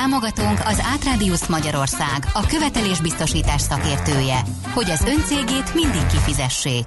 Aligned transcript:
Támogatunk 0.00 0.58
az 0.64 0.80
Átrádiusz 0.82 1.46
Magyarország, 1.46 2.24
a 2.32 2.46
követelésbiztosítás 2.46 3.60
szakértője, 3.60 4.40
hogy 4.72 4.90
az 4.90 5.04
öncégét 5.04 5.74
mindig 5.74 6.06
kifizessék. 6.06 6.86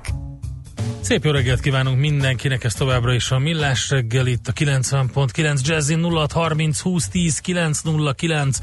Szép 1.02 1.23
jó 1.23 1.32
reggelt 1.32 1.60
kívánunk 1.60 2.00
mindenkinek, 2.00 2.64
ez 2.64 2.73
továbbra 2.73 3.14
is 3.14 3.32
a 3.32 3.39
Millás 3.39 3.89
reggel 3.89 4.28
itt 4.28 4.47
a 4.47 4.51
90.9 4.51 5.61
Jazzy 5.65 5.96
0630 5.96 6.79
20 6.79 7.07
10 7.07 7.39
909 7.39 8.57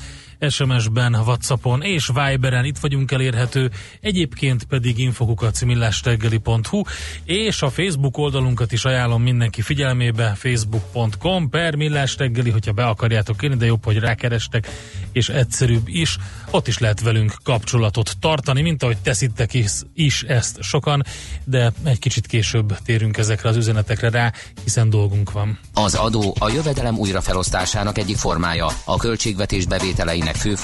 SMS-ben, 0.48 1.14
Whatsappon 1.14 1.82
és 1.82 2.10
Viberen 2.14 2.64
itt 2.64 2.78
vagyunk 2.78 3.12
elérhető, 3.12 3.70
egyébként 4.00 4.64
pedig 4.64 4.98
infokukacimillastegeli.hu 4.98 6.82
és 7.24 7.62
a 7.62 7.70
Facebook 7.70 8.18
oldalunkat 8.18 8.72
is 8.72 8.84
ajánlom 8.84 9.22
mindenki 9.22 9.62
figyelmébe, 9.62 10.34
facebook.com 10.36 11.48
per 11.48 11.74
millástegeli, 11.74 12.50
hogyha 12.50 12.72
be 12.72 12.84
akarjátok 12.84 13.42
írni, 13.42 13.56
de 13.56 13.66
jobb, 13.66 13.84
hogy 13.84 13.98
rákerestek, 13.98 14.68
és 15.12 15.28
egyszerűbb 15.28 15.88
is, 15.88 16.16
ott 16.50 16.68
is 16.68 16.78
lehet 16.78 17.00
velünk 17.00 17.34
kapcsolatot 17.42 18.16
tartani, 18.20 18.62
mint 18.62 18.82
ahogy 18.82 18.98
teszitek 18.98 19.54
is, 19.54 19.70
is 19.94 20.22
ezt 20.22 20.62
sokan, 20.62 21.02
de 21.44 21.72
egy 21.84 21.98
kicsit 21.98 22.26
később 22.26 22.78
térünk 22.84 23.16
ezekre 23.16 23.48
az 23.48 23.56
üzenetekre 23.56 24.10
rá, 24.10 24.32
hiszen 24.64 24.90
dolgunk 24.90 25.32
van. 25.32 25.58
Az 25.74 25.94
adó 25.94 26.36
a 26.38 26.48
jövedelem 26.48 26.98
újrafelosztásának 26.98 27.98
egyik 27.98 28.16
formája, 28.16 28.68
a 28.84 28.96
költségvetés 28.96 29.66
bevételeinek 29.66 30.29
jövedelmének 30.30 30.36
fő 30.36 30.54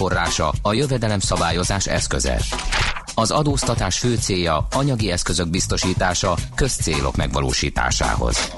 a 0.63 0.73
jövedelem 0.73 1.21
szabályozás 1.21 1.87
eszköze. 1.87 2.41
Az 3.15 3.31
adóztatás 3.31 3.99
fő 3.99 4.17
célja 4.17 4.67
anyagi 4.71 5.11
eszközök 5.11 5.49
biztosítása 5.49 6.37
közcélok 6.55 7.17
megvalósításához. 7.17 8.51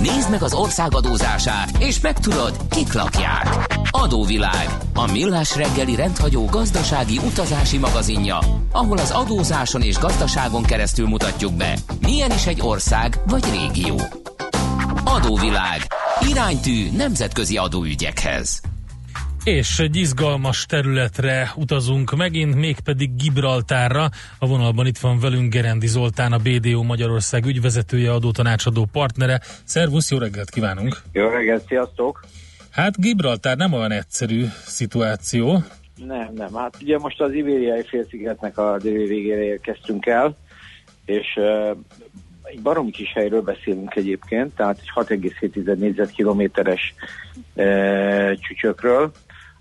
Nézd 0.00 0.30
meg 0.30 0.42
az 0.42 0.54
ország 0.54 0.94
adózását, 0.94 1.70
és 1.78 2.00
megtudod, 2.00 2.56
kik 2.70 2.92
lakják. 2.92 3.66
Adóvilág, 3.90 4.78
a 4.94 5.10
millás 5.10 5.56
reggeli 5.56 5.94
rendhagyó 5.94 6.44
gazdasági 6.44 7.18
utazási 7.18 7.78
magazinja, 7.78 8.38
ahol 8.72 8.98
az 8.98 9.10
adózáson 9.10 9.82
és 9.82 9.98
gazdaságon 9.98 10.62
keresztül 10.62 11.06
mutatjuk 11.06 11.54
be, 11.54 11.78
milyen 12.00 12.30
is 12.30 12.46
egy 12.46 12.60
ország 12.60 13.20
vagy 13.26 13.44
régió. 13.50 14.00
Adóvilág, 15.04 15.86
iránytű 16.28 16.90
nemzetközi 16.96 17.56
adóügyekhez. 17.56 18.60
És 19.44 19.78
egy 19.78 19.96
izgalmas 19.96 20.66
területre 20.66 21.52
utazunk 21.56 22.16
megint, 22.16 22.54
mégpedig 22.54 23.10
Gibraltárra. 23.16 24.08
A 24.38 24.46
vonalban 24.46 24.86
itt 24.86 24.98
van 24.98 25.18
velünk 25.20 25.52
Gerendi 25.52 25.86
Zoltán, 25.86 26.32
a 26.32 26.38
BDO 26.38 26.82
Magyarország 26.82 27.46
ügyvezetője, 27.46 28.12
adótanácsadó 28.12 28.88
partnere. 28.92 29.40
Szervusz, 29.64 30.10
jó 30.10 30.18
reggelt 30.18 30.50
kívánunk! 30.50 31.02
Jó 31.12 31.28
reggelt, 31.28 31.66
sziasztok! 31.66 32.24
Hát 32.70 33.00
Gibraltár 33.00 33.56
nem 33.56 33.72
olyan 33.72 33.90
egyszerű 33.90 34.44
szituáció. 34.64 35.62
Nem, 36.06 36.32
nem. 36.34 36.54
Hát 36.54 36.76
ugye 36.82 36.98
most 36.98 37.20
az 37.20 37.32
Ibériai 37.32 37.82
félszigetnek 37.82 38.58
a 38.58 38.78
déli 38.82 39.06
végére 39.06 39.42
érkeztünk 39.42 40.06
el, 40.06 40.36
és 41.04 41.38
egy 42.42 42.60
baromi 42.62 42.90
kis 42.90 43.12
helyről 43.12 43.42
beszélünk 43.42 43.94
egyébként, 43.94 44.54
tehát 44.54 44.78
egy 44.78 45.06
6,7 45.06 45.78
négyzetkilométeres 45.78 46.94
uh, 47.54 48.32
csücsökről, 48.34 49.10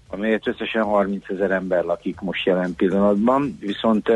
amelyet 0.07 0.47
összesen 0.47 0.83
30 0.83 1.29
ezer 1.29 1.51
ember 1.51 1.83
lakik 1.83 2.19
most 2.19 2.45
jelen 2.45 2.75
pillanatban, 2.75 3.57
viszont 3.59 4.07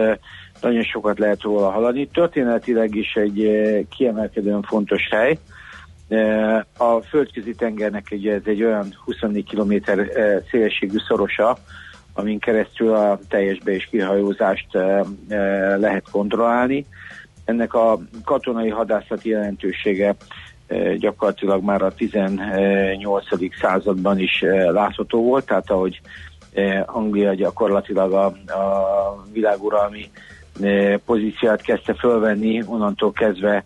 nagyon 0.62 0.84
sokat 0.84 1.19
lehet 1.19 1.41
róla 1.41 1.69
haladni. 1.69 2.07
Történetileg 2.07 2.96
is 2.96 3.13
egy 3.13 3.50
kiemelkedően 3.90 4.62
fontos 4.62 5.07
hely. 5.09 5.38
A 6.78 7.00
földközi 7.00 7.56
tengernek 7.56 8.07
ugye 8.12 8.34
ez 8.34 8.41
egy 8.46 8.63
olyan 8.63 8.96
24 9.06 9.50
km 9.50 9.74
szélességű 10.51 10.97
szorosa, 11.07 11.57
amin 12.13 12.40
keresztül 12.40 12.94
a 12.94 13.19
teljes 13.30 13.59
be- 13.59 13.72
és 13.72 13.88
kihajózást 13.91 14.68
lehet 15.78 16.09
kontrollálni. 16.12 16.85
Ennek 17.46 17.74
a 17.74 18.00
katonai 18.25 18.69
hadászati 18.69 19.30
jelentősége 19.30 20.16
gyakorlatilag 20.98 21.64
már 21.64 21.82
a 21.82 21.94
18. 21.94 23.26
században 23.62 24.20
is 24.20 24.46
látható 24.72 25.24
volt, 25.24 25.46
tehát 25.46 25.70
ahogy 25.70 26.02
Anglia 26.86 27.34
gyakorlatilag 27.34 28.14
a, 28.14 28.26
a 28.26 29.24
világuralmi 29.34 30.12
pozíciát 31.06 31.62
kezdte 31.62 31.94
fölvenni, 31.94 32.64
onnantól 32.66 33.12
kezdve 33.12 33.64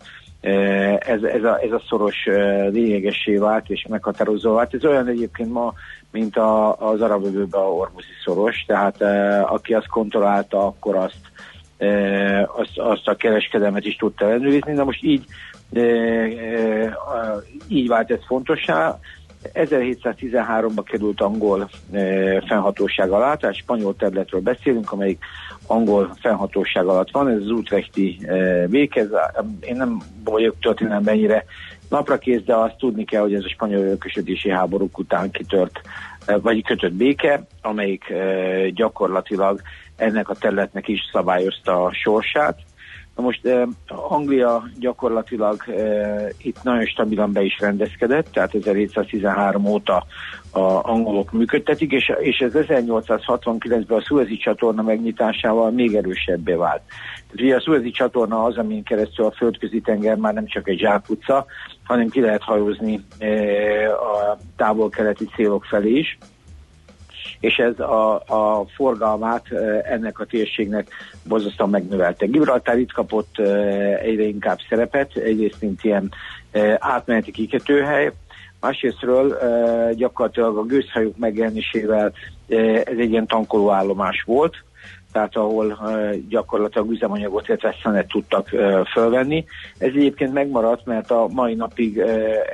ez, 0.98 1.22
ez, 1.22 1.44
a, 1.44 1.58
ez 1.62 1.72
a 1.72 1.82
szoros 1.88 2.24
lényegessé 2.70 3.36
vált 3.36 3.70
és 3.70 3.86
meghatározó 3.88 4.54
vált. 4.54 4.74
Ez 4.74 4.84
olyan 4.84 5.06
egyébként 5.06 5.52
ma, 5.52 5.72
mint 6.10 6.36
a, 6.36 6.76
az 6.76 7.00
arab 7.00 7.24
övőben 7.24 7.60
a 7.60 7.64
ormuszi 7.64 8.12
szoros, 8.24 8.64
tehát 8.66 9.02
aki 9.50 9.74
azt 9.74 9.88
kontrollálta, 9.88 10.66
akkor 10.66 10.96
azt, 10.96 11.20
azt, 12.56 12.78
azt 12.78 13.08
a 13.08 13.16
kereskedelmet 13.16 13.84
is 13.84 13.96
tudta 13.96 14.24
ellenőrizni. 14.24 14.72
Na 14.72 14.84
most 14.84 15.02
így 15.02 15.24
de 15.70 15.82
e, 15.82 16.96
így 17.68 17.88
vált 17.88 18.10
ez 18.10 18.24
fontossá. 18.26 18.98
1713-ba 19.54 20.82
került 20.84 21.20
angol 21.20 21.70
e, 21.92 22.40
fennhatóság 22.40 23.10
alá, 23.10 23.34
tehát 23.34 23.56
spanyol 23.56 23.96
területről 23.96 24.40
beszélünk, 24.40 24.92
amelyik 24.92 25.24
angol 25.66 26.16
fennhatóság 26.20 26.86
alatt 26.86 27.10
van, 27.10 27.28
ez 27.28 27.40
az 27.40 27.50
útrechti 27.50 28.18
e, 28.26 28.66
béke, 28.66 29.00
ez, 29.00 29.08
én 29.60 29.76
nem 29.76 30.00
vagyok 30.24 30.58
történelem 30.60 31.06
ennyire 31.06 31.44
napra 31.88 32.18
kész, 32.18 32.42
de 32.42 32.54
azt 32.54 32.76
tudni 32.78 33.04
kell, 33.04 33.22
hogy 33.22 33.34
ez 33.34 33.44
a 33.44 33.48
spanyol 33.48 33.80
örökösödési 33.80 34.50
háborúk 34.50 34.98
után 34.98 35.30
kitört, 35.30 35.80
e, 36.26 36.38
vagy 36.38 36.64
kötött 36.64 36.92
béke, 36.92 37.46
amelyik 37.62 38.10
e, 38.10 38.68
gyakorlatilag 38.70 39.60
ennek 39.96 40.28
a 40.28 40.34
területnek 40.34 40.88
is 40.88 41.00
szabályozta 41.12 41.84
a 41.84 41.92
sorsát, 41.92 42.58
Na 43.16 43.22
most 43.22 43.46
eh, 43.46 43.62
Anglia 44.08 44.68
gyakorlatilag 44.78 45.62
eh, 45.66 46.28
itt 46.38 46.62
nagyon 46.62 46.84
stabilan 46.84 47.32
be 47.32 47.42
is 47.42 47.58
rendezkedett, 47.58 48.32
tehát 48.32 48.54
1713 48.54 49.66
óta 49.66 50.06
a 50.50 50.90
angolok 50.90 51.32
működtetik, 51.32 51.92
és, 51.92 52.12
és 52.20 52.38
ez 52.38 52.52
1869-ben 52.54 53.98
a 53.98 54.00
Suezi 54.00 54.36
csatorna 54.36 54.82
megnyitásával 54.82 55.70
még 55.70 55.94
erősebbé 55.94 56.52
vált. 56.52 56.82
Tehát 56.86 57.46
ugye 57.46 57.54
a 57.54 57.60
Suezi 57.60 57.90
csatorna 57.90 58.44
az, 58.44 58.56
amin 58.56 58.82
keresztül 58.82 59.24
a 59.24 59.30
földközi 59.30 59.80
tenger 59.80 60.16
már 60.16 60.34
nem 60.34 60.46
csak 60.46 60.68
egy 60.68 60.78
zsákutca, 60.78 61.46
hanem 61.84 62.08
ki 62.08 62.20
lehet 62.20 62.42
hajózni 62.42 63.00
eh, 63.18 63.90
a 63.90 64.38
távol-keleti 64.56 65.24
célok 65.34 65.64
felé 65.64 65.90
is 65.90 66.18
és 67.40 67.56
ez 67.56 67.80
a, 67.80 68.14
a 68.14 68.66
forgalmát 68.74 69.44
ennek 69.82 70.20
a 70.20 70.24
térségnek 70.24 70.88
borzasztóan 71.28 71.70
megnövelte. 71.70 72.26
Gibraltár 72.26 72.78
itt 72.78 72.92
kapott 72.92 73.38
egyre 74.02 74.22
inkább 74.22 74.58
szerepet, 74.68 75.16
egyrészt 75.16 75.60
mint 75.60 75.84
ilyen 75.84 76.12
átmeneti 76.78 77.30
kikötőhely, 77.30 78.12
másrésztről 78.60 79.38
gyakorlatilag 79.94 80.56
a 80.56 80.64
gőzhajók 80.64 81.16
megjelenésével 81.16 82.12
ez 82.84 82.98
egy 82.98 83.10
ilyen 83.10 83.26
tankolóállomás 83.26 84.22
volt, 84.26 84.54
tehát 85.12 85.36
ahol 85.36 85.78
gyakorlatilag 86.28 86.90
üzemanyagot, 86.90 87.48
illetve 87.48 87.74
szenet 87.82 88.08
tudtak 88.08 88.48
fölvenni. 88.92 89.44
Ez 89.78 89.88
egyébként 89.88 90.32
megmaradt, 90.32 90.86
mert 90.86 91.10
a 91.10 91.26
mai 91.30 91.54
napig 91.54 91.98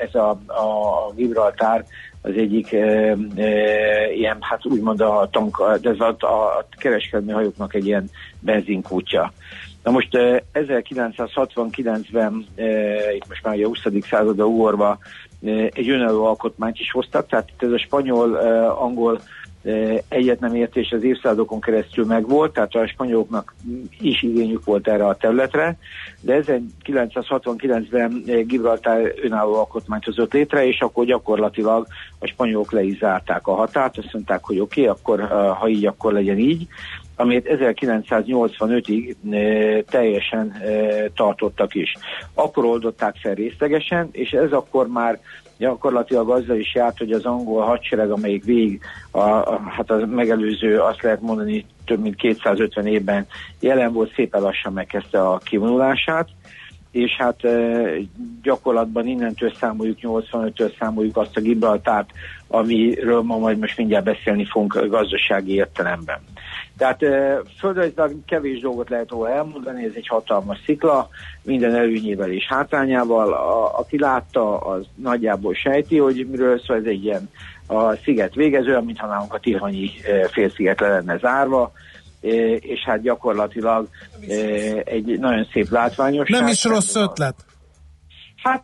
ez 0.02 0.14
a, 0.14 0.31
a 0.31 1.12
Gibraltár 1.14 1.85
az 2.23 2.33
egyik 2.37 2.73
e, 2.73 3.17
e, 3.37 4.13
ilyen, 4.13 4.37
hát 4.41 4.67
úgymond 4.67 5.01
a, 5.01 5.29
tank, 5.31 5.57
ez 5.83 6.01
a, 6.01 6.09
a 6.19 6.67
kereskedelmi 6.79 7.33
hajóknak 7.33 7.75
egy 7.75 7.87
ilyen 7.87 8.11
benzinkútja. 8.41 9.33
Na 9.83 9.91
most 9.91 10.15
e, 10.15 10.45
1969-ben, 10.55 12.47
e, 12.57 13.15
itt 13.15 13.29
most 13.29 13.45
már 13.45 13.59
a 13.59 13.67
20. 13.67 13.81
századba 14.11 14.47
ugorva, 14.47 14.99
e, 15.45 15.51
egy 15.51 15.89
önálló 15.89 16.25
alkotmányt 16.25 16.79
is 16.79 16.91
hoztak, 16.91 17.27
tehát 17.27 17.49
ez 17.59 17.71
a 17.71 17.79
spanyol-angol 17.79 19.21
egyet 20.09 20.41
nem 20.41 20.55
értés 20.55 20.91
az 20.91 21.03
évszázadokon 21.03 21.61
keresztül 21.61 22.05
megvolt, 22.05 22.53
tehát 22.53 22.75
a 22.75 22.88
spanyoloknak 22.88 23.55
is 24.00 24.23
igényük 24.23 24.64
volt 24.64 24.88
erre 24.88 25.06
a 25.06 25.17
területre, 25.17 25.76
de 26.20 26.41
1969-ben 26.85 28.23
Gibraltár 28.47 29.12
önálló 29.23 29.55
alkotmányt 29.55 30.05
hozott 30.05 30.32
létre, 30.32 30.67
és 30.67 30.81
akkor 30.81 31.05
gyakorlatilag 31.05 31.87
a 32.19 32.26
spanyolok 32.26 32.73
le 32.73 32.82
is 32.82 32.99
zárták 32.99 33.47
a 33.47 33.55
határt, 33.55 33.99
azt 33.99 34.12
mondták, 34.12 34.44
hogy 34.44 34.59
oké, 34.59 34.81
okay, 34.81 34.93
akkor 34.93 35.29
ha 35.59 35.69
így, 35.69 35.87
akkor 35.87 36.12
legyen 36.12 36.38
így, 36.38 36.67
amit 37.17 37.49
1985-ig 37.50 39.14
e, 39.31 39.82
teljesen 39.82 40.50
e, 40.50 41.09
tartottak 41.14 41.75
is. 41.75 41.94
Akkor 42.35 42.64
oldották 42.64 43.17
fel 43.17 43.35
részlegesen, 43.35 44.09
és 44.12 44.31
ez 44.31 44.53
akkor 44.53 44.87
már 44.87 45.19
gyakorlatilag 45.59 46.31
azzal 46.31 46.56
is 46.56 46.75
járt, 46.75 46.99
hogy 46.99 47.12
az 47.12 47.25
angol 47.25 47.62
hadsereg, 47.62 48.11
amelyik 48.11 48.44
végig 48.44 48.81
a, 49.11 49.20
a, 49.20 49.61
hát 49.69 49.91
a 49.91 50.06
megelőző, 50.06 50.79
azt 50.79 51.03
lehet 51.03 51.20
mondani, 51.20 51.67
több 51.85 52.00
mint 52.00 52.17
250 52.17 52.87
évben 52.87 53.26
jelen 53.61 53.93
volt, 53.93 54.14
szépen 54.14 54.41
lassan 54.41 54.73
megkezdte 54.73 55.20
a 55.29 55.38
kivonulását, 55.38 56.29
és 56.91 57.17
hát 57.19 57.41
gyakorlatban 58.43 59.06
innentől 59.06 59.53
számoljuk, 59.61 59.99
85-től 60.03 60.79
számoljuk 60.79 61.17
azt 61.17 61.37
a 61.37 61.41
Gibraltárt, 61.41 62.11
amiről 62.49 63.23
ma 63.23 63.38
majd 63.38 63.59
most 63.59 63.76
mindjárt 63.76 64.05
beszélni 64.05 64.44
fogunk 64.44 64.87
gazdasági 64.88 65.55
értelemben. 65.55 66.20
Tehát 66.77 66.99
földrajzilag 67.59 68.15
kevés 68.27 68.61
dolgot 68.61 68.89
lehet 68.89 69.11
róla 69.11 69.31
elmondani, 69.31 69.85
ez 69.85 69.93
egy 69.95 70.07
hatalmas 70.07 70.59
szikla, 70.65 71.09
minden 71.43 71.75
előnyével 71.75 72.31
és 72.31 72.47
hátrányával. 72.49 73.33
A, 73.33 73.79
aki 73.79 73.99
látta, 73.99 74.59
az 74.59 74.85
nagyjából 74.95 75.55
sejti, 75.55 75.99
hogy 75.99 76.27
miről 76.31 76.61
szól, 76.67 76.77
ez 76.77 76.85
egy 76.85 77.05
ilyen 77.05 77.31
a 77.67 77.97
sziget 77.97 78.35
végező, 78.35 78.79
mintha 78.79 79.07
nálunk 79.07 79.35
a 79.35 79.39
Tirhanyi 79.39 79.91
félsziget 80.31 80.81
le 80.81 80.89
lenne 80.89 81.19
zárva, 81.19 81.73
és 82.61 82.81
hát 82.85 83.03
gyakorlatilag 83.03 83.89
egy 84.85 85.19
nagyon 85.19 85.49
szép 85.53 85.71
látványosság. 85.71 86.41
Nem 86.41 86.51
is 86.51 86.65
rossz 86.65 86.95
ötlet. 86.95 87.35
Hát 88.43 88.63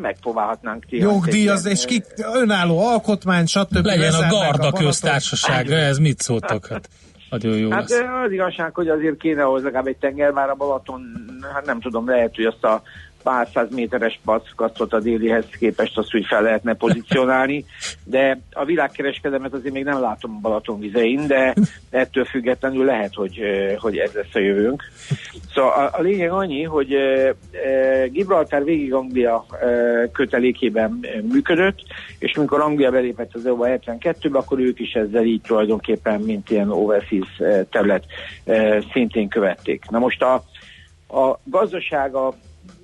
megpróbálhatnánk 0.00 0.84
ki. 0.88 0.96
Jogdíjaz, 0.96 1.66
és 1.66 1.84
ki, 1.84 2.02
önálló 2.34 2.86
alkotmány, 2.86 3.46
stb. 3.46 3.84
Legyen 3.84 4.14
a 4.14 4.26
Garda 4.28 4.72
köztársasága, 4.72 5.74
ez 5.74 5.98
mit 5.98 6.20
szóltak? 6.20 6.66
Hát. 6.66 6.88
Nagyon 7.42 7.58
jó 7.58 7.70
Hát 7.70 7.90
lesz. 7.90 8.00
az 8.24 8.32
igazság, 8.32 8.74
hogy 8.74 8.88
azért 8.88 9.16
kéne 9.16 9.42
hozzá 9.42 9.64
legalább 9.64 9.86
egy 9.86 9.96
tenger, 9.96 10.30
már 10.30 10.50
a 10.50 10.54
Balaton, 10.54 11.02
hát 11.54 11.64
nem 11.64 11.80
tudom, 11.80 12.08
lehet, 12.08 12.34
hogy 12.34 12.44
azt 12.44 12.64
a 12.64 12.82
pár 13.24 13.48
száz 13.54 13.70
méteres 13.70 14.20
packasztot 14.24 14.92
a 14.92 15.00
délihez 15.00 15.44
képest 15.58 15.98
azt 15.98 16.14
úgy 16.14 16.26
fel 16.26 16.42
lehetne 16.42 16.74
pozícionálni, 16.74 17.64
de 18.04 18.38
a 18.52 18.64
világkereskedelmet 18.64 19.52
azért 19.52 19.74
még 19.74 19.84
nem 19.84 20.00
látom 20.00 20.40
Balaton 20.40 20.80
vizein, 20.80 21.26
de 21.26 21.54
ettől 21.90 22.24
függetlenül 22.24 22.84
lehet, 22.84 23.14
hogy, 23.14 23.40
hogy 23.78 23.96
ez 23.96 24.12
lesz 24.12 24.34
a 24.34 24.38
jövőnk. 24.38 24.82
Szóval 25.54 25.72
a, 25.72 25.98
a 25.98 26.02
lényeg 26.02 26.30
annyi, 26.30 26.62
hogy 26.62 26.96
Gibraltar 28.10 28.64
végig 28.64 28.92
Anglia 28.92 29.44
e, 29.60 29.66
kötelékében 30.12 31.00
működött, 31.32 31.78
és 32.18 32.36
amikor 32.36 32.60
Anglia 32.60 32.90
belépett 32.90 33.34
az 33.34 33.46
EU-ba 33.46 33.66
72-ben, 33.68 34.42
akkor 34.42 34.58
ők 34.58 34.80
is 34.80 34.92
ezzel 34.92 35.24
így 35.24 35.40
tulajdonképpen, 35.40 36.20
mint 36.20 36.50
ilyen 36.50 36.70
overseas 36.70 37.40
terület 37.70 38.04
szintén 38.92 39.28
követték. 39.28 39.84
Na 39.90 39.98
most 39.98 40.22
a, 40.22 40.34
a 41.08 41.38
gazdasága 41.44 42.34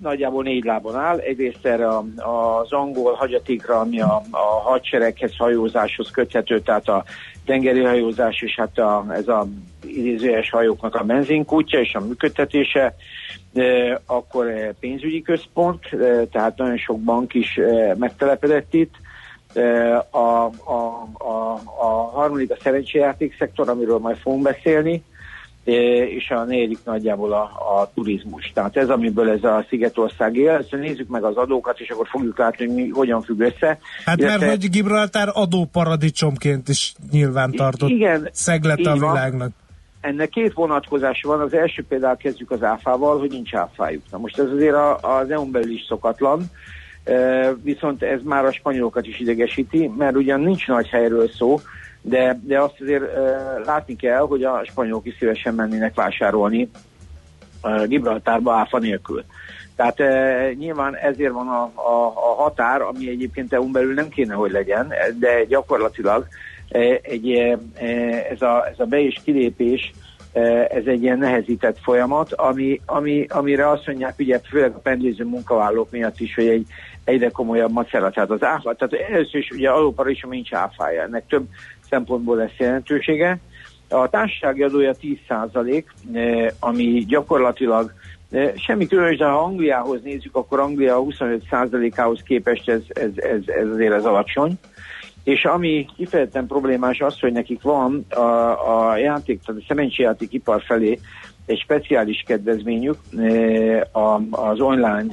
nagyjából 0.01 0.43
négy 0.43 0.65
lábon 0.65 0.97
áll. 0.97 1.19
Egyrészt 1.19 1.67
erre 1.67 1.89
az 2.17 2.73
angol 2.73 3.13
hagyatékra, 3.13 3.81
ami 3.81 4.01
a, 4.01 4.23
a 4.31 4.61
hadsereghez, 4.63 5.37
hajózáshoz 5.37 6.11
köthető, 6.11 6.61
tehát 6.61 6.89
a 6.89 7.05
tengeri 7.45 7.83
hajózás 7.83 8.43
és 8.43 8.55
hát 8.57 8.79
a, 8.79 9.07
ez 9.11 9.29
a 9.29 9.47
idézőjes 9.87 10.51
hajóknak 10.51 10.95
a 10.95 11.05
benzinkútja 11.05 11.81
és 11.81 11.95
a 11.95 12.01
működtetése, 12.01 12.95
e, 13.55 14.01
akkor 14.07 14.75
pénzügyi 14.81 15.23
központ, 15.23 15.93
e, 15.93 16.25
tehát 16.25 16.57
nagyon 16.57 16.77
sok 16.77 17.01
bank 17.01 17.35
is 17.35 17.57
e, 17.57 17.95
megtelepedett 17.99 18.75
itt. 18.75 18.95
E, 19.55 19.97
a, 20.11 20.45
a, 20.65 21.09
a, 21.19 21.61
a 21.81 22.11
harmadik 22.13 22.51
a 22.51 22.57
szerencséjáték 22.63 23.37
szektor, 23.39 23.69
amiről 23.69 23.99
majd 23.99 24.17
fogunk 24.17 24.43
beszélni, 24.43 25.03
és 25.71 26.31
a 26.31 26.45
negyedik 26.45 26.79
nagyjából 26.85 27.33
a, 27.33 27.43
a 27.81 27.91
turizmus. 27.95 28.51
Tehát 28.55 28.77
ez, 28.77 28.89
amiből 28.89 29.31
ez 29.31 29.45
a 29.45 29.65
Szigetország 29.69 30.37
él. 30.37 30.51
Ezt 30.51 30.71
nézzük 30.71 31.09
meg 31.09 31.25
az 31.25 31.37
adókat, 31.37 31.81
és 31.81 31.91
akkor 31.91 32.07
fogjuk 32.09 32.39
látni, 32.39 32.67
hogy 32.67 32.75
mi 32.75 32.89
hogyan 32.89 33.23
függ 33.23 33.41
össze. 33.41 33.79
Hát 34.05 34.19
Illetve... 34.19 34.47
mert 34.47 34.61
hogy 34.61 34.71
Gibraltár 34.71 35.29
adóparadicsomként 35.33 36.69
is 36.69 36.95
nyilván 37.11 37.51
tartott 37.51 37.91
Igen, 37.91 38.29
szeglet 38.33 38.87
a 38.87 38.93
világnak. 38.93 39.51
Ennek 40.01 40.29
két 40.29 40.53
vonatkozása 40.53 41.29
van. 41.29 41.41
Az 41.41 41.55
első 41.55 41.85
például 41.89 42.17
kezdjük 42.17 42.51
az 42.51 42.63
áfával, 42.63 43.19
hogy 43.19 43.31
nincs 43.31 43.55
áfájuk. 43.55 44.03
Na 44.11 44.19
most 44.19 44.39
ez 44.39 44.51
azért 44.51 44.75
a, 44.75 44.97
az 44.97 45.31
EU-n 45.31 45.51
belül 45.51 45.73
is 45.73 45.85
szokatlan, 45.89 46.51
viszont 47.63 48.03
ez 48.03 48.21
már 48.25 48.45
a 48.45 48.53
spanyolokat 48.53 49.07
is 49.07 49.21
idegesíti, 49.21 49.91
mert 49.99 50.17
ugyan 50.17 50.41
nincs 50.41 50.67
nagy 50.67 50.89
helyről 50.89 51.29
szó, 51.29 51.61
de, 52.03 52.41
de 52.43 52.61
azt 52.61 52.81
azért 52.81 53.05
látni 53.65 53.97
kell, 53.97 54.21
hogy 54.21 54.43
a 54.43 54.65
spanyolok 54.65 55.07
is 55.07 55.17
szívesen 55.19 55.55
mennének 55.55 55.95
vásárolni 55.95 56.71
Gibraltárba 57.87 58.53
áfa 58.53 58.79
nélkül. 58.79 59.25
Tehát 59.77 60.01
uh, 60.01 60.59
nyilván 60.59 60.97
ezért 60.97 61.33
van 61.33 61.49
a, 61.49 61.63
a, 61.75 62.07
a 62.07 62.35
határ, 62.43 62.81
ami 62.81 63.09
egyébként 63.09 63.53
EU-n 63.53 63.73
belül 63.73 63.95
nem 63.95 64.09
kéne, 64.09 64.35
hogy 64.35 64.51
legyen, 64.51 64.93
de 65.19 65.45
gyakorlatilag 65.45 66.27
egy, 67.03 67.31
ez, 68.31 68.43
a, 68.43 68.67
ez 68.67 68.79
a 68.79 68.85
be- 68.85 69.01
és 69.01 69.21
kilépés 69.25 69.93
ez 70.69 70.87
egy 70.87 71.03
ilyen 71.03 71.19
nehezített 71.19 71.79
folyamat, 71.83 72.33
ami, 72.33 72.81
ami, 72.87 73.27
amire 73.29 73.69
azt 73.69 73.87
mondják, 73.87 74.15
ugye 74.19 74.39
főleg 74.39 74.75
a 74.75 74.79
pendléző 74.79 75.25
munkavállalók 75.25 75.91
miatt 75.91 76.21
is, 76.21 76.35
hogy 76.35 76.49
egy 76.49 76.67
egyre 77.05 77.29
komolyabb 77.29 77.73
macera. 77.73 78.11
Tehát 78.11 78.31
az 78.31 78.43
áfa, 78.43 78.75
tehát 78.75 79.07
először 79.11 79.41
is 79.41 79.51
ugye 79.51 79.71
alópara 79.71 80.11
is, 80.11 80.25
nincs 80.29 80.53
áfája. 80.53 81.03
Ennek 81.03 81.27
több 81.27 81.47
szempontból 81.91 82.37
lesz 82.37 82.57
jelentősége. 82.59 83.39
A 83.89 84.09
társasági 84.09 84.63
adója 84.63 84.95
10%, 85.01 85.85
eh, 86.13 86.47
ami 86.61 87.05
gyakorlatilag 87.07 87.93
eh, 88.31 88.53
semmi 88.57 88.87
különös, 88.87 89.17
de 89.17 89.25
ha 89.25 89.43
Angliához 89.43 90.03
nézzük, 90.03 90.37
akkor 90.37 90.61
Anglia 90.61 91.03
25%-ához 91.03 92.23
képest 92.23 92.69
ez, 92.69 92.83
ez, 92.89 93.11
ez, 93.17 93.41
ez 93.47 93.69
azért 93.69 93.93
az 93.93 94.05
alacsony. 94.05 94.53
És 95.25 95.45
ami 95.45 95.87
kifejezetten 95.97 96.47
problémás 96.47 97.01
az, 97.01 97.21
hogy 97.21 97.33
nekik 97.33 97.63
van 97.63 98.07
a, 98.09 98.91
a 98.91 98.97
játék, 98.97 99.41
tehát 99.45 99.61
a 99.61 99.65
szerencséjáték 99.69 100.33
ipar 100.33 100.63
felé 100.63 100.99
egy 101.47 101.59
speciális 101.59 102.23
kedvezményük 102.27 102.97
eh, 103.19 103.81
az 104.31 104.61
online 104.61 105.13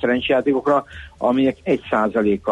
szerencséjátékokra, 0.00 0.84
aminek 1.18 1.56
1%-a 1.64 2.50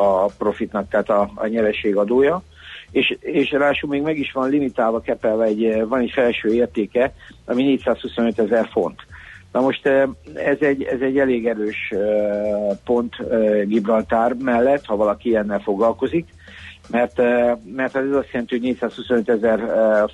a 0.00 0.26
profitnak, 0.26 0.88
tehát 0.88 1.10
a, 1.10 1.30
a 1.34 1.46
nyereség 1.46 1.96
adója 1.96 2.42
és, 2.90 3.16
és 3.20 3.50
ráadásul 3.50 3.88
még 3.88 4.02
meg 4.02 4.18
is 4.18 4.32
van 4.32 4.48
limitálva, 4.48 5.00
kepelve 5.00 5.44
egy, 5.44 5.64
eh, 5.64 5.86
van 5.86 6.00
egy 6.00 6.10
felső 6.10 6.52
értéke, 6.52 7.12
ami 7.44 7.62
425 7.62 8.38
ezer 8.38 8.68
font. 8.72 9.00
Na 9.52 9.60
most 9.60 9.86
eh, 9.86 10.08
ez 10.34 10.56
egy, 10.60 10.82
ez 10.82 11.00
egy 11.00 11.18
elég 11.18 11.46
erős 11.46 11.90
eh, 11.90 11.98
pont 12.84 13.16
Gibraltár 13.64 14.34
mellett, 14.34 14.84
ha 14.84 14.96
valaki 14.96 15.28
ilyennel 15.28 15.60
foglalkozik, 15.60 16.26
mert, 16.90 17.16
mert 17.74 17.96
ez 17.96 18.10
azt 18.12 18.30
jelenti, 18.32 18.54
hogy 18.54 18.60
425 18.60 19.28
ezer 19.28 19.60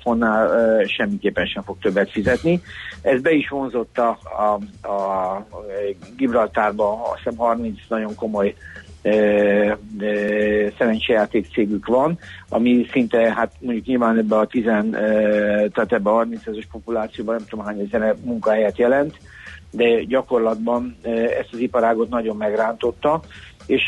fontnál 0.01 0.83
semmiképpen 0.85 1.45
sem 1.45 1.63
fog 1.63 1.77
többet 1.81 2.11
fizetni. 2.11 2.61
Ez 3.01 3.21
be 3.21 3.31
is 3.31 3.49
vonzott 3.49 3.97
a, 3.97 4.17
a, 4.37 4.87
a 4.87 5.45
Gibraltárba, 6.17 7.11
azt 7.11 7.17
hiszem 7.17 7.37
30 7.37 7.79
nagyon 7.87 8.15
komoly 8.15 8.55
szerencsejáték 10.77 11.47
cégük 11.51 11.87
van, 11.87 12.17
ami 12.49 12.85
szinte, 12.91 13.33
hát 13.33 13.51
mondjuk 13.59 13.85
nyilván 13.85 14.17
ebbe 14.17 14.37
a 14.37 14.45
10, 14.45 14.63
tehát 14.63 15.93
ebbe 15.93 16.09
a 16.09 16.13
30 16.13 16.47
ezeres 16.47 16.67
populációban 16.71 17.35
nem 17.35 17.45
tudom 17.49 17.65
hány 17.65 17.79
ezer 17.79 18.15
munkahelyet 18.23 18.77
jelent, 18.77 19.17
de 19.71 20.03
gyakorlatban 20.03 20.97
ezt 21.39 21.49
az 21.51 21.59
iparágot 21.59 22.09
nagyon 22.09 22.37
megrántotta, 22.37 23.21
és 23.65 23.83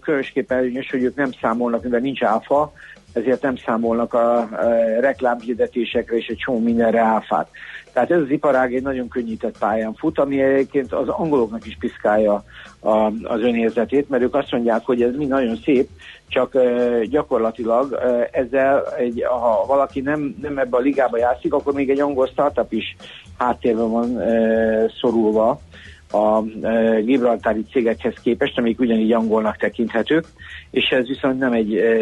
különösképpen 0.00 0.58
előnyös, 0.58 0.90
hogy 0.90 1.02
ők 1.02 1.16
nem 1.16 1.30
számolnak, 1.40 1.82
mivel 1.82 2.00
nincs 2.00 2.22
áfa, 2.22 2.72
ezért 3.12 3.42
nem 3.42 3.56
számolnak 3.56 4.14
a, 4.14 4.38
a 4.38 4.48
reklámhirdetésekre 5.00 6.16
és 6.16 6.26
egy 6.26 6.36
csomó 6.36 6.58
mindenre 6.58 7.00
áfát. 7.00 7.48
Tehát 7.92 8.10
ez 8.10 8.20
az 8.20 8.30
iparág 8.30 8.74
egy 8.74 8.82
nagyon 8.82 9.08
könnyített 9.08 9.58
pályán 9.58 9.94
fut, 9.94 10.18
ami 10.18 10.42
egyébként 10.42 10.92
az 10.92 11.08
angoloknak 11.08 11.66
is 11.66 11.76
piszkálja 11.80 12.44
a, 12.80 12.90
az 13.22 13.40
önérzetét, 13.40 14.08
mert 14.08 14.22
ők 14.22 14.34
azt 14.34 14.50
mondják, 14.50 14.84
hogy 14.84 15.02
ez 15.02 15.16
mind 15.16 15.30
nagyon 15.30 15.56
szép, 15.56 15.88
csak 16.28 16.54
uh, 16.54 17.02
gyakorlatilag 17.02 17.90
uh, 17.90 18.26
ezzel, 18.30 18.84
egy, 18.98 19.24
ha 19.28 19.64
valaki 19.66 20.00
nem, 20.00 20.34
nem 20.42 20.58
ebbe 20.58 20.76
a 20.76 20.80
ligába 20.80 21.18
játszik, 21.18 21.52
akkor 21.52 21.72
még 21.72 21.90
egy 21.90 22.00
angol 22.00 22.26
startup 22.26 22.72
is 22.72 22.96
háttérben 23.38 23.90
van 23.90 24.10
uh, 24.10 24.90
szorulva 25.00 25.60
a 26.14 26.44
e, 26.62 27.00
gibraltári 27.00 27.64
cégekhez 27.70 28.14
képest, 28.22 28.58
amik 28.58 28.80
ugyanígy 28.80 29.12
angolnak 29.12 29.56
tekinthetők, 29.56 30.24
és 30.70 30.88
ez 30.88 31.06
viszont 31.06 31.38
nem 31.38 31.52
egy, 31.52 31.74
e, 31.76 31.92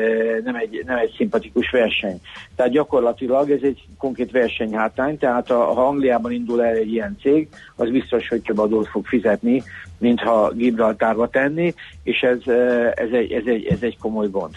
nem 0.44 0.54
egy, 0.54 0.82
nem 0.86 0.96
egy 0.96 1.14
szimpatikus 1.16 1.70
verseny. 1.70 2.20
Tehát 2.56 2.72
gyakorlatilag 2.72 3.50
ez 3.50 3.60
egy 3.62 3.84
konkrét 3.98 4.30
versenyhátrány, 4.30 5.18
tehát 5.18 5.50
a, 5.50 5.64
ha 5.64 5.86
Angliában 5.86 6.32
indul 6.32 6.64
el 6.64 6.74
egy 6.74 6.92
ilyen 6.92 7.16
cég, 7.20 7.48
az 7.76 7.90
biztos, 7.90 8.28
hogy 8.28 8.42
több 8.42 8.58
adót 8.58 8.88
fog 8.88 9.06
fizetni, 9.06 9.62
mintha 9.98 10.52
Gibraltárba 10.54 11.28
tenni, 11.28 11.74
és 12.02 12.20
ez, 12.20 12.38
e, 12.46 12.92
ez, 12.96 13.10
egy, 13.12 13.32
ez, 13.32 13.42
egy, 13.46 13.66
ez 13.66 13.82
egy 13.82 13.98
komoly 13.98 14.28
gond. 14.30 14.54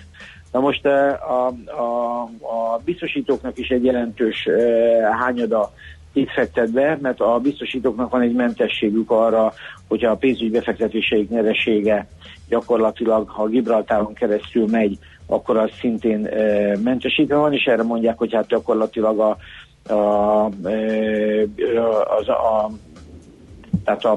Na 0.52 0.62
most 0.62 0.86
a, 0.86 1.48
a, 1.48 2.22
a 2.42 2.82
biztosítóknak 2.86 3.58
is 3.58 3.68
egy 3.68 3.84
jelentős 3.84 4.48
hányada 5.20 5.74
itt 6.16 6.32
fektet 6.32 6.72
be, 6.72 6.98
mert 7.02 7.20
a 7.20 7.40
biztosítóknak 7.40 8.12
van 8.12 8.22
egy 8.22 8.34
mentességük 8.34 9.12
arra, 9.12 9.54
hogyha 9.88 10.12
a 10.12 10.16
pénzügyi 10.16 10.50
befektetéseik 10.50 11.30
nyeresége 11.30 12.08
gyakorlatilag, 12.50 13.30
ha 13.30 13.48
Gibraltáron 13.48 14.14
keresztül 14.14 14.68
megy, 14.68 14.98
akkor 15.28 15.58
az 15.58 15.70
szintén 15.80 16.26
e, 16.26 16.78
mentesítve 16.84 17.36
van, 17.36 17.54
és 17.54 17.64
erre 17.64 17.84
mondják, 17.84 18.18
hogy 18.18 18.34
hát 18.34 18.48
gyakorlatilag 18.48 19.20
a, 19.20 19.38
a, 19.94 20.46
az, 22.20 22.28
a, 22.28 22.72
tehát 23.84 24.06
a, 24.06 24.12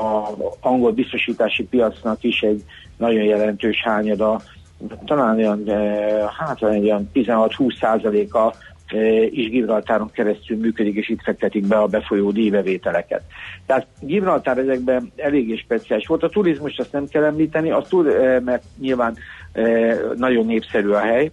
a 0.00 0.34
angol 0.60 0.92
biztosítási 0.92 1.64
piacnak 1.64 2.22
is 2.22 2.40
egy 2.40 2.64
nagyon 2.96 3.22
jelentős 3.22 3.82
hányada, 3.82 4.40
talán 5.04 5.36
olyan, 5.36 5.68
hát 6.38 6.62
olyan 6.62 7.10
16-20 7.14 7.78
százaléka 7.80 8.54
is 9.30 9.48
Gibraltáron 9.48 10.10
keresztül 10.10 10.56
működik, 10.56 10.94
és 10.94 11.08
itt 11.08 11.22
fektetik 11.22 11.66
be 11.66 11.76
a 11.76 11.86
befolyó 11.86 12.30
díjbevételeket. 12.30 13.22
Tehát 13.66 13.86
Gibraltár 14.00 14.58
ezekben 14.58 15.12
eléggé 15.16 15.56
speciális 15.56 16.06
volt. 16.06 16.22
A 16.22 16.28
turizmus 16.28 16.76
azt 16.78 16.92
nem 16.92 17.06
kell 17.06 17.24
említeni, 17.24 17.70
az 17.70 17.88
túl, 17.88 18.04
mert 18.44 18.64
nyilván 18.80 19.16
nagyon 20.16 20.46
népszerű 20.46 20.88
a 20.88 20.98
hely, 20.98 21.30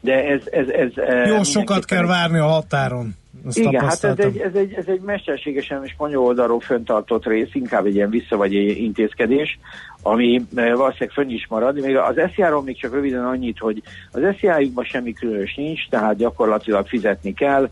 de 0.00 0.24
ez... 0.24 0.40
ez, 0.50 0.68
ez 0.68 0.90
Jó 1.28 1.42
sokat 1.42 1.84
kell 1.84 2.06
várni 2.06 2.38
a 2.38 2.46
határon. 2.46 3.14
Igen, 3.52 3.84
hát 3.84 4.04
ez 4.04 4.18
egy, 4.18 4.38
ez, 4.38 4.54
egy, 4.54 4.72
ez 4.72 4.86
egy 4.86 5.00
mesterségesen 5.00 5.86
spanyol 5.86 6.24
oldalról 6.24 6.60
föntartott 6.60 7.26
rész, 7.26 7.48
inkább 7.52 7.86
egy 7.86 7.94
ilyen 7.94 8.10
vissza 8.10 8.36
vagy 8.36 8.56
egy 8.56 8.76
intézkedés, 8.76 9.58
ami 10.02 10.42
valószínűleg 10.52 11.10
fönn 11.12 11.30
is 11.30 11.46
marad. 11.48 11.80
Még 11.80 11.96
az 11.96 12.20
SZIA-ról 12.34 12.62
még 12.62 12.78
csak 12.78 12.92
röviden 12.92 13.24
annyit, 13.24 13.58
hogy 13.58 13.82
az 14.12 14.22
SZIA-jukban 14.38 14.84
semmi 14.84 15.12
különös 15.12 15.54
nincs, 15.54 15.88
tehát 15.88 16.16
gyakorlatilag 16.16 16.86
fizetni 16.86 17.34
kell, 17.34 17.70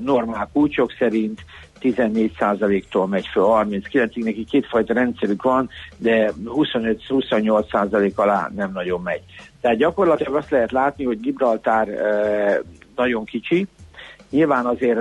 normál 0.00 0.48
kulcsok 0.52 0.92
szerint, 0.98 1.44
14%-tól 1.82 3.06
megy 3.06 3.26
föl 3.26 3.44
39-ig, 3.46 4.24
neki 4.24 4.44
kétfajta 4.44 4.94
rendszerük 4.94 5.42
van, 5.42 5.68
de 5.96 6.32
25-28% 6.44 8.14
alá 8.14 8.50
nem 8.54 8.72
nagyon 8.72 9.00
megy. 9.02 9.22
Tehát 9.60 9.76
gyakorlatilag 9.76 10.34
azt 10.34 10.50
lehet 10.50 10.72
látni, 10.72 11.04
hogy 11.04 11.20
Gibraltár 11.20 11.88
nagyon 12.96 13.24
kicsi, 13.24 13.66
Nyilván 14.32 14.66
azért 14.66 14.98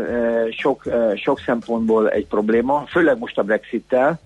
sok, 0.59 0.83
sok 1.15 1.39
szempontból 1.39 2.09
egy 2.09 2.27
probléma, 2.27 2.85
főleg 2.88 3.17
most 3.17 3.38
a 3.38 3.43
Brexit-tel, 3.43 4.19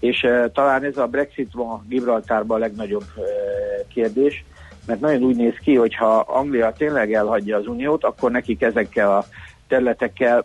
és 0.00 0.26
talán 0.52 0.84
ez 0.84 0.96
a 0.96 1.06
Brexit 1.06 1.52
van 1.52 1.86
Gibraltárban 1.88 2.56
a 2.56 2.60
legnagyobb 2.60 3.04
kérdés, 3.94 4.44
mert 4.86 5.00
nagyon 5.00 5.22
úgy 5.22 5.36
néz 5.36 5.54
ki, 5.62 5.74
hogy 5.74 5.94
ha 5.94 6.18
Anglia 6.18 6.72
tényleg 6.72 7.12
elhagyja 7.12 7.56
az 7.56 7.66
Uniót, 7.66 8.04
akkor 8.04 8.30
nekik 8.30 8.62
ezekkel 8.62 9.16
a 9.16 9.24
területekkel 9.66 10.44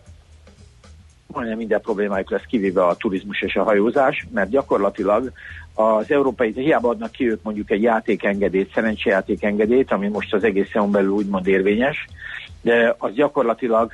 majdnem 1.27 1.57
minden 1.57 1.81
problémájuk 1.81 2.29
lesz, 2.29 2.45
kivéve 2.47 2.85
a 2.85 2.95
turizmus 2.95 3.41
és 3.41 3.55
a 3.55 3.63
hajózás, 3.63 4.27
mert 4.33 4.49
gyakorlatilag 4.49 5.31
az 5.73 6.11
európai, 6.11 6.51
hiába 6.51 6.89
adnak 6.89 7.11
ki 7.11 7.29
ők 7.29 7.43
mondjuk 7.43 7.71
egy 7.71 7.81
játékengedélyt, 7.81 8.73
szerencsejátékengedélyt, 8.73 9.91
ami 9.91 10.07
most 10.07 10.33
az 10.33 10.43
egész 10.43 10.71
belül 10.91 11.11
úgymond 11.11 11.47
érvényes, 11.47 12.07
de 12.63 12.95
az 12.97 13.13
gyakorlatilag 13.13 13.91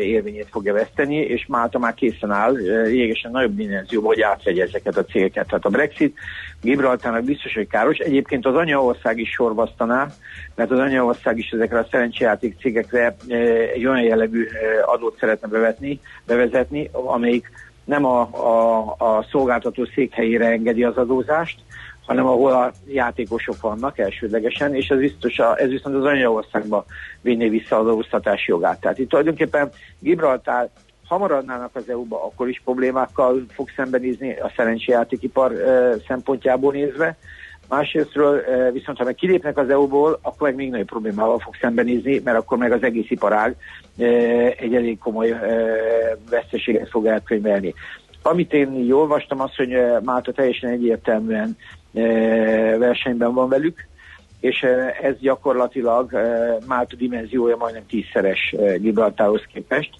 érvényét 0.00 0.48
fogja 0.50 0.72
veszteni, 0.72 1.16
és 1.16 1.46
Málta 1.46 1.78
már 1.78 1.94
készen 1.94 2.30
áll, 2.30 2.52
lényegesen 2.84 3.30
nagyobb 3.30 3.56
dimenzióban, 3.56 4.14
hogy 4.14 4.22
átvegye 4.22 4.62
ezeket 4.62 4.96
a 4.96 5.04
cégeket. 5.04 5.46
Tehát 5.46 5.64
a 5.64 5.68
Brexit 5.68 6.16
Gibraltárnak 6.60 7.24
biztos, 7.24 7.54
hogy 7.54 7.66
káros. 7.66 7.98
Egyébként 7.98 8.46
az 8.46 8.54
anyaország 8.54 9.18
is 9.18 9.30
sorvasztaná, 9.30 10.06
mert 10.54 10.70
az 10.70 10.78
anyaország 10.78 11.38
is 11.38 11.50
ezekre 11.50 11.78
a 11.78 11.86
szerencsejáték 11.90 12.56
cégekre 12.60 13.16
egy 13.74 13.86
olyan 13.86 14.02
jellegű 14.02 14.46
adót 14.84 15.16
szeretne 15.18 15.48
bevetni, 15.48 16.00
bevezetni, 16.26 16.90
amelyik 16.92 17.50
nem 17.84 18.04
a, 18.04 18.20
a, 18.20 18.78
a 18.98 19.26
szolgáltató 19.30 19.84
székhelyére 19.94 20.46
engedi 20.46 20.84
az 20.84 20.96
adózást, 20.96 21.60
hanem 22.10 22.26
ahol 22.26 22.52
a 22.52 22.72
játékosok 22.86 23.60
vannak 23.60 23.98
elsődlegesen, 23.98 24.74
és 24.74 24.88
ez, 24.88 24.98
biztos 24.98 25.38
a, 25.38 25.60
ez 25.60 25.68
viszont 25.68 25.96
az 25.96 26.04
anyaországba 26.04 26.84
vinné 27.20 27.48
vissza 27.48 27.78
az 27.78 27.86
adóztatás 27.86 28.46
jogát. 28.46 28.80
Tehát 28.80 28.98
itt 28.98 29.08
tulajdonképpen 29.08 29.70
Gibraltár 29.98 30.68
ha 31.08 31.18
maradnának 31.18 31.70
az 31.72 31.88
EU-ba, 31.88 32.24
akkor 32.24 32.48
is 32.48 32.60
problémákkal 32.64 33.44
fog 33.48 33.68
szembenézni 33.76 34.32
a 34.32 34.52
szerencséjátékipar 34.56 35.52
e, 35.52 35.96
szempontjából 36.06 36.72
nézve. 36.72 37.16
Másrésztről 37.68 38.38
e, 38.38 38.70
viszont 38.70 38.98
ha 38.98 39.04
meg 39.04 39.14
kilépnek 39.14 39.58
az 39.58 39.70
EU-ból, 39.70 40.18
akkor 40.22 40.48
meg 40.48 40.56
még 40.56 40.70
nagyobb 40.70 40.86
problémával 40.86 41.38
fog 41.38 41.54
szembenézni, 41.60 42.20
mert 42.24 42.38
akkor 42.38 42.58
meg 42.58 42.72
az 42.72 42.82
egész 42.82 43.10
iparág 43.10 43.56
e, 43.98 44.04
egy 44.58 44.74
elég 44.74 44.98
komoly 44.98 45.30
e, 45.30 45.38
veszteséget 46.30 46.88
fog 46.88 47.06
elkönyvelni. 47.06 47.74
Amit 48.22 48.52
én 48.52 48.84
jól 48.84 49.00
olvastam, 49.00 49.40
az, 49.40 49.54
hogy 49.54 49.76
Málta 50.02 50.32
teljesen 50.32 50.70
egyértelműen 50.70 51.56
versenyben 52.78 53.34
van 53.34 53.48
velük, 53.48 53.88
és 54.40 54.62
ez 55.02 55.18
gyakorlatilag 55.18 56.10
Málta 56.66 56.96
dimenziója 56.96 57.56
majdnem 57.56 57.86
tízszeres 57.86 58.54
Gibraltárhoz 58.78 59.42
képest, 59.52 59.90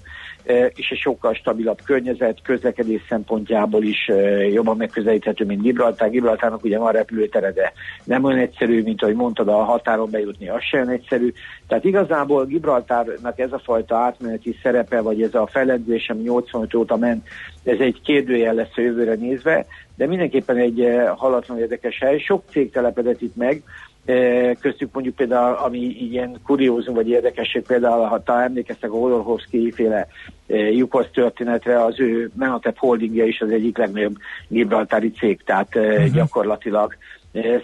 és 0.74 0.90
egy 0.90 0.98
sokkal 0.98 1.34
stabilabb 1.34 1.78
környezet, 1.84 2.42
közlekedés 2.42 3.00
szempontjából 3.08 3.82
is 3.82 4.10
jobban 4.52 4.76
megközelíthető, 4.76 5.44
mint 5.44 5.62
Gibraltár. 5.62 6.10
Gibraltárnak 6.10 6.64
ugye 6.64 6.78
van 6.78 6.92
repülőtere, 6.92 7.52
de 7.52 7.72
nem 8.04 8.24
olyan 8.24 8.38
egyszerű, 8.38 8.82
mint 8.82 9.02
ahogy 9.02 9.14
mondtad, 9.14 9.48
a 9.48 9.64
határon 9.64 10.10
bejutni, 10.10 10.48
az 10.48 10.62
sem 10.62 10.88
egyszerű. 10.88 11.32
Tehát 11.68 11.84
igazából 11.84 12.44
Gibraltárnak 12.44 13.38
ez 13.38 13.52
a 13.52 13.58
fajta 13.58 13.96
átmeneti 13.96 14.56
szerepe, 14.62 15.00
vagy 15.00 15.22
ez 15.22 15.34
a 15.34 15.46
fellendülés, 15.46 16.08
ami 16.08 16.22
85 16.22 16.74
óta 16.74 16.96
ment, 16.96 17.28
ez 17.64 17.78
egy 17.78 18.00
kérdőjel 18.04 18.54
lesz 18.54 18.76
a 18.76 18.80
jövőre 18.80 19.14
nézve, 19.14 19.66
de 20.00 20.06
mindenképpen 20.06 20.56
egy 20.56 20.86
halatlan 21.16 21.58
érdekes 21.58 21.98
hely. 21.98 22.18
Sok 22.18 22.42
cég 22.50 22.70
telepedett 22.70 23.20
itt 23.20 23.36
meg, 23.36 23.62
köztük 24.60 24.92
mondjuk 24.92 25.14
például, 25.14 25.56
ami 25.56 25.78
ilyen 25.78 26.40
kuriózum 26.44 26.94
vagy 26.94 27.08
érdekesség, 27.08 27.62
például 27.62 28.04
ha 28.04 28.22
talán 28.22 28.42
emlékeztek 28.42 28.92
a 28.92 28.96
Hodorkovszki 28.96 29.72
féle 29.72 30.06
Jukosz 30.46 31.10
történetre, 31.12 31.84
az 31.84 32.00
ő 32.00 32.30
Menatep 32.34 32.78
holdingja 32.78 33.24
is 33.24 33.40
az 33.40 33.50
egyik 33.50 33.78
legnagyobb 33.78 34.16
gibraltári 34.48 35.10
cég, 35.10 35.42
tehát 35.44 35.76
uh-huh. 35.76 36.12
gyakorlatilag 36.12 36.96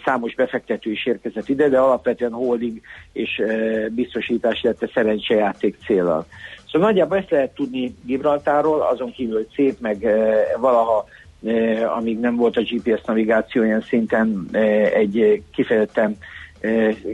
számos 0.05 0.35
befektető 0.35 0.91
is 0.91 1.07
érkezett 1.07 1.49
ide, 1.49 1.69
de 1.69 1.79
alapvetően 1.79 2.33
holding 2.33 2.81
és 3.13 3.43
biztosítás 3.91 4.65
a 4.81 4.91
szerencsejáték 4.95 5.77
célral. 5.87 6.27
Szóval 6.71 6.89
nagyjából 6.89 7.17
ezt 7.17 7.31
lehet 7.31 7.55
tudni 7.55 7.95
Gibraltáról, 8.05 8.81
azon 8.81 9.13
kívül, 9.13 9.35
hogy 9.35 9.53
szép, 9.55 9.81
meg 9.81 10.07
valaha 10.61 11.07
amíg 11.97 12.19
nem 12.19 12.37
volt 12.37 12.57
a 12.57 12.63
GPS 12.63 13.01
navigáció 13.07 13.63
ilyen 13.63 13.81
szinten 13.81 14.49
egy 14.95 15.43
kifejezetten 15.55 16.17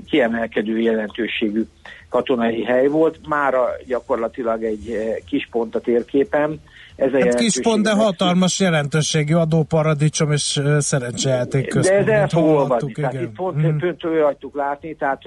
kiemelkedő 0.07 0.79
jelentőségű 0.79 1.63
katonai 2.09 2.65
hely 2.65 2.87
volt, 2.87 3.19
mára 3.29 3.69
gyakorlatilag 3.87 4.65
egy 4.65 4.99
kis 5.27 5.49
pont 5.51 5.75
a 5.75 5.81
térképen. 5.81 6.61
Ez 6.97 7.13
a 7.13 7.25
hát 7.25 7.35
kis 7.35 7.61
pont, 7.61 7.83
de 7.83 7.93
hatalmas 7.93 8.61
jelentőségű 8.61 9.35
adóparadicsom 9.35 10.33
és 10.33 10.61
szerencsejáték 10.79 11.69
központ. 11.69 12.05
De 12.05 12.13
ez 12.13 12.21
el 12.21 12.29
fog 12.29 12.45
olvadni, 12.45 12.93
tehát 12.93 13.15
itt 13.15 13.33
pont, 13.35 13.55
hmm. 13.55 13.79
pont 13.79 14.03
hagytuk 14.23 14.55
látni, 14.55 14.95
tehát 14.95 15.23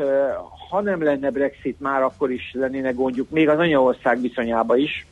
ha 0.70 0.82
nem 0.82 1.04
lenne 1.04 1.30
Brexit, 1.30 1.80
már 1.80 2.02
akkor 2.02 2.32
is 2.32 2.52
lennének 2.54 2.96
gondjuk, 2.96 3.30
még 3.30 3.50
az 3.50 3.60
anyaország 3.60 4.22
viszonyába 4.22 4.78
is, 4.78 5.06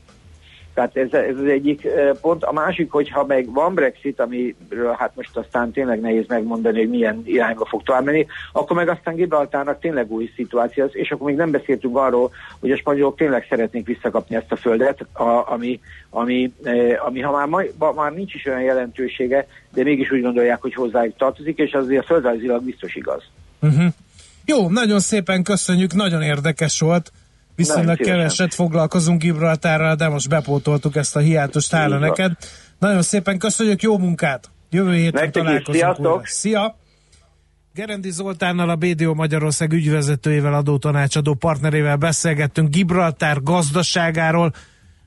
tehát 0.74 0.96
ez, 0.96 1.14
ez 1.14 1.38
az 1.38 1.46
egyik 1.46 1.88
pont. 2.22 2.44
A 2.44 2.52
másik, 2.52 2.92
hogyha 2.92 3.26
meg 3.26 3.52
van 3.52 3.74
Brexit, 3.74 4.20
amiről 4.20 4.96
hát 4.98 5.16
most 5.16 5.38
aztán 5.38 5.72
tényleg 5.72 6.00
nehéz 6.00 6.26
megmondani, 6.28 6.80
hogy 6.80 6.90
milyen 6.90 7.22
irányba 7.26 7.66
fog 7.66 7.84
tovább 7.84 8.04
menni, 8.04 8.26
akkor 8.52 8.76
meg 8.76 8.90
aztán 8.90 9.16
Gibraltárnak 9.16 9.80
tényleg 9.80 10.12
új 10.12 10.32
szituáció, 10.36 10.86
és 10.86 11.12
akkor 11.12 11.28
még 11.28 11.36
nem 11.36 11.52
beszéltünk 11.52 11.98
arról, 11.98 12.32
hogy 12.60 12.72
a 12.72 12.78
spanyolok 12.78 13.18
tényleg 13.18 13.46
szeretnék 13.50 13.86
visszakapni 13.86 14.36
ezt 14.36 14.52
a 14.52 14.56
földet, 14.56 15.06
a, 15.14 15.52
ami, 15.52 15.80
ami, 16.10 16.54
ami 17.06 17.22
ha 17.22 17.32
már, 17.32 17.48
ma, 17.78 17.92
már 17.92 18.12
nincs 18.12 18.34
is 18.34 18.46
olyan 18.46 18.62
jelentősége, 18.62 19.48
de 19.74 19.84
mégis 19.84 20.12
úgy 20.12 20.22
gondolják, 20.22 20.62
hogy 20.62 20.74
hozzájuk 20.74 21.18
tartozik, 21.18 21.58
és 21.58 21.72
azért 21.72 22.04
a 22.04 22.06
földrajzilag 22.06 22.64
biztos 22.64 22.96
igaz. 22.96 23.24
Uh-huh. 23.62 23.86
Jó, 24.46 24.70
nagyon 24.70 25.00
szépen 25.00 25.44
köszönjük, 25.44 25.94
nagyon 25.94 26.22
érdekes 26.22 26.80
volt. 26.80 27.12
Viszonylag 27.56 27.98
keveset 27.98 28.54
foglalkozunk 28.54 29.22
Gibraltárral, 29.22 29.96
de 29.96 30.08
most 30.08 30.30
bepótoltuk 30.30 30.96
ezt 30.96 31.16
a 31.16 31.20
hiátust, 31.20 31.72
hála 31.72 31.98
neked. 31.98 32.32
Nagyon 32.80 33.02
szépen 33.02 33.38
köszönjük, 33.38 33.82
jó 33.82 33.98
munkát! 33.98 34.52
Jövő 34.70 34.94
héten 34.94 35.24
Nektek 35.24 35.44
találkozunk 35.44 36.00
újra. 36.00 36.22
Szia! 36.24 36.78
Gerendi 37.74 38.12
Zoltánnal, 38.12 38.70
a 38.70 38.76
BDO 38.76 39.14
Magyarország 39.14 39.72
ügyvezetőjével, 39.72 40.54
adótanácsadó 40.54 41.34
partnerével 41.34 41.96
beszélgettünk 41.96 42.70
Gibraltár 42.70 43.44
gazdaságáról, 43.44 44.54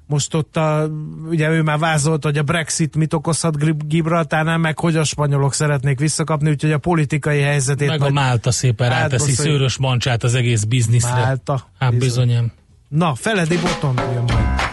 most 0.06 0.34
ott 0.34 0.56
a, 0.56 0.88
ugye 1.28 1.50
ő 1.50 1.62
már 1.62 1.78
vázolt, 1.78 2.24
hogy 2.24 2.38
a 2.38 2.42
Brexit 2.42 2.96
mit 2.96 3.14
okozhat 3.14 3.86
Gibraltárnál, 3.88 4.58
meg 4.58 4.78
hogy 4.78 4.96
a 4.96 5.04
spanyolok 5.04 5.54
szeretnék 5.54 5.98
visszakapni, 5.98 6.50
úgyhogy 6.50 6.72
a 6.72 6.78
politikai 6.78 7.40
helyzetét... 7.40 7.88
Meg 7.88 8.02
a 8.02 8.10
Málta 8.10 8.50
szépen 8.50 8.88
ráteszi 8.88 9.32
szőrös 9.32 9.76
mancsát 9.76 10.22
az 10.22 10.34
egész 10.34 10.64
bizniszre. 10.64 11.10
Málta. 11.10 11.66
Hát 11.78 11.90
bizony. 11.90 12.26
bizonyem. 12.26 12.52
Na, 12.88 13.14
Feledi 13.14 13.56
Boton 13.56 13.94
jön 14.12 14.24
majd. 14.26 14.65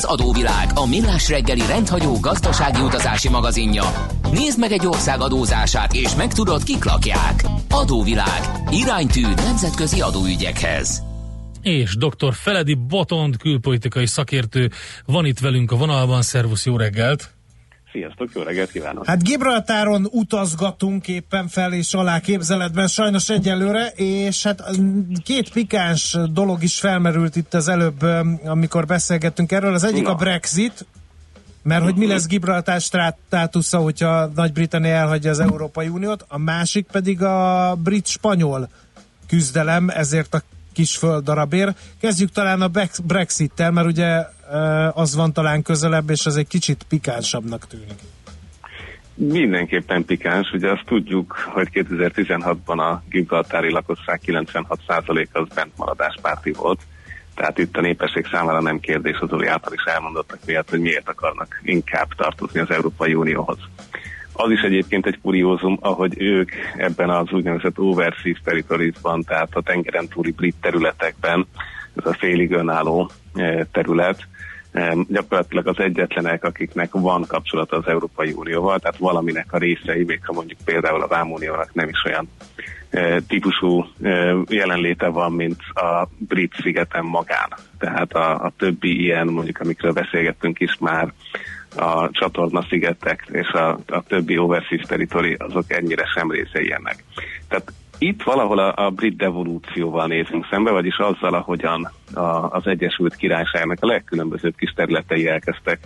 Az 0.00 0.20
adóvilág, 0.20 0.70
a 0.74 0.86
millás 0.86 1.28
reggeli 1.28 1.66
rendhagyó 1.66 2.20
gazdasági 2.20 2.80
utazási 2.80 3.28
magazinja. 3.28 3.84
Nézd 4.32 4.58
meg 4.58 4.72
egy 4.72 4.86
ország 4.86 5.20
adózását, 5.20 5.92
és 5.92 6.14
megtudod, 6.14 6.62
kik 6.62 6.84
lakják. 6.84 7.44
Adóvilág. 7.70 8.40
Iránytű 8.70 9.20
nemzetközi 9.20 10.00
adóügyekhez. 10.00 11.02
És 11.62 11.96
dr. 11.96 12.34
Feledi 12.34 12.74
Botond, 12.74 13.36
külpolitikai 13.36 14.06
szakértő 14.06 14.70
van 15.06 15.26
itt 15.26 15.38
velünk 15.38 15.72
a 15.72 15.76
vonalban. 15.76 16.22
Szervusz, 16.22 16.66
jó 16.66 16.76
reggelt! 16.76 17.39
Sziasztok, 17.92 18.30
jó 18.34 18.42
reggelt 18.42 18.70
kívánok! 18.70 19.06
Hát 19.06 19.22
Gibraltáron 19.22 20.08
utazgatunk 20.10 21.08
éppen 21.08 21.48
fel 21.48 21.72
és 21.72 21.94
alá 21.94 22.20
képzeletben, 22.20 22.86
sajnos 22.86 23.28
egyelőre, 23.28 23.86
és 23.86 24.42
hát 24.42 24.62
két 25.24 25.52
pikáns 25.52 26.16
dolog 26.32 26.62
is 26.62 26.78
felmerült 26.78 27.36
itt 27.36 27.54
az 27.54 27.68
előbb, 27.68 28.02
amikor 28.44 28.86
beszélgettünk 28.86 29.52
erről. 29.52 29.74
Az 29.74 29.84
egyik 29.84 30.02
Na. 30.02 30.10
a 30.10 30.14
Brexit, 30.14 30.86
mert 31.62 31.82
hogy 31.82 31.96
mi 31.96 32.06
lesz 32.06 32.26
Gibraltár 32.26 32.80
státusza, 32.80 33.78
hogyha 33.78 34.30
Nagy-Britannia 34.34 34.94
elhagyja 34.94 35.30
az 35.30 35.40
Európai 35.40 35.88
Uniót, 35.88 36.24
a 36.28 36.38
másik 36.38 36.86
pedig 36.92 37.22
a 37.22 37.74
brit-spanyol 37.82 38.68
küzdelem 39.28 39.88
ezért 39.88 40.34
a 40.34 40.42
kis 40.72 40.96
földdarabér. 40.96 41.74
Kezdjük 42.00 42.30
talán 42.30 42.62
a 42.62 42.70
Brexit-tel, 43.02 43.70
mert 43.70 43.86
ugye 43.86 44.26
az 44.92 45.14
van 45.14 45.32
talán 45.32 45.62
közelebb, 45.62 46.10
és 46.10 46.26
az 46.26 46.36
egy 46.36 46.48
kicsit 46.48 46.82
pikánsabbnak 46.88 47.66
tűnik. 47.66 48.00
Mindenképpen 49.14 50.04
pikáns, 50.04 50.52
ugye 50.52 50.70
azt 50.70 50.84
tudjuk, 50.86 51.32
hogy 51.52 51.68
2016-ban 51.72 52.78
a 52.78 53.02
gibraltári 53.08 53.70
lakosság 53.70 54.20
96% 54.26 55.26
az 55.32 55.48
bentmaradáspárti 55.54 56.52
volt, 56.52 56.80
tehát 57.34 57.58
itt 57.58 57.76
a 57.76 57.80
népesség 57.80 58.26
számára 58.32 58.60
nem 58.60 58.80
kérdés 58.80 59.18
az 59.18 59.28
Zoli 59.28 59.46
által 59.46 59.72
is 59.72 59.82
elmondottak 59.82 60.38
miatt, 60.46 60.70
hogy 60.70 60.80
miért 60.80 61.08
akarnak 61.08 61.60
inkább 61.62 62.08
tartozni 62.16 62.60
az 62.60 62.70
Európai 62.70 63.14
Unióhoz. 63.14 63.58
Az 64.32 64.50
is 64.50 64.60
egyébként 64.60 65.06
egy 65.06 65.20
kuriózum, 65.22 65.78
ahogy 65.80 66.14
ők 66.22 66.50
ebben 66.76 67.10
az 67.10 67.32
úgynevezett 67.32 67.78
overseas 67.78 68.40
territoriesban, 68.44 69.22
tehát 69.22 69.54
a 69.54 69.62
tengeren 69.62 70.08
túli 70.08 70.30
brit 70.30 70.56
területekben, 70.60 71.46
ez 71.96 72.06
a 72.06 72.14
félig 72.14 72.52
önálló 72.52 73.10
eh, 73.34 73.60
terület, 73.72 74.26
gyakorlatilag 75.08 75.66
az 75.66 75.78
egyetlenek, 75.78 76.44
akiknek 76.44 76.88
van 76.92 77.24
kapcsolata 77.28 77.76
az 77.76 77.86
Európai 77.86 78.32
Unióval, 78.32 78.78
tehát 78.78 78.98
valaminek 78.98 79.52
a 79.52 79.58
részei, 79.58 80.04
még 80.04 80.20
ha 80.24 80.32
mondjuk 80.32 80.58
például 80.64 81.02
a 81.02 81.06
Vámuniónak 81.06 81.74
nem 81.74 81.88
is 81.88 82.04
olyan 82.04 82.28
e, 82.90 83.20
típusú 83.20 83.86
e, 84.02 84.34
jelenléte 84.48 85.08
van, 85.08 85.32
mint 85.32 85.60
a 85.74 86.08
brit 86.18 86.54
szigeten 86.62 87.04
magán. 87.04 87.48
Tehát 87.78 88.12
a, 88.12 88.44
a 88.44 88.52
többi 88.58 89.02
ilyen, 89.02 89.26
mondjuk 89.26 89.58
amikről 89.60 89.92
beszélgettünk 89.92 90.60
is 90.60 90.76
már, 90.80 91.12
a 91.76 92.10
csatorna 92.10 92.66
szigetek 92.68 93.28
és 93.32 93.48
a, 93.48 93.78
a 93.86 94.02
többi 94.02 94.38
overseas 94.38 94.82
territory, 94.82 95.34
azok 95.38 95.72
ennyire 95.72 96.04
sem 96.14 96.30
részei 96.30 96.72
ennek. 96.72 97.04
Tehát 97.48 97.72
itt 98.00 98.22
valahol 98.22 98.58
a, 98.58 98.86
a 98.86 98.90
brit 98.90 99.16
devolúcióval 99.16 100.06
nézünk 100.06 100.46
szembe, 100.50 100.70
vagyis 100.70 100.96
azzal, 100.96 101.34
ahogyan 101.34 101.92
a, 102.14 102.20
az 102.50 102.66
Egyesült 102.66 103.16
Királyságnak 103.16 103.78
a 103.80 103.86
legkülönbözőbb 103.86 104.56
kis 104.56 104.72
területei 104.76 105.28
elkezdtek 105.28 105.78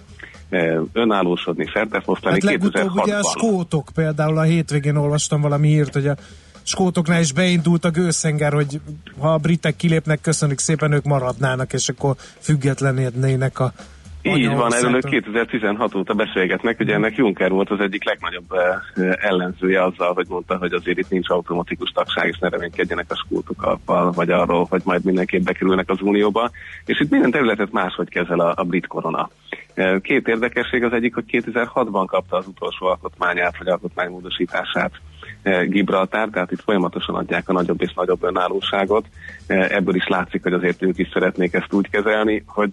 e, 0.50 0.80
önállósodni, 0.92 1.70
szertefosztani. 1.72 2.34
Hát 2.34 2.42
legutóbb 2.42 2.90
ugye 2.94 3.16
a 3.16 3.22
skótok 3.22 3.88
például 3.94 4.38
a 4.38 4.42
hétvégén 4.42 4.96
olvastam 4.96 5.40
valami 5.40 5.68
hírt, 5.68 5.92
hogy 5.92 6.06
a 6.06 6.16
skótoknál 6.62 7.20
is 7.20 7.32
beindult 7.32 7.84
a 7.84 7.90
gőszenger, 7.90 8.52
hogy 8.52 8.80
ha 9.18 9.32
a 9.32 9.38
britek 9.38 9.76
kilépnek, 9.76 10.20
köszönjük 10.20 10.58
szépen, 10.58 10.92
ők 10.92 11.04
maradnának, 11.04 11.72
és 11.72 11.88
akkor 11.88 12.14
függetlenének 12.38 13.58
a 13.58 13.72
így 14.24 14.54
van, 14.54 14.74
erről 14.74 15.00
2016 15.00 15.94
óta 15.94 16.14
beszélgetnek, 16.14 16.80
ugye 16.80 16.94
ennek 16.94 17.16
Juncker 17.16 17.50
volt 17.50 17.70
az 17.70 17.80
egyik 17.80 18.04
legnagyobb 18.04 18.52
eh, 18.52 19.12
ellenzője 19.20 19.82
azzal, 19.84 20.12
hogy 20.14 20.26
mondta, 20.28 20.56
hogy 20.56 20.72
azért 20.72 20.98
itt 20.98 21.10
nincs 21.10 21.28
automatikus 21.30 21.90
tagság, 21.90 22.28
és 22.28 22.38
ne 22.38 22.48
reménykedjenek 22.48 23.06
a 23.08 23.16
skótokkal, 23.16 24.12
vagy 24.12 24.30
arról, 24.30 24.66
hogy 24.70 24.82
majd 24.84 25.04
mindenképp 25.04 25.42
bekerülnek 25.42 25.90
az 25.90 26.00
Unióba. 26.00 26.50
És 26.84 27.00
itt 27.00 27.10
minden 27.10 27.30
területet 27.30 27.72
máshogy 27.72 28.08
kezel 28.08 28.40
a, 28.40 28.52
a 28.56 28.64
brit 28.64 28.86
korona. 28.86 29.30
Eh, 29.74 30.00
két 30.00 30.28
érdekesség, 30.28 30.84
az 30.84 30.92
egyik, 30.92 31.14
hogy 31.14 31.24
2006-ban 31.30 32.04
kapta 32.06 32.36
az 32.36 32.46
utolsó 32.46 32.86
alkotmányát, 32.86 33.58
vagy 33.58 33.68
alkotmánymódosítását 33.68 34.92
Gibraltár, 35.66 36.28
tehát 36.28 36.52
itt 36.52 36.62
folyamatosan 36.62 37.14
adják 37.14 37.48
a 37.48 37.52
nagyobb 37.52 37.82
és 37.82 37.92
nagyobb 37.94 38.22
önállóságot. 38.22 39.06
E, 39.46 39.54
ebből 39.54 39.94
is 39.94 40.06
látszik, 40.06 40.42
hogy 40.42 40.52
azért 40.52 40.82
ők 40.82 40.98
is 40.98 41.08
szeretnék 41.12 41.54
ezt 41.54 41.72
úgy 41.72 41.90
kezelni, 41.90 42.44
hogy 42.46 42.70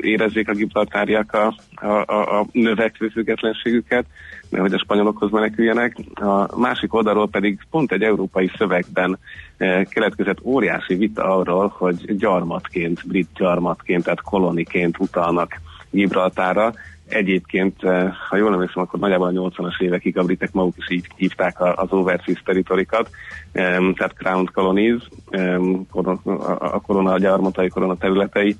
érezzék 0.00 0.48
a 0.48 0.54
gibraltáriak 0.54 1.32
a, 1.32 1.54
a, 1.74 2.12
a, 2.12 2.40
a 2.40 2.46
növekvő 2.52 3.08
függetlenségüket, 3.08 4.06
hogy 4.50 4.72
a 4.72 4.78
spanyolokhoz 4.78 5.30
meneküljenek. 5.30 5.96
A 6.14 6.58
másik 6.58 6.94
oldalról 6.94 7.28
pedig 7.28 7.58
pont 7.70 7.92
egy 7.92 8.02
európai 8.02 8.50
szövegben 8.56 9.18
e, 9.56 9.84
keletkezett 9.84 10.40
óriási 10.42 10.94
vita 10.94 11.22
arról, 11.36 11.74
hogy 11.76 12.16
gyarmatként, 12.16 13.06
brit 13.06 13.28
gyarmatként, 13.34 14.04
tehát 14.04 14.22
koloniként 14.22 14.98
utalnak 14.98 15.60
Gibraltára, 15.90 16.72
Egyébként, 17.10 17.80
ha 18.28 18.36
jól 18.36 18.52
emlékszem, 18.52 18.82
akkor 18.82 19.00
nagyjából 19.00 19.26
a 19.26 19.50
80-as 19.50 19.80
évekig 19.80 20.18
a 20.18 20.22
britek 20.24 20.52
maguk 20.52 20.74
is 20.76 20.90
így 20.90 21.06
hívták 21.16 21.60
az 21.60 21.92
overseas 21.92 22.42
teritorikat, 22.44 23.10
tehát 23.52 24.14
Crown 24.14 24.50
Colonies, 24.52 25.08
a 26.58 26.80
korona, 26.80 27.18
gyarmatai 27.18 27.68
korona 27.68 27.96
területei, 27.96 28.56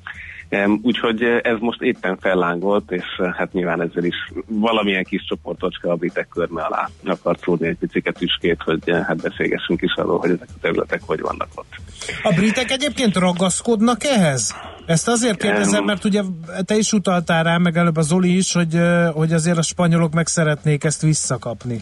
Úgyhogy 0.83 1.23
eh, 1.23 1.39
ez 1.43 1.59
most 1.59 1.83
éppen 1.83 2.19
fellángolt, 2.21 2.91
és 2.91 3.05
eh, 3.19 3.35
hát 3.35 3.53
nyilván 3.53 3.83
ezzel 3.83 4.05
is 4.05 4.17
valamilyen 4.47 5.05
kis 5.05 5.25
csoportocska 5.29 5.91
a 5.91 5.95
britek 5.95 6.29
körme 6.29 6.63
alá 6.63 6.89
akart 7.05 7.43
szúrni 7.43 7.67
egy 7.67 7.77
picit 7.77 8.15
tüskét, 8.19 8.63
hogy 8.63 8.81
eh, 8.85 9.05
hát 9.07 9.23
beszélgessünk 9.23 9.83
is 9.83 9.95
arról, 9.95 10.19
hogy 10.19 10.31
ezek 10.31 10.49
a 10.49 10.59
területek 10.61 11.01
hogy 11.07 11.21
vannak 11.21 11.49
ott. 11.55 11.75
A 12.23 12.35
britek 12.35 12.71
egyébként 12.71 13.17
ragaszkodnak 13.17 14.05
ehhez? 14.05 14.55
Ezt 14.87 15.09
azért 15.09 15.43
kérdezem, 15.43 15.85
mert 15.85 16.05
ugye 16.05 16.23
te 16.65 16.77
is 16.77 16.93
utaltál 16.93 17.45
rá, 17.45 17.57
meg 17.57 17.77
előbb 17.77 17.97
az 17.97 18.07
Zoli 18.07 18.37
is, 18.37 18.53
hogy, 18.53 18.79
hogy 19.13 19.33
azért 19.33 19.59
a 19.59 19.63
spanyolok 19.63 20.13
meg 20.13 20.27
szeretnék 20.27 20.85
ezt 20.85 21.03
visszakapni. 21.03 21.81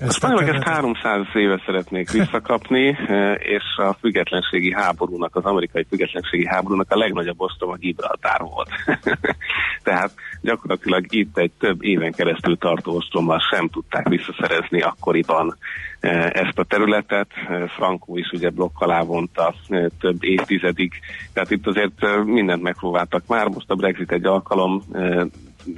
A 0.00 0.10
spanyolok 0.10 0.48
ezt 0.48 0.62
300 0.62 1.26
éve 1.34 1.62
szeretnék 1.66 2.10
visszakapni, 2.10 2.86
eh, 3.08 3.34
és 3.38 3.64
a 3.76 3.96
függetlenségi 4.00 4.72
háborúnak, 4.72 5.36
az 5.36 5.44
amerikai 5.44 5.86
függetlenségi 5.88 6.46
háborúnak 6.46 6.90
a 6.90 6.96
legnagyobb 6.96 7.40
ostrom 7.40 7.70
a 7.70 7.76
Gibraltár 7.76 8.40
volt. 8.40 8.68
Tehát 9.82 10.10
gyakorlatilag 10.40 11.04
itt 11.08 11.38
egy 11.38 11.50
több 11.58 11.82
éven 11.82 12.12
keresztül 12.12 12.58
tartó 12.58 12.94
ostrommal 12.94 13.40
sem 13.50 13.68
tudták 13.68 14.08
visszaszerezni 14.08 14.80
akkoriban 14.80 15.56
eh, 16.00 16.24
ezt 16.24 16.58
a 16.58 16.64
területet. 16.64 17.28
Eh, 17.48 17.68
Frankó 17.68 18.16
is 18.16 18.30
ugye 18.32 18.50
blokk 18.50 18.80
alá 18.80 19.02
vonta 19.02 19.54
több 20.00 20.24
évtizedig, 20.24 20.92
tehát 21.32 21.50
itt 21.50 21.66
azért 21.66 22.24
mindent 22.24 22.62
megpróbáltak 22.62 23.22
már. 23.26 23.48
Most 23.48 23.70
a 23.70 23.74
Brexit 23.74 24.12
egy 24.12 24.26
alkalom, 24.26 24.82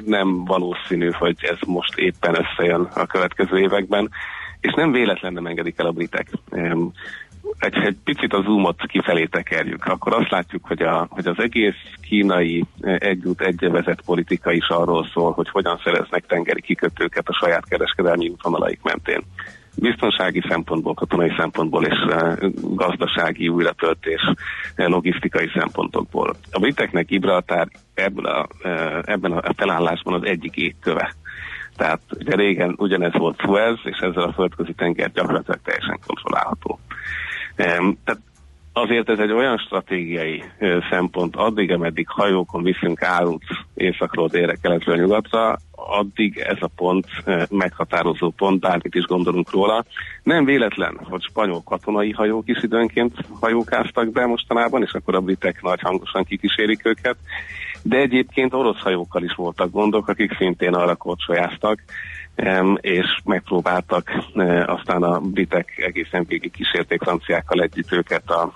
nem 0.05 0.45
valószínű, 0.45 1.11
hogy 1.11 1.37
ez 1.41 1.59
most 1.67 1.99
éppen 1.99 2.35
összejön 2.35 2.89
a 2.95 3.07
következő 3.07 3.59
években, 3.59 4.11
és 4.61 4.73
nem 4.73 4.93
véletlen 4.93 5.33
nem 5.33 5.47
engedik 5.47 5.79
el 5.79 5.87
a 5.87 5.93
britek. 5.93 6.27
Egy, 7.59 7.75
egy 7.75 7.97
picit 8.05 8.33
a 8.33 8.43
zoomot 8.43 8.87
kifelé 8.87 9.25
tekerjük, 9.25 9.85
akkor 9.85 10.15
azt 10.15 10.31
látjuk, 10.31 10.67
hogy, 10.67 10.83
a, 10.83 11.07
hogy 11.11 11.27
az 11.27 11.39
egész 11.39 11.83
kínai 12.09 12.65
együtt 12.81 13.41
egyevezet 13.41 14.03
politika 14.05 14.53
is 14.53 14.69
arról 14.69 15.07
szól, 15.13 15.33
hogy 15.33 15.49
hogyan 15.49 15.81
szereznek 15.85 16.27
tengeri 16.27 16.61
kikötőket 16.61 17.29
a 17.29 17.39
saját 17.41 17.69
kereskedelmi 17.69 18.29
útvonalaik 18.29 18.83
mentén 18.83 19.21
biztonsági 19.81 20.43
szempontból, 20.49 20.95
katonai 20.95 21.33
szempontból 21.39 21.85
és 21.85 21.99
eh, 22.09 22.37
gazdasági 22.61 23.49
újratöltés, 23.49 24.21
eh, 24.75 24.87
logisztikai 24.87 25.51
szempontokból. 25.55 26.35
A 26.51 26.59
briteknek 26.59 27.07
Gibraltár 27.07 27.69
ebből 27.95 28.27
a, 28.27 28.49
eh, 28.63 28.99
ebben 29.05 29.33
a 29.33 29.53
felállásban 29.57 30.15
az 30.15 30.25
egyik 30.25 30.57
égköve. 30.57 31.15
Tehát 31.77 32.01
ugye 32.19 32.35
régen 32.35 32.75
ugyanez 32.77 33.13
volt 33.13 33.41
Suez, 33.41 33.79
és 33.85 33.99
ezzel 33.99 34.23
a 34.23 34.33
földközi 34.33 34.73
tenger 34.73 35.11
gyakorlatilag 35.13 35.61
teljesen 35.65 35.99
kontrollálható. 36.07 36.79
Tehát 37.57 38.21
azért 38.81 39.09
ez 39.09 39.19
egy 39.19 39.33
olyan 39.33 39.59
stratégiai 39.59 40.43
szempont, 40.91 41.37
addig, 41.37 41.73
ameddig 41.73 42.09
hajókon 42.09 42.63
viszünk 42.63 43.03
árut 43.03 43.45
északról 43.75 44.29
délre, 44.29 44.55
keletről, 44.63 44.97
nyugatra, 44.97 45.57
addig 45.73 46.39
ez 46.39 46.57
a 46.61 46.71
pont 46.77 47.07
meghatározó 47.51 48.31
pont, 48.31 48.61
bármit 48.61 48.95
is 48.95 49.05
gondolunk 49.05 49.51
róla. 49.51 49.85
Nem 50.23 50.45
véletlen, 50.45 51.01
hogy 51.03 51.23
spanyol 51.23 51.63
katonai 51.63 52.11
hajók 52.11 52.49
is 52.49 52.63
időnként 52.63 53.15
hajókáztak 53.41 54.13
be 54.13 54.27
mostanában, 54.27 54.83
és 54.83 54.93
akkor 54.93 55.15
a 55.15 55.21
britek 55.21 55.63
nagy 55.63 55.81
hangosan 55.81 56.25
kikísérik 56.25 56.87
őket, 56.87 57.17
de 57.83 57.97
egyébként 57.97 58.55
orosz 58.55 58.81
hajókkal 58.81 59.23
is 59.23 59.35
voltak 59.35 59.71
gondok, 59.71 60.09
akik 60.09 60.37
szintén 60.37 60.75
arra 60.75 60.95
korcsolyáztak, 60.95 61.83
és 62.81 63.07
megpróbáltak 63.25 64.11
e, 64.35 64.65
aztán 64.65 65.03
a 65.03 65.21
britek 65.21 65.79
egészen 65.87 66.25
végig 66.29 66.51
kísérték 66.51 67.03
franciákkal 67.03 67.63
együtt 67.63 67.93
őket 67.93 68.31
a 68.31 68.53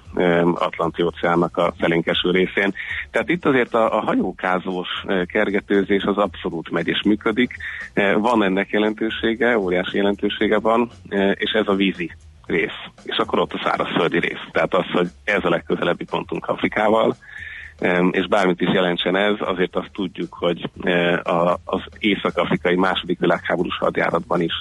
Atlanti 0.54 1.02
óceánnak 1.02 1.56
a 1.56 1.74
felénkeső 1.78 2.30
részén. 2.30 2.74
Tehát 3.10 3.28
itt 3.28 3.44
azért 3.44 3.74
a, 3.74 3.96
a 3.96 4.00
hajókázós 4.00 4.88
e, 5.06 5.24
kergetőzés 5.24 6.02
az 6.02 6.16
abszolút 6.16 6.70
megy 6.70 6.88
és 6.88 7.02
működik. 7.04 7.56
E, 7.92 8.14
van 8.14 8.42
ennek 8.42 8.70
jelentősége, 8.70 9.58
óriási 9.58 9.96
jelentősége 9.96 10.58
van, 10.58 10.90
és 11.34 11.50
ez 11.50 11.68
a 11.68 11.74
vízi 11.74 12.10
rész. 12.46 12.80
És 13.04 13.16
akkor 13.16 13.38
ott 13.38 13.52
a 13.52 13.60
szárazföldi 13.64 14.18
rész. 14.18 14.44
Tehát 14.52 14.74
az, 14.74 14.86
hogy 14.92 15.08
ez 15.24 15.44
a 15.44 15.48
legközelebbi 15.48 16.04
pontunk 16.04 16.46
Afrikával, 16.46 17.16
és 18.10 18.26
bármit 18.28 18.60
is 18.60 18.72
jelentsen 18.72 19.16
ez, 19.16 19.34
azért 19.38 19.76
azt 19.76 19.90
tudjuk, 19.92 20.34
hogy 20.34 20.70
e, 20.82 21.20
az 21.64 21.80
észak-afrikai 21.98 22.74
második 22.74 23.18
világháborús 23.18 23.76
hadjáratban 23.78 24.40
is 24.40 24.52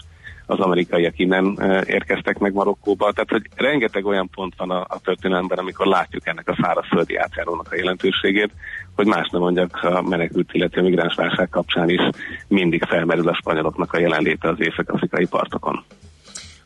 az 0.45 0.59
amerikaiak 0.59 1.19
innen 1.19 1.57
e, 1.59 1.83
érkeztek 1.87 2.37
meg 2.37 2.53
Marokkóba. 2.53 3.11
Tehát, 3.11 3.29
hogy 3.29 3.49
rengeteg 3.55 4.05
olyan 4.05 4.29
pont 4.29 4.53
van 4.57 4.69
a, 4.69 4.79
a 4.79 4.99
történelemben, 5.03 5.57
amikor 5.57 5.85
látjuk 5.85 6.27
ennek 6.27 6.49
a 6.49 6.57
szárazföldi 6.61 7.15
átjárónak 7.15 7.71
a 7.71 7.75
jelentőségét, 7.75 8.51
hogy 8.95 9.05
más 9.05 9.29
nem 9.31 9.41
mondjak 9.41 9.79
a 9.81 10.01
menekült, 10.01 10.49
illetve 10.51 10.81
a 10.81 10.83
migránsválság 10.83 11.49
kapcsán 11.49 11.89
is 11.89 12.01
mindig 12.47 12.83
felmerül 12.83 13.27
a 13.27 13.35
spanyoloknak 13.35 13.93
a 13.93 13.99
jelenléte 13.99 14.49
az 14.49 14.59
észak-afrikai 14.59 15.25
partokon. 15.25 15.83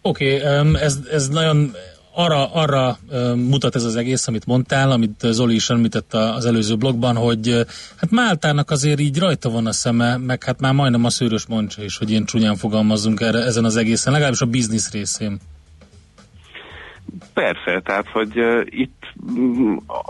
Oké, 0.01 0.35
okay, 0.35 0.81
ez, 0.81 1.07
ez 1.11 1.29
nagyon 1.29 1.71
arra, 2.17 2.51
arra 2.53 2.97
mutat 3.35 3.75
ez 3.75 3.83
az 3.83 3.95
egész, 3.95 4.27
amit 4.27 4.45
mondtál, 4.45 4.91
amit 4.91 5.19
Zoli 5.19 5.55
is 5.55 5.69
említett 5.69 6.13
az 6.13 6.45
előző 6.45 6.75
blogban, 6.75 7.15
hogy 7.15 7.65
hát 7.97 8.11
Máltának 8.11 8.71
azért 8.71 8.99
így 8.99 9.19
rajta 9.19 9.49
van 9.49 9.65
a 9.65 9.71
szeme, 9.71 10.17
meg 10.17 10.43
hát 10.43 10.59
már 10.59 10.73
majdnem 10.73 11.05
a 11.05 11.09
szőrös 11.09 11.45
moncsa 11.45 11.83
is, 11.83 11.97
hogy 11.97 12.11
én 12.11 12.25
csúnyán 12.25 12.55
fogalmazzunk 12.55 13.21
erre, 13.21 13.39
ezen 13.39 13.65
az 13.65 13.75
egészen, 13.75 14.13
legalábbis 14.13 14.41
a 14.41 14.45
biznisz 14.45 14.91
részén. 14.91 15.37
Persze, 17.33 17.81
tehát, 17.83 18.07
hogy 18.07 18.39
uh, 18.39 18.61
itt 18.65 18.96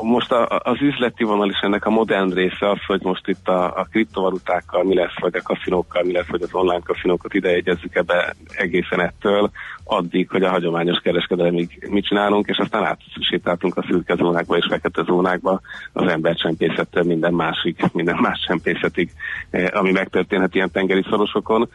most 0.01 0.31
a, 0.31 0.61
az 0.63 0.81
üzleti 0.81 1.23
vonal 1.23 1.49
is 1.49 1.59
ennek 1.59 1.85
a 1.85 1.89
modern 1.89 2.33
része 2.33 2.69
az, 2.69 2.79
hogy 2.87 3.01
most 3.01 3.27
itt 3.27 3.47
a, 3.47 3.65
a 3.65 3.87
kriptovalutákkal 3.91 4.83
mi 4.83 4.95
lesz, 4.95 5.19
vagy 5.19 5.35
a 5.35 5.41
kaszinókkal 5.41 6.03
mi 6.03 6.11
lesz, 6.11 6.27
vagy 6.27 6.41
az 6.41 6.53
online 6.53 6.81
kaszinókat 6.83 7.33
ide 7.33 7.49
jegyezzük 7.49 7.95
ebbe 7.95 8.35
egészen 8.47 9.01
ettől, 9.01 9.51
addig, 9.83 10.29
hogy 10.29 10.43
a 10.43 10.49
hagyományos 10.49 10.99
kereskedelemig 10.99 11.87
mit 11.89 12.05
csinálunk, 12.05 12.47
és 12.47 12.57
aztán 12.57 12.83
átsétáltunk 12.83 13.77
a 13.77 13.83
szürke 13.87 14.15
zónákba 14.15 14.57
és 14.57 14.65
fekete 14.69 15.03
zónákba 15.03 15.61
az 15.93 16.07
embercsempészettől 16.07 17.03
minden 17.03 17.33
másik, 17.33 17.93
minden 17.93 18.17
más 18.21 18.43
csempészetig, 18.47 19.11
eh, 19.49 19.67
ami 19.71 19.91
megtörténhet 19.91 20.55
ilyen 20.55 20.71
tengeri 20.71 21.05
szorosokon. 21.09 21.69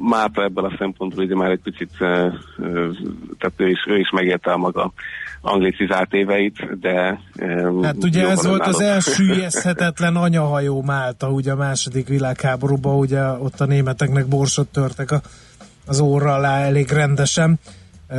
Máta 0.00 0.42
ebből 0.42 0.64
a 0.64 0.74
szempontból 0.78 1.24
ugye 1.24 1.34
már 1.34 1.50
egy 1.50 1.60
picit, 1.62 1.90
eh, 1.98 2.24
eh, 2.24 2.32
tehát 3.38 3.54
ő 3.56 3.68
is, 3.68 3.86
ő 3.88 3.98
is 3.98 4.10
megérte 4.10 4.52
a 4.52 4.56
maga 4.56 4.92
anglicizált 5.40 6.12
éveit, 6.12 6.78
de... 6.80 7.20
Hát 7.82 8.04
ugye 8.04 8.28
ez 8.28 8.46
volt 8.46 8.66
az 8.66 8.80
elsüllyeszthetetlen 8.80 10.16
anyahajó 10.16 10.82
Málta, 10.82 11.30
ugye 11.30 11.52
a 11.52 11.56
második 11.56 12.08
világháborúban, 12.08 12.98
ugye 12.98 13.22
ott 13.22 13.60
a 13.60 13.66
németeknek 13.66 14.26
borsot 14.26 14.68
törtek 14.68 15.10
a 15.10 15.20
az 15.88 16.00
óra 16.00 16.34
alá 16.34 16.60
elég 16.60 16.90
rendesen, 16.90 17.58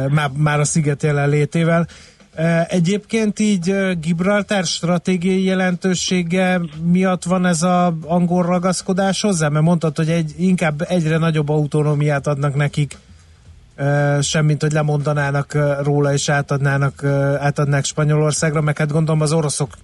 már, 0.09 0.29
már 0.37 0.59
a 0.59 0.63
sziget 0.63 1.03
jelenlétével. 1.03 1.87
Egyébként 2.67 3.39
így 3.39 3.97
Gibraltár 3.99 4.63
stratégiai 4.63 5.43
jelentősége 5.43 6.61
miatt 6.83 7.23
van 7.23 7.45
ez 7.45 7.61
a 7.61 7.97
angol 8.05 8.43
ragaszkodás 8.43 9.21
hozzá? 9.21 9.49
Mert 9.49 9.65
mondtad, 9.65 9.95
hogy 9.95 10.09
egy, 10.09 10.33
inkább 10.37 10.81
egyre 10.87 11.17
nagyobb 11.17 11.49
autonómiát 11.49 12.27
adnak 12.27 12.55
nekik, 12.55 12.97
semmint, 14.21 14.61
hogy 14.61 14.71
lemondanának 14.71 15.57
róla 15.83 16.13
és 16.13 16.29
átadnának, 16.29 17.03
átadnák 17.39 17.85
Spanyolországra, 17.85 18.61
meg 18.61 18.77
hát 18.77 18.91
gondolom 18.91 19.21
az 19.21 19.31
oroszok 19.31 19.77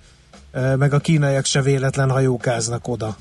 meg 0.77 0.93
a 0.93 0.99
kínaiak 0.99 1.45
se 1.45 1.61
véletlen 1.61 2.09
hajókáznak 2.09 2.87
oda. 2.87 3.15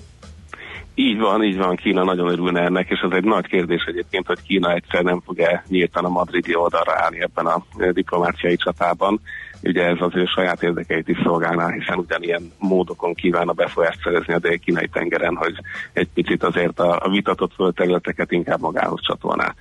Így 0.95 1.19
van, 1.19 1.43
így 1.45 1.57
van, 1.57 1.77
Kína 1.77 2.05
nagyon 2.05 2.29
örülne 2.29 2.61
ennek, 2.61 2.91
és 2.91 3.01
az 3.01 3.13
egy 3.13 3.25
nagy 3.25 3.47
kérdés 3.47 3.85
egyébként, 3.85 4.27
hogy 4.27 4.43
Kína 4.43 4.73
egyszer 4.73 5.03
nem 5.03 5.21
fog-e 5.21 5.65
nyíltan 5.69 6.05
a 6.05 6.09
madridi 6.09 6.55
oldalra 6.55 6.93
állni 6.97 7.21
ebben 7.21 7.47
a 7.47 7.65
eh, 7.79 7.91
diplomáciai 7.91 8.57
csatában. 8.57 9.21
Ugye 9.63 9.85
ez 9.85 9.97
az 10.01 10.11
ő 10.15 10.25
saját 10.25 10.63
érdekeit 10.63 11.09
is 11.09 11.19
szolgálná, 11.23 11.71
hiszen 11.71 11.99
ugyanilyen 11.99 12.53
módokon 12.59 13.15
kívánna 13.15 13.53
befolyást 13.53 14.01
szerezni 14.03 14.35
a 14.35 14.39
dél-kínai 14.39 14.89
tengeren, 14.89 15.37
hogy 15.37 15.55
egy 15.93 16.09
picit 16.15 16.43
azért 16.43 16.79
a, 16.81 16.99
a 17.03 17.09
vitatott 17.09 17.55
földterületeket 17.55 18.33
inkább 18.33 18.61
magához 18.61 19.01
csatolná. 19.03 19.55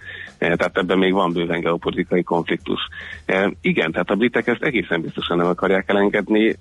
E, 0.43 0.55
tehát 0.55 0.77
ebben 0.77 0.97
még 0.97 1.13
van 1.13 1.33
bőven 1.33 1.59
geopolitikai 1.59 2.23
konfliktus. 2.23 2.79
E, 3.25 3.51
igen, 3.61 3.91
tehát 3.91 4.09
a 4.09 4.15
britek 4.15 4.47
ezt 4.47 4.63
egészen 4.63 5.01
biztosan 5.01 5.37
nem 5.37 5.47
akarják 5.47 5.89
elengedni. 5.89 6.55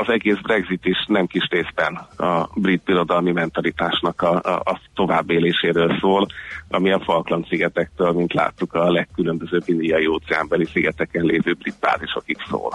Az 0.00 0.08
egész 0.08 0.38
Brexit 0.42 0.84
is 0.84 1.04
nem 1.06 1.26
kis 1.26 1.48
részben 1.50 1.94
a 2.16 2.48
brit 2.54 2.82
birodalmi 2.84 3.32
mentalitás 3.32 3.92
turizmusnak 4.02 4.22
a, 4.22 4.50
a, 4.50 4.70
a 4.70 4.80
továbbéléséről 4.94 5.98
szól, 6.00 6.26
ami 6.68 6.92
a 6.92 7.00
Falkland-szigetektől, 7.00 8.12
mint 8.12 8.32
láttuk, 8.32 8.74
a 8.74 8.90
legkülönbözőbb 8.90 9.62
indiai 9.64 10.06
óceánbeli 10.06 10.64
szigeteken 10.64 11.24
lévő 11.24 11.52
brit 11.52 11.78
bázisokig 11.80 12.36
szól. 12.48 12.72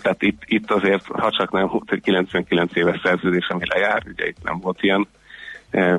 Tehát 0.00 0.22
itt, 0.22 0.42
itt 0.44 0.70
azért, 0.70 1.06
ha 1.06 1.30
csak 1.30 1.52
nem 1.52 1.66
volt 1.66 1.92
egy 1.92 2.00
99 2.00 2.76
éves 2.76 3.00
szerződés, 3.02 3.48
ami 3.48 3.64
lejár, 3.68 4.02
ugye 4.06 4.26
itt 4.26 4.42
nem 4.42 4.58
volt 4.60 4.82
ilyen, 4.82 5.06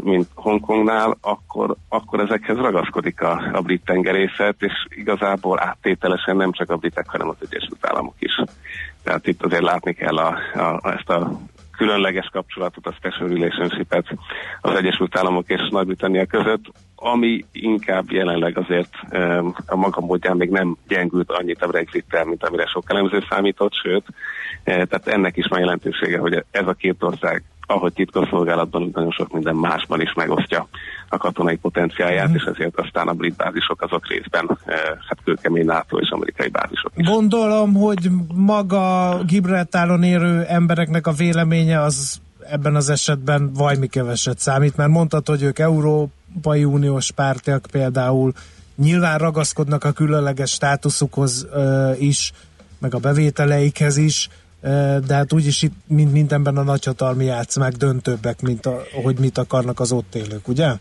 mint 0.01 0.27
Hongkongnál, 0.33 1.17
akkor, 1.21 1.75
akkor 1.89 2.19
ezekhez 2.19 2.57
ragaszkodik 2.57 3.21
a, 3.21 3.49
a 3.53 3.61
brit 3.61 3.85
tengerészet, 3.85 4.55
és 4.59 4.73
igazából 4.89 5.59
áttételesen 5.61 6.35
nem 6.35 6.51
csak 6.51 6.69
a 6.69 6.75
britek, 6.75 7.09
hanem 7.09 7.29
az 7.29 7.35
Egyesült 7.39 7.87
Államok 7.87 8.15
is. 8.19 8.43
Tehát 9.03 9.27
itt 9.27 9.43
azért 9.43 9.61
látni 9.61 9.93
kell 9.93 10.17
a, 10.17 10.37
a, 10.53 10.91
ezt 10.91 11.09
a 11.09 11.39
különleges 11.77 12.29
kapcsolatot, 12.31 12.87
a 12.87 12.93
special 12.93 13.29
relationship-et 13.29 14.05
az 14.61 14.75
Egyesült 14.75 15.17
Államok 15.17 15.49
és 15.49 15.67
Nagy-Britannia 15.69 16.25
között, 16.25 16.63
ami 16.95 17.45
inkább 17.51 18.11
jelenleg 18.11 18.57
azért 18.57 18.93
a 19.65 19.75
maga 19.75 20.01
módján 20.01 20.37
még 20.37 20.49
nem 20.49 20.77
gyengült 20.87 21.31
annyit 21.31 21.61
a 21.61 21.67
brexit 21.67 22.23
mint 22.25 22.43
amire 22.43 22.65
sok 22.65 22.83
elemző 22.87 23.23
számított, 23.29 23.73
sőt, 23.73 24.03
tehát 24.63 25.07
ennek 25.07 25.37
is 25.37 25.45
van 25.49 25.59
jelentősége, 25.59 26.17
hogy 26.17 26.43
ez 26.51 26.67
a 26.67 26.73
két 26.73 27.03
ország 27.03 27.43
ahogy 27.67 27.93
titkosszolgálatban, 27.93 28.89
nagyon 28.93 29.11
sok 29.11 29.33
minden 29.33 29.55
másban 29.55 30.01
is 30.01 30.13
megosztja 30.13 30.67
a 31.09 31.17
katonai 31.17 31.55
potenciáját, 31.55 32.29
mm. 32.29 32.33
és 32.33 32.43
ezért 32.43 32.79
aztán 32.79 33.07
a 33.07 33.13
brit 33.13 33.35
bázisok 33.35 33.81
azok 33.81 34.07
részben 34.07 34.57
hát 35.07 35.17
kőkemény 35.23 35.65
NATO 35.65 35.97
és 35.97 36.09
amerikai 36.09 36.49
bázisok 36.49 36.91
is. 36.95 37.07
Gondolom, 37.07 37.73
hogy 37.73 38.09
maga 38.33 39.17
Gibraltáron 39.23 40.03
érő 40.03 40.43
embereknek 40.47 41.07
a 41.07 41.11
véleménye 41.11 41.81
az 41.81 42.21
ebben 42.49 42.75
az 42.75 42.89
esetben 42.89 43.53
vajmi 43.53 43.87
keveset 43.87 44.39
számít, 44.39 44.75
mert 44.75 44.89
mondtad, 44.89 45.27
hogy 45.27 45.43
ők 45.43 45.59
Európai 45.59 46.63
Uniós 46.63 47.11
pártiak 47.11 47.67
például 47.71 48.33
nyilván 48.75 49.17
ragaszkodnak 49.17 49.83
a 49.83 49.91
különleges 49.91 50.51
státuszukhoz 50.51 51.47
uh, 51.53 52.01
is, 52.01 52.31
meg 52.79 52.93
a 52.93 52.99
bevételeikhez 52.99 53.97
is, 53.97 54.29
de 55.07 55.13
hát 55.13 55.33
úgyis 55.33 55.61
itt 55.61 55.73
mint 55.87 56.11
mindenben 56.11 56.57
a 56.57 56.63
nagyhatalmi 56.63 57.25
játszmák 57.25 57.71
döntőbbek, 57.71 58.41
mint 58.41 58.65
a, 58.65 58.81
hogy 59.03 59.19
mit 59.19 59.37
akarnak 59.37 59.79
az 59.79 59.91
ott 59.91 60.15
élők, 60.15 60.47
ugye? 60.47 60.71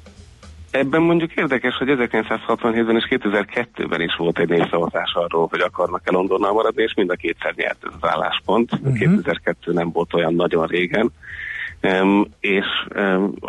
Ebben 0.71 1.03
mondjuk 1.03 1.35
érdekes, 1.35 1.77
hogy 1.77 1.89
1967-ben 1.91 2.97
és 2.97 3.07
2002-ben 3.11 4.01
is 4.01 4.17
volt 4.17 4.39
egy 4.39 4.49
népszavazás 4.49 5.13
arról, 5.15 5.47
hogy 5.51 5.61
akarnak-e 5.61 6.11
Londonnal 6.11 6.53
maradni, 6.53 6.83
és 6.83 6.95
mind 6.95 7.11
a 7.11 7.15
kétszer 7.15 7.53
nyert 7.57 7.85
ez 7.85 7.93
az 8.01 8.09
álláspont. 8.09 8.73
Uh-huh. 8.73 8.99
2002 8.99 9.73
nem 9.73 9.91
volt 9.93 10.15
olyan 10.15 10.35
nagyon 10.35 10.67
régen. 10.67 11.13
És 12.41 12.67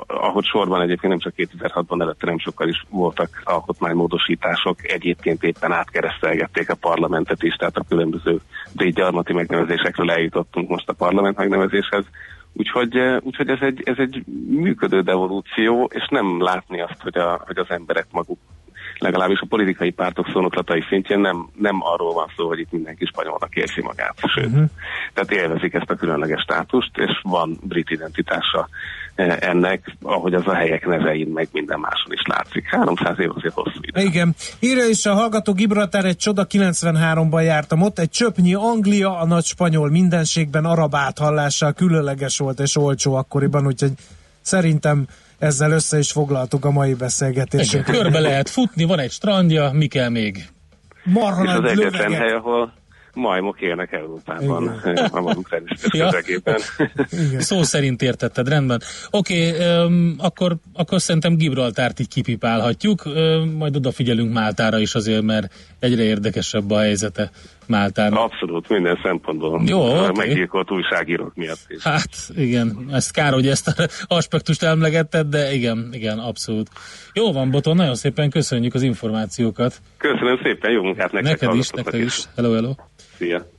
ahogy 0.08 0.46
sorban 0.46 0.82
egyébként 0.82 1.14
nem 1.14 1.20
csak 1.20 1.34
2006-ban 1.38 2.02
előtte 2.02 2.26
nem 2.26 2.40
sokkal 2.40 2.68
is 2.68 2.86
voltak 2.90 3.42
alkotmánymódosítások, 3.44 4.92
egyébként 4.92 5.44
éppen 5.44 5.72
átkeresztelgették 5.72 6.70
a 6.70 6.76
parlamentet 6.76 7.44
is, 7.44 7.56
tehát 7.56 7.78
a 7.78 7.86
különböző 7.88 8.40
gyarmati 8.74 9.34
megnevezésekről 9.34 10.12
eljutottunk 10.12 10.70
most 10.70 10.90
a 10.90 10.94
parlament 10.94 11.38
megnevezéshez. 11.38 12.06
Úgyhogy, 12.54 12.98
úgyhogy 13.22 13.50
ez, 13.50 13.62
egy, 13.62 13.82
ez 13.84 13.96
egy 13.98 14.24
működő 14.48 15.02
devolúció, 15.02 15.90
és 15.94 16.08
nem 16.10 16.42
látni 16.42 16.82
azt, 16.82 17.02
hogy, 17.02 17.18
a, 17.18 17.44
hogy 17.46 17.58
az 17.58 17.70
emberek 17.70 18.06
maguk 18.12 18.40
legalábbis 18.98 19.40
a 19.40 19.46
politikai 19.50 19.92
pártok 19.92 20.30
szónoklatai 20.34 20.84
szintjén 20.90 21.20
nem, 21.20 21.50
nem 21.56 21.78
arról 21.82 22.14
van 22.14 22.32
szó, 22.36 22.48
hogy 22.48 22.60
itt 22.60 22.72
mindenki 22.72 23.06
spanyolnak 23.06 23.56
érzi 23.56 23.82
magát. 23.82 24.16
Sőt, 24.36 24.46
uh-huh. 24.46 24.70
tehát 25.14 25.32
élvezik 25.32 25.74
ezt 25.74 25.90
a 25.90 25.96
különleges 25.96 26.42
státust, 26.42 26.92
és 26.98 27.20
van 27.22 27.58
brit 27.62 27.90
identitása 27.90 28.70
eh, 29.16 29.38
ennek, 29.40 29.96
ahogy 30.02 30.34
az 30.34 30.48
a 30.48 30.54
helyek 30.54 30.86
nevein, 30.86 31.28
meg 31.28 31.48
minden 31.52 31.80
máson 31.80 32.12
is 32.12 32.22
látszik. 32.26 32.66
300 32.68 33.20
év 33.20 33.30
azért 33.36 33.54
hosszú 33.54 33.80
idő. 33.82 34.02
Igen. 34.02 34.36
Írja 34.60 34.86
is 34.86 35.06
a 35.06 35.14
hallgató 35.14 35.54
Gibraltar 35.54 36.06
egy 36.06 36.18
csoda, 36.18 36.46
93-ban 36.50 37.44
jártam 37.44 37.82
ott, 37.82 38.00
egy 38.00 38.10
csöpnyi 38.10 38.54
Anglia, 38.54 39.20
a 39.20 39.26
nagy 39.26 39.46
spanyol 39.46 39.90
mindenségben 39.90 40.66
arab 40.66 40.96
áthallással 40.96 41.74
különleges 41.74 42.38
volt 42.38 42.60
és 42.60 42.78
olcsó 42.78 43.16
akkoriban, 43.16 43.66
úgyhogy 43.66 43.92
szerintem 44.42 45.06
ezzel 45.38 45.72
össze 45.72 45.98
is 45.98 46.12
foglaltuk 46.12 46.66
a 46.66 46.72
mai 46.72 46.94
beszélgetésünket. 46.94 47.96
Körbe 47.96 48.20
lehet 48.20 48.50
futni, 48.50 48.84
van 48.84 49.00
egy 49.00 49.12
strandja, 49.12 49.72
mi 49.72 49.88
kell 49.88 50.10
még? 50.10 50.46
Marha 51.04 51.44
És 51.44 51.50
az 51.50 51.64
egyetlen 51.64 52.14
hely, 52.14 52.32
ahol 52.32 52.74
majmok 53.16 53.62
élnek 53.62 53.92
Európában, 53.92 54.68
a 55.12 55.22
maguk 55.22 55.62
ja. 55.92 56.12
Szó 57.40 57.64
szerint 57.64 58.02
értetted, 58.02 58.48
rendben. 58.48 58.82
Oké, 59.12 59.50
okay, 59.50 59.84
um, 59.86 60.16
akkor, 60.18 60.56
akkor 60.74 61.02
szerintem 61.02 61.36
Gibraltárt 61.36 62.00
így 62.00 62.08
kipipálhatjuk, 62.08 63.06
um, 63.06 63.50
majd 63.50 63.76
odafigyelünk 63.76 64.34
Máltára 64.34 64.80
is 64.80 64.96
azért, 64.96 65.22
mert 65.22 65.54
egyre 65.80 66.04
érdekesebb 66.04 66.72
a 66.72 66.80
helyzete 66.80 67.32
Máltának. 67.68 68.20
Abszolút, 68.20 68.70
minden 68.70 69.00
szempontból. 69.04 69.62
Jó, 69.66 69.82
okay. 69.82 70.12
Meggyilkolt 70.16 70.72
újságírók 70.72 71.36
miatt 71.36 71.66
is. 71.68 71.84
Hát, 71.84 72.10
igen, 72.36 72.88
ezt 72.92 73.12
kár, 73.12 73.34
hogy 73.34 73.48
ezt 73.48 73.68
az 73.68 74.06
aspektust 74.08 74.64
emlegetted, 74.64 75.28
de 75.28 75.54
igen, 75.54 75.90
igen, 75.92 76.20
abszolút. 76.20 76.70
Jó 77.14 77.32
van, 77.32 77.52
Boton, 77.52 77.76
nagyon 77.76 77.96
szépen 77.96 78.30
köszönjük 78.30 78.74
az 78.74 78.82
információkat. 78.82 79.82
Köszönöm 79.98 80.40
szépen, 80.44 80.72
jó 80.72 80.84
munkát 80.84 81.12
nektek. 81.12 81.40
Neked 81.42 81.58
is, 81.58 81.70
neked 81.70 82.00
is. 82.02 82.24
Hello, 82.36 82.54
hello. 82.54 82.74
Szia. 83.18 83.54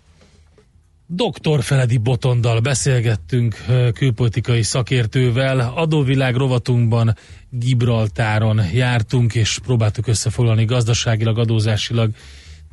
Dr. 1.08 1.62
Feledi 1.62 1.98
Botondal 1.98 2.60
beszélgettünk 2.60 3.56
külpolitikai 3.94 4.62
szakértővel. 4.62 5.72
Adóvilág 5.76 6.34
rovatunkban 6.34 7.14
Gibraltáron 7.50 8.60
jártunk, 8.72 9.34
és 9.34 9.58
próbáltuk 9.64 10.06
összefoglalni 10.06 10.64
gazdaságilag, 10.64 11.38
adózásilag, 11.38 12.10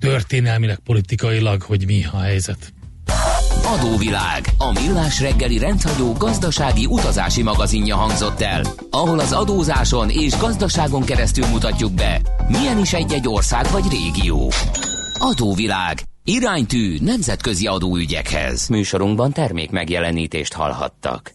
történelmileg, 0.10 0.80
politikailag, 0.80 1.62
hogy 1.62 1.86
mi 1.86 2.06
a 2.12 2.20
helyzet. 2.20 2.74
Adóvilág, 3.66 4.46
a 4.58 4.72
millás 4.72 5.20
reggeli 5.20 5.58
rendhagyó 5.58 6.14
gazdasági 6.14 6.86
utazási 6.86 7.44
magazinja 7.44 7.96
hangzott 7.96 8.42
el, 8.42 8.62
ahol 8.90 9.20
az 9.20 9.32
adózáson 9.32 10.10
és 10.10 10.38
gazdaságon 10.38 11.04
keresztül 11.04 11.46
mutatjuk 11.46 11.94
be, 11.94 12.22
milyen 12.48 12.80
is 12.80 12.94
egy-egy 12.94 13.28
ország 13.28 13.66
vagy 13.72 13.84
régió. 13.90 14.52
Adóvilág, 15.20 16.02
Iránytű 16.24 16.98
nemzetközi 17.02 17.68
adóügyekhez. 17.68 18.68
Műsorunkban 18.68 19.32
termék 19.32 19.72
megjelenítést 19.72 20.54
hallhattak. 20.54 21.34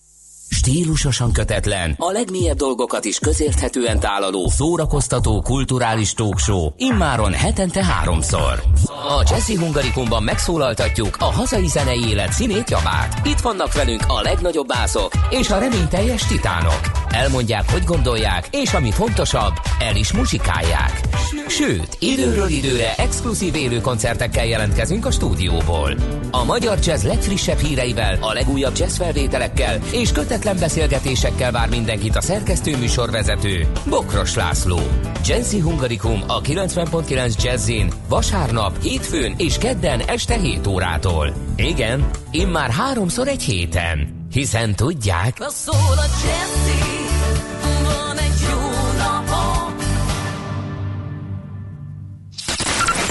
Stílusosan 0.50 1.32
kötetlen, 1.32 1.94
a 1.98 2.10
legmélyebb 2.10 2.56
dolgokat 2.56 3.04
is 3.04 3.18
közérthetően 3.18 4.00
tálaló, 4.00 4.48
szórakoztató, 4.48 5.40
kulturális 5.40 6.12
talkshow, 6.12 6.68
immáron 6.76 7.32
hetente 7.32 7.84
háromszor. 7.84 8.62
A 8.86 9.24
Jazzy 9.30 9.54
Hungarikumban 9.54 10.22
megszólaltatjuk 10.22 11.16
a 11.18 11.24
hazai 11.24 11.66
zenei 11.66 12.08
élet 12.08 12.32
színét 12.32 12.70
javát. 12.70 13.26
Itt 13.26 13.40
vannak 13.40 13.72
velünk 13.72 14.02
a 14.06 14.20
legnagyobb 14.22 14.66
bászok 14.66 15.12
és 15.30 15.50
a 15.50 15.58
reményteljes 15.58 16.26
titánok. 16.26 16.80
Elmondják, 17.08 17.70
hogy 17.70 17.84
gondolják, 17.84 18.48
és 18.50 18.72
ami 18.72 18.90
fontosabb, 18.90 19.52
el 19.80 19.96
is 19.96 20.12
muzsikálják. 20.12 21.00
Sőt, 21.48 21.96
időről 21.98 22.48
időre 22.48 22.94
exkluzív 22.94 23.54
élő 23.54 23.80
koncertekkel 23.80 24.46
jelentkezünk 24.46 25.06
a 25.06 25.10
stúdióból. 25.10 25.94
A 26.30 26.44
magyar 26.44 26.78
jazz 26.84 27.04
legfrissebb 27.04 27.58
híreivel, 27.58 28.18
a 28.20 28.32
legújabb 28.32 28.78
jazz 28.78 28.96
felvételekkel 28.96 29.78
és 29.92 30.12
kötetlen 30.38 30.68
beszélgetésekkel 30.68 31.52
vár 31.52 31.68
mindenkit 31.68 32.16
a 32.16 32.20
szerkesztő 32.20 32.76
műsorvezető 32.76 33.66
Bokros 33.88 34.34
László. 34.34 34.78
Jazzy 35.24 35.58
Hungarikum 35.58 36.22
a 36.26 36.40
90.9 36.40 37.42
Jazzin 37.42 37.92
vasárnap, 38.08 38.82
hétfőn 38.82 39.34
és 39.36 39.58
kedden 39.58 40.00
este 40.00 40.38
7 40.38 40.66
órától. 40.66 41.34
Igen, 41.56 42.10
immár 42.30 42.70
háromszor 42.70 43.28
egy 43.28 43.42
héten. 43.42 44.26
Hiszen 44.32 44.74
tudják... 44.74 45.36
Szól 45.48 45.96
a 45.96 46.06
Jazzy, 46.24 46.96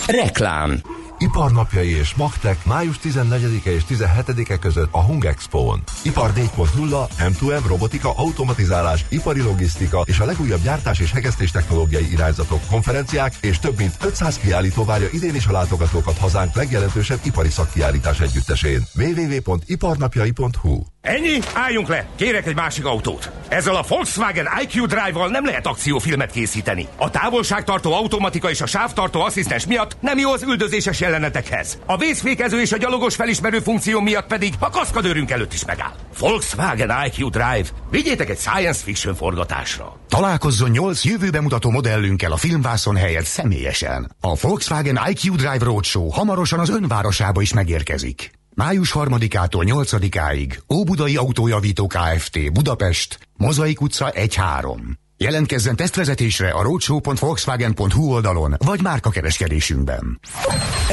Reklám 0.07 0.81
Iparnapjai 1.19 1.95
és 1.95 2.15
Magtek 2.15 2.65
május 2.65 2.99
14-e 3.03 3.71
és 3.71 3.83
17-e 3.89 4.57
között 4.57 4.89
a 4.91 5.03
Hung 5.03 5.25
Expo-n. 5.25 5.83
Ipar 6.03 6.33
4.0, 6.33 7.07
M2M, 7.19 7.63
robotika, 7.67 8.13
automatizálás, 8.15 9.05
ipari 9.09 9.41
logisztika 9.41 10.03
és 10.05 10.19
a 10.19 10.25
legújabb 10.25 10.61
gyártás 10.61 10.99
és 10.99 11.11
hegesztés 11.11 11.51
technológiai 11.51 12.11
irányzatok, 12.11 12.59
konferenciák 12.69 13.33
és 13.41 13.59
több 13.59 13.77
mint 13.77 13.97
500 14.03 14.37
kiállító 14.37 14.85
várja 14.85 15.07
idén 15.11 15.35
is 15.35 15.47
a 15.47 15.51
látogatókat 15.51 16.17
hazánk 16.17 16.55
legjelentősebb 16.55 17.19
ipari 17.23 17.49
szakkiállítás 17.49 18.19
együttesén. 18.19 18.83
www.iparnapjai.hu 18.95 20.96
Ennyi? 21.07 21.39
Álljunk 21.53 21.87
le! 21.87 22.07
Kérek 22.15 22.47
egy 22.47 22.55
másik 22.55 22.85
autót. 22.85 23.31
Ezzel 23.47 23.75
a 23.75 23.85
Volkswagen 23.87 24.47
IQ 24.61 24.85
Drive-val 24.85 25.29
nem 25.29 25.45
lehet 25.45 25.67
akciófilmet 25.67 26.31
készíteni. 26.31 26.87
A 26.95 27.09
távolságtartó 27.09 27.93
automatika 27.93 28.49
és 28.49 28.61
a 28.61 28.65
sávtartó 28.65 29.21
asszisztens 29.21 29.65
miatt 29.65 29.97
nem 29.99 30.17
jó 30.17 30.31
az 30.31 30.43
üldözéses 30.43 30.99
jelenetekhez. 30.99 31.77
A 31.85 31.97
vészfékező 31.97 32.61
és 32.61 32.71
a 32.71 32.77
gyalogos 32.77 33.15
felismerő 33.15 33.59
funkció 33.59 33.99
miatt 33.99 34.27
pedig 34.27 34.53
a 34.59 34.69
kaszkadőrünk 34.69 35.31
előtt 35.31 35.53
is 35.53 35.65
megáll. 35.65 35.93
Volkswagen 36.19 36.91
IQ 37.05 37.29
Drive. 37.29 37.67
Vigyétek 37.89 38.29
egy 38.29 38.39
science 38.39 38.83
fiction 38.83 39.15
forgatásra. 39.15 39.99
Találkozzon 40.09 40.69
8 40.69 41.05
jövőbe 41.05 41.41
mutató 41.41 41.69
modellünkkel 41.69 42.31
a 42.31 42.37
filmvászon 42.37 42.95
helyett 42.95 43.25
személyesen. 43.25 44.11
A 44.21 44.35
Volkswagen 44.41 44.99
IQ 45.09 45.35
Drive 45.35 45.59
Roadshow 45.65 46.09
hamarosan 46.09 46.59
az 46.59 46.69
önvárosába 46.69 47.41
is 47.41 47.53
megérkezik. 47.53 48.36
Május 48.57 48.91
3-ától 48.95 49.63
8-áig 49.65 50.57
Óbudai 50.73 51.15
Autójavító 51.15 51.87
Kft. 51.87 52.53
Budapest, 52.53 53.19
Mozaik 53.35 53.81
utca 53.81 54.11
1-3. 54.15 54.77
Jelentkezzen 55.17 55.75
tesztvezetésre 55.75 56.49
a 56.49 56.61
roadshow.volkswagen.hu 56.61 58.11
oldalon, 58.11 58.55
vagy 58.57 58.81
márkakereskedésünkben. 58.81 60.19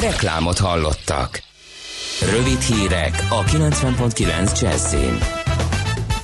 Reklámot 0.01 0.59
hallottak. 0.59 1.43
Rövid 2.31 2.61
hírek 2.61 3.27
a 3.29 3.43
90.9 3.43 4.61
Jazzin. 4.61 5.44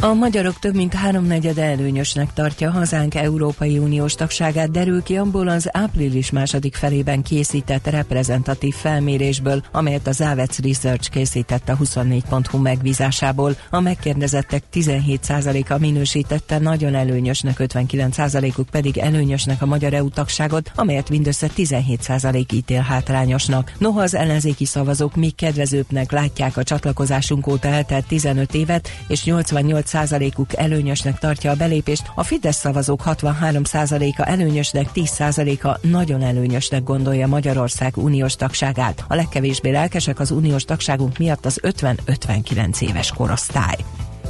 A 0.03 0.15
magyarok 0.15 0.59
több 0.59 0.75
mint 0.75 0.95
háromnegyed 0.95 1.59
előnyösnek 1.59 2.33
tartja 2.33 2.71
hazánk 2.71 3.15
Európai 3.15 3.79
Uniós 3.79 4.15
tagságát, 4.15 4.71
derül 4.71 5.03
ki 5.03 5.17
abból 5.17 5.49
az 5.49 5.69
április 5.73 6.31
második 6.31 6.75
felében 6.75 7.23
készített 7.23 7.87
reprezentatív 7.87 8.75
felmérésből, 8.75 9.63
amelyet 9.73 10.07
az 10.07 10.21
Avets 10.21 10.59
Research 10.59 11.11
készített 11.11 11.69
a 11.69 11.77
24.hu 11.77 12.59
megbízásából. 12.59 13.57
A 13.71 13.81
megkérdezettek 13.81 14.63
17%-a 14.75 15.79
minősítette 15.79 16.59
nagyon 16.59 16.95
előnyösnek, 16.95 17.57
59%-uk 17.59 18.69
pedig 18.71 18.99
előnyösnek 18.99 19.63
a 19.63 19.67
magyar 19.67 19.93
EU 19.93 20.09
tagságot, 20.09 20.73
amelyet 20.75 21.11
mindössze 21.11 21.49
17% 21.57 22.53
ítél 22.53 22.81
hátrányosnak. 22.81 23.73
Noha 23.79 24.01
az 24.01 24.15
ellenzéki 24.15 24.65
szavazók 24.65 25.17
még 25.17 25.35
kedvezőbbnek 25.35 26.13
látják 26.13 26.57
a 26.57 26.63
csatlakozásunk 26.63 27.47
óta 27.47 27.69
eltelt 27.69 28.07
15 28.07 28.55
évet, 28.55 28.89
és 29.09 29.25
88 29.25 29.90
százalékuk 29.91 30.57
előnyösnek 30.57 31.19
tartja 31.19 31.51
a 31.51 31.55
belépést, 31.55 32.11
a 32.15 32.23
Fidesz 32.23 32.57
szavazók 32.57 33.03
63%-a 33.05 34.29
előnyösnek, 34.29 34.89
10%-a 34.95 35.87
nagyon 35.87 36.23
előnyösnek 36.23 36.83
gondolja 36.83 37.27
Magyarország 37.27 37.97
uniós 37.97 38.35
tagságát. 38.37 39.05
A 39.09 39.15
legkevésbé 39.15 39.71
lelkesek 39.71 40.21
az 40.21 40.31
uniós 40.31 40.65
tagságunk 40.65 41.19
miatt 41.19 41.47
az 41.47 41.61
50-59 41.63 42.81
éves 42.81 43.13
korosztály. 43.13 43.77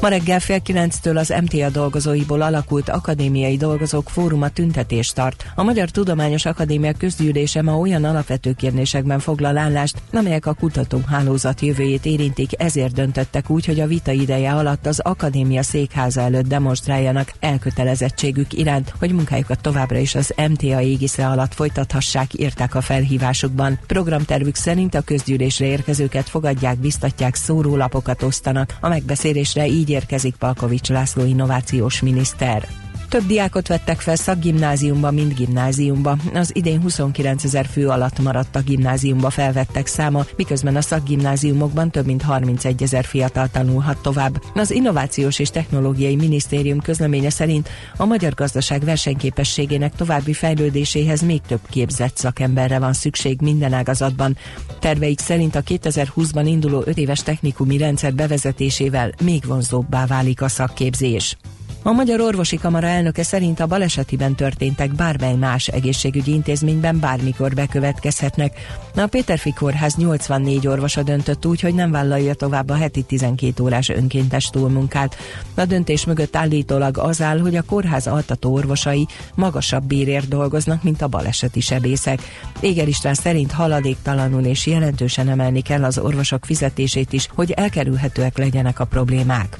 Ma 0.01 0.09
reggel 0.09 0.41
fél 0.41 0.61
kilenctől 0.61 1.17
az 1.17 1.35
MTA 1.43 1.69
dolgozóiból 1.71 2.43
alakult 2.43 2.89
akadémiai 2.89 3.57
dolgozók 3.57 4.09
fóruma 4.09 4.49
tüntetést 4.49 5.15
tart. 5.15 5.47
A 5.55 5.63
Magyar 5.63 5.91
Tudományos 5.91 6.45
Akadémia 6.45 6.93
közgyűlése 6.93 7.63
ma 7.63 7.79
olyan 7.79 8.05
alapvető 8.05 8.53
kérdésekben 8.53 9.19
foglal 9.19 9.57
állást, 9.57 10.03
amelyek 10.13 10.47
a 10.47 10.53
kutatóhálózat 10.53 11.61
jövőjét 11.61 12.07
érintik, 12.07 12.51
ezért 12.63 12.95
döntöttek 12.95 13.51
úgy, 13.51 13.67
hogy 13.67 13.81
a 13.81 13.87
vita 13.87 14.13
ideje 14.13 14.53
alatt 14.53 14.87
az 14.87 15.01
akadémia 15.01 15.63
székháza 15.63 16.21
előtt 16.21 16.47
demonstráljanak 16.47 17.33
elkötelezettségük 17.41 18.53
iránt, 18.53 18.95
hogy 18.99 19.13
munkájukat 19.13 19.61
továbbra 19.61 19.99
is 19.99 20.15
az 20.15 20.35
MTA 20.49 20.81
égisze 20.81 21.27
alatt 21.27 21.55
folytathassák, 21.55 22.39
írták 22.39 22.75
a 22.75 22.81
felhívásukban. 22.81 23.79
Programtervük 23.87 24.55
szerint 24.55 24.95
a 24.95 25.01
közgyűlésre 25.01 25.67
érkezőket 25.67 26.29
fogadják, 26.29 26.79
biztatják, 26.79 27.35
szórólapokat 27.35 28.23
osztanak. 28.23 28.77
A 28.81 28.89
megbeszélésre 28.89 29.67
így 29.67 29.89
érkezik 29.91 30.37
Palkovics 30.37 30.89
László 30.89 31.25
innovációs 31.25 32.01
miniszter. 32.01 32.69
Több 33.11 33.27
diákot 33.27 33.69
vettek 33.69 34.01
fel 34.01 34.17
szakgimnáziumba, 34.17 35.11
mint 35.11 35.35
gimnáziumba. 35.35 36.17
Az 36.35 36.57
idén 36.57 36.81
29 36.81 37.45
ezer 37.45 37.67
fő 37.67 37.89
alatt 37.89 38.19
maradt 38.19 38.57
a 38.57 38.61
gimnáziumba 38.61 39.31
felvettek 39.31 39.87
száma, 39.87 40.25
miközben 40.37 40.77
a 40.77 40.81
szakgimnáziumokban 40.81 41.91
több 41.91 42.07
mint 42.07 42.23
31 42.23 42.83
ezer 42.83 43.05
fiatal 43.05 43.49
tanulhat 43.49 44.03
tovább. 44.03 44.43
Az 44.55 44.71
Innovációs 44.71 45.39
és 45.39 45.51
Technológiai 45.51 46.17
Minisztérium 46.17 46.81
közleménye 46.81 47.31
szerint 47.31 47.69
a 47.97 48.05
magyar 48.05 48.35
gazdaság 48.35 48.85
versenyképességének 48.85 49.95
további 49.95 50.33
fejlődéséhez 50.33 51.21
még 51.21 51.41
több 51.41 51.63
képzett 51.71 52.17
szakemberre 52.17 52.79
van 52.79 52.93
szükség 52.93 53.41
minden 53.41 53.73
ágazatban. 53.73 54.37
Terveik 54.81 55.21
szerint 55.21 55.55
a 55.55 55.63
2020-ban 55.63 56.45
induló 56.45 56.83
5 56.87 56.99
éves 56.99 57.23
technikumi 57.23 57.77
rendszer 57.77 58.15
bevezetésével 58.15 59.13
még 59.23 59.45
vonzóbbá 59.47 60.07
válik 60.07 60.43
a 60.43 60.49
szakképzés. 60.49 61.37
A 61.83 61.93
Magyar 61.93 62.21
Orvosi 62.21 62.57
Kamara 62.57 62.87
elnöke 62.87 63.23
szerint 63.23 63.61
a 63.61 63.67
balesetiben 63.67 64.35
történtek 64.35 64.95
bármely 64.95 65.35
más 65.35 65.69
egészségügyi 65.69 66.33
intézményben 66.33 67.01
bármikor 67.01 67.55
bekövetkezhetnek. 67.55 68.59
A 68.97 69.07
Péterfi 69.07 69.53
Kórház 69.53 69.95
84 69.95 70.67
orvosa 70.67 71.03
döntött 71.03 71.47
úgy, 71.47 71.61
hogy 71.61 71.75
nem 71.75 71.91
vállalja 71.91 72.35
tovább 72.35 72.69
a 72.69 72.75
heti 72.75 73.03
12 73.03 73.63
órás 73.63 73.89
önkéntes 73.89 74.51
túlmunkát. 74.51 75.17
A 75.55 75.65
döntés 75.65 76.05
mögött 76.05 76.37
állítólag 76.37 76.99
az 76.99 77.23
áll, 77.23 77.39
hogy 77.39 77.57
a 77.57 77.63
kórház 77.63 78.07
altató 78.07 78.53
orvosai 78.53 79.07
magasabb 79.35 79.85
bérért 79.85 80.29
dolgoznak, 80.29 80.83
mint 80.83 81.03
a 81.03 81.09
baleseti 81.09 81.61
sebészek. 81.61 82.21
Éger 82.61 82.89
István 82.89 83.15
szerint 83.15 83.53
haladéktalanul 83.53 84.45
és 84.45 84.67
jelentősen 84.67 85.29
emelni 85.29 85.61
kell 85.63 85.85
az 85.85 85.99
orvosok 85.99 86.45
fizetését 86.45 87.13
is, 87.13 87.29
hogy 87.35 87.51
elkerülhetőek 87.51 88.39
legyenek 88.39 88.81
a 88.81 88.85
problémák. 88.85 89.59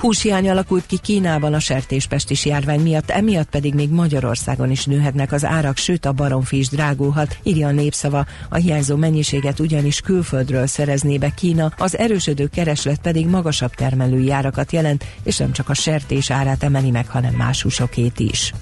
Húshiány 0.00 0.48
alakult 0.48 0.86
ki 0.86 0.98
Kínában 0.98 1.54
a 1.54 1.58
sertéspestis 1.58 2.44
járvány 2.44 2.80
miatt, 2.80 3.10
emiatt 3.10 3.50
pedig 3.50 3.74
még 3.74 3.90
Magyarországon 3.90 4.70
is 4.70 4.84
nőhetnek 4.84 5.32
az 5.32 5.44
árak, 5.44 5.76
sőt 5.76 6.04
a 6.04 6.12
baromfi 6.12 6.58
is 6.58 6.68
drágulhat, 6.68 7.38
írja 7.42 7.68
a 7.68 7.70
népszava. 7.70 8.26
A 8.48 8.56
hiányzó 8.56 8.96
mennyiséget 8.96 9.60
ugyanis 9.60 10.00
külföldről 10.00 10.66
szerezné 10.66 11.18
be 11.18 11.30
Kína, 11.34 11.72
az 11.78 11.98
erősödő 11.98 12.46
kereslet 12.46 13.00
pedig 13.00 13.26
magasabb 13.26 13.74
termelői 13.74 14.30
árakat 14.30 14.72
jelent, 14.72 15.04
és 15.22 15.36
nem 15.36 15.52
csak 15.52 15.68
a 15.68 15.74
sertés 15.74 16.30
árát 16.30 16.62
emeli 16.62 16.90
meg, 16.90 17.08
hanem 17.08 17.34
más 17.34 17.62
húsokét 17.62 18.20
is. 18.20 18.52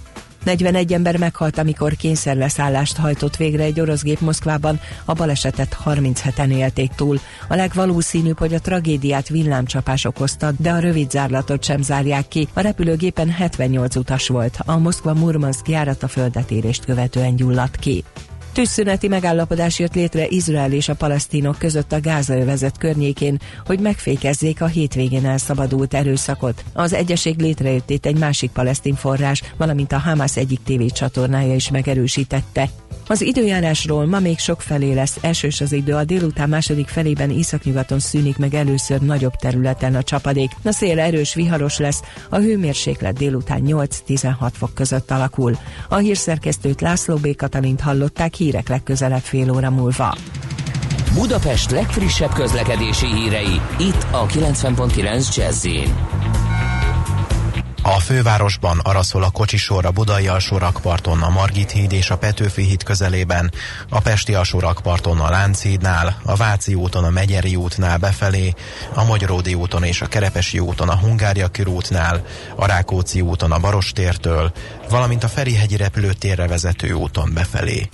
41 0.48 0.92
ember 0.92 1.16
meghalt, 1.16 1.58
amikor 1.58 1.96
kényszerleszállást 1.96 2.96
hajtott 2.96 3.36
végre 3.36 3.62
egy 3.62 3.80
orosz 3.80 4.02
gép 4.02 4.20
Moszkvában, 4.20 4.80
a 5.04 5.12
balesetet 5.12 5.76
37-en 5.84 6.50
élték 6.50 6.90
túl. 6.90 7.18
A 7.48 7.54
legvalószínűbb, 7.54 8.38
hogy 8.38 8.54
a 8.54 8.60
tragédiát 8.60 9.28
villámcsapás 9.28 10.04
okozta, 10.04 10.52
de 10.58 10.70
a 10.70 10.78
rövid 10.78 11.10
zárlatot 11.10 11.64
sem 11.64 11.82
zárják 11.82 12.28
ki. 12.28 12.48
A 12.52 12.60
repülőgépen 12.60 13.30
78 13.30 13.96
utas 13.96 14.28
volt. 14.28 14.58
A 14.64 14.78
Moszkva-Murmanszk 14.78 15.68
járat 15.68 16.02
a 16.02 16.08
földetérést 16.08 16.84
követően 16.84 17.36
gyulladt 17.36 17.76
ki. 17.76 18.04
Tűzszüneti 18.52 19.08
megállapodás 19.08 19.78
jött 19.78 19.94
létre 19.94 20.26
Izrael 20.28 20.72
és 20.72 20.88
a 20.88 20.94
palesztinok 20.94 21.58
között 21.58 21.92
a 21.92 22.00
Gázaövezet 22.00 22.78
környékén, 22.78 23.40
hogy 23.66 23.80
megfékezzék 23.80 24.62
a 24.62 24.66
hétvégén 24.66 25.26
elszabadult 25.26 25.94
erőszakot. 25.94 26.64
Az 26.72 26.92
egyeség 26.92 27.38
létrejöttét 27.40 28.06
egy 28.06 28.18
másik 28.18 28.50
palesztin 28.50 28.94
forrás, 28.94 29.42
valamint 29.56 29.92
a 29.92 29.98
Hamas 29.98 30.36
egyik 30.36 30.60
tévécsatornája 30.64 31.54
is 31.54 31.70
megerősítette. 31.70 32.68
Az 33.10 33.22
időjárásról 33.22 34.06
ma 34.06 34.18
még 34.18 34.38
sok 34.38 34.62
felé 34.62 34.92
lesz 34.92 35.16
esős 35.20 35.60
az 35.60 35.72
idő, 35.72 35.94
a 35.94 36.04
délután 36.04 36.48
második 36.48 36.88
felében 36.88 37.30
északnyugaton 37.30 37.98
szűnik 37.98 38.36
meg 38.36 38.54
először 38.54 39.00
nagyobb 39.00 39.34
területen 39.34 39.94
a 39.94 40.02
csapadék. 40.02 40.50
A 40.64 40.72
szél 40.72 41.00
erős, 41.00 41.34
viharos 41.34 41.78
lesz, 41.78 42.02
a 42.28 42.36
hőmérséklet 42.36 43.18
délután 43.18 43.62
8-16 43.66 44.50
fok 44.52 44.74
között 44.74 45.10
alakul. 45.10 45.58
A 45.88 45.96
hírszerkesztőt 45.96 46.80
László 46.80 47.16
B. 47.16 47.36
Katalint 47.36 47.80
hallották 47.80 48.34
hírek 48.34 48.68
legközelebb 48.68 49.22
fél 49.22 49.50
óra 49.50 49.70
múlva. 49.70 50.16
Budapest 51.14 51.70
legfrissebb 51.70 52.32
közlekedési 52.32 53.06
hírei, 53.06 53.60
itt 53.78 54.06
a 54.10 54.26
90.9 54.26 55.36
jazz 55.36 55.66
a 57.94 57.98
fővárosban 58.00 58.78
arra 58.78 59.02
szól 59.02 59.22
a 59.22 59.30
kocsisor 59.30 59.86
a 59.86 59.90
Budai 59.90 60.28
alsórakparton, 60.28 61.22
a 61.22 61.28
Margit 61.28 61.70
híd 61.70 61.92
és 61.92 62.10
a 62.10 62.18
Petőfi 62.18 62.62
híd 62.62 62.82
közelében, 62.82 63.52
a 63.88 64.00
Pesti 64.00 64.34
alsórakparton 64.34 65.20
a 65.20 65.30
Lánchídnál, 65.30 66.20
a 66.24 66.36
Váci 66.36 66.74
úton 66.74 67.04
a 67.04 67.10
Megyeri 67.10 67.56
útnál 67.56 67.98
befelé, 67.98 68.54
a 68.94 69.04
Magyaródi 69.04 69.54
úton 69.54 69.84
és 69.84 70.00
a 70.00 70.06
Kerepesi 70.06 70.58
úton 70.58 70.88
a 70.88 70.98
Hungária 70.98 71.48
körútnál, 71.48 72.22
a 72.56 72.66
Rákóczi 72.66 73.20
úton 73.20 73.52
a 73.52 73.58
Barostértől, 73.58 74.52
valamint 74.88 75.24
a 75.24 75.28
Ferihegyi 75.28 75.76
repülőtérre 75.76 76.46
vezető 76.46 76.92
úton 76.92 77.30
befelé. 77.34 77.88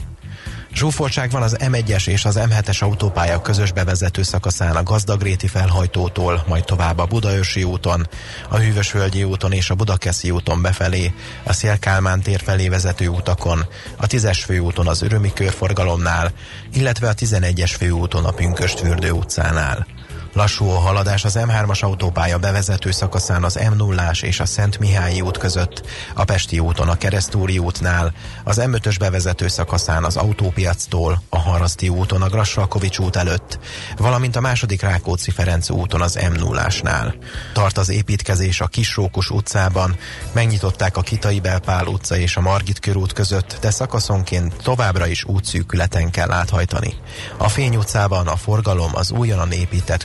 Zsúfoltság 0.74 1.30
van 1.30 1.42
az 1.42 1.56
M1-es 1.60 2.06
és 2.08 2.24
az 2.24 2.38
M7-es 2.40 2.82
autópálya 2.82 3.40
közös 3.40 3.72
bevezető 3.72 4.22
szakaszán 4.22 4.76
a 4.76 4.82
Gazdagréti 4.82 5.46
felhajtótól, 5.46 6.44
majd 6.48 6.64
tovább 6.64 6.98
a 6.98 7.06
Budaörsi 7.06 7.62
úton, 7.62 8.08
a 8.48 8.56
Hűvösvölgyi 8.56 9.24
úton 9.24 9.52
és 9.52 9.70
a 9.70 9.74
Budakeszi 9.74 10.30
úton 10.30 10.62
befelé, 10.62 11.12
a 11.44 11.52
Szélkálmán 11.52 12.20
tér 12.20 12.40
felé 12.40 12.68
vezető 12.68 13.08
utakon, 13.08 13.66
a 13.96 14.06
10-es 14.06 14.42
főúton 14.44 14.86
az 14.86 15.02
Örömi 15.02 15.32
körforgalomnál, 15.32 16.32
illetve 16.72 17.08
a 17.08 17.14
11-es 17.14 17.74
főúton 17.78 18.24
a 18.24 18.30
Pünköstfürdő 18.30 19.10
utcánál. 19.10 19.86
Lassú 20.34 20.68
a 20.68 20.78
haladás 20.78 21.24
az 21.24 21.38
M3-as 21.40 21.80
autópálya 21.80 22.38
bevezető 22.38 22.90
szakaszán 22.90 23.44
az 23.44 23.54
m 23.54 23.76
0 23.76 24.10
és 24.20 24.40
a 24.40 24.46
Szent 24.46 24.78
Mihályi 24.78 25.20
út 25.20 25.38
között, 25.38 25.82
a 26.14 26.24
Pesti 26.24 26.58
úton 26.58 26.88
a 26.88 26.94
Keresztúri 26.94 27.58
útnál, 27.58 28.12
az 28.44 28.60
M5-ös 28.60 28.96
bevezető 28.98 29.48
szakaszán 29.48 30.04
az 30.04 30.16
autópiactól, 30.16 31.22
a 31.28 31.38
Haraszti 31.38 31.88
úton 31.88 32.22
a 32.22 32.28
Grassalkovics 32.28 32.98
út 32.98 33.16
előtt, 33.16 33.58
valamint 33.96 34.36
a 34.36 34.40
második 34.40 34.82
Rákóczi-Ferenc 34.82 35.70
úton 35.70 36.00
az 36.00 36.18
m 36.32 36.38
0 36.38 36.66
Tart 37.52 37.78
az 37.78 37.88
építkezés 37.88 38.60
a 38.60 38.66
Kisrókus 38.66 39.30
utcában, 39.30 39.96
megnyitották 40.32 40.96
a 40.96 41.00
Kitai 41.02 41.40
Belpál 41.40 41.86
utca 41.86 42.16
és 42.16 42.36
a 42.36 42.40
Margit 42.40 42.78
körút 42.78 43.12
között, 43.12 43.56
de 43.60 43.70
szakaszonként 43.70 44.62
továbbra 44.62 45.06
is 45.06 45.24
útszűkületen 45.24 46.10
kell 46.10 46.32
áthajtani. 46.32 46.94
A 47.36 47.48
Fény 47.48 47.76
utcában 47.76 48.26
a 48.26 48.36
forgalom 48.36 48.90
az 48.94 49.10
újonnan 49.10 49.52
épített 49.52 50.04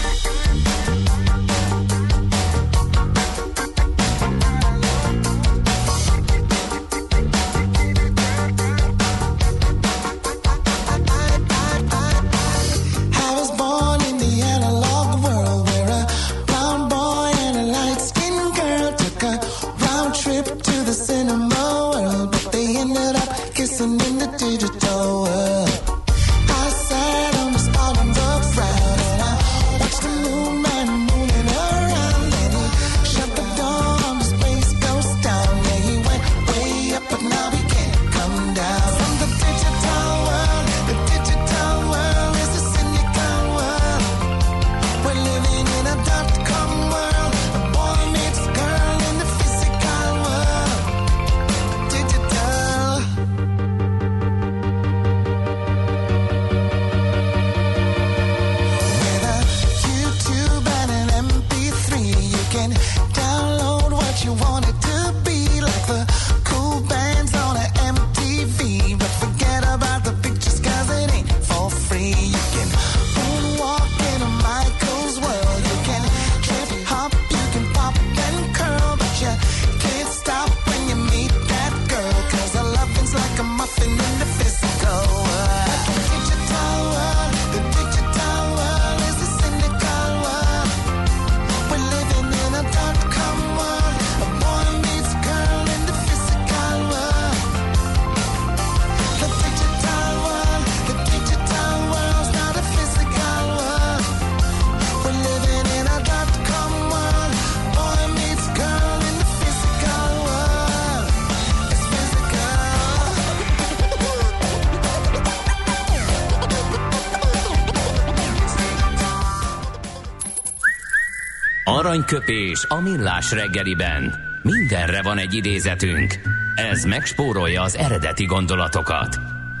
Aranyköpés 121.91 122.65
a 122.67 122.81
millás 122.81 123.31
reggeliben. 123.31 124.15
Mindenre 124.41 125.01
van 125.01 125.17
egy 125.17 125.33
idézetünk. 125.33 126.19
Ez 126.55 126.83
megspórolja 126.83 127.61
az 127.61 127.75
eredeti 127.77 128.25
gondolatokat. 128.25 129.17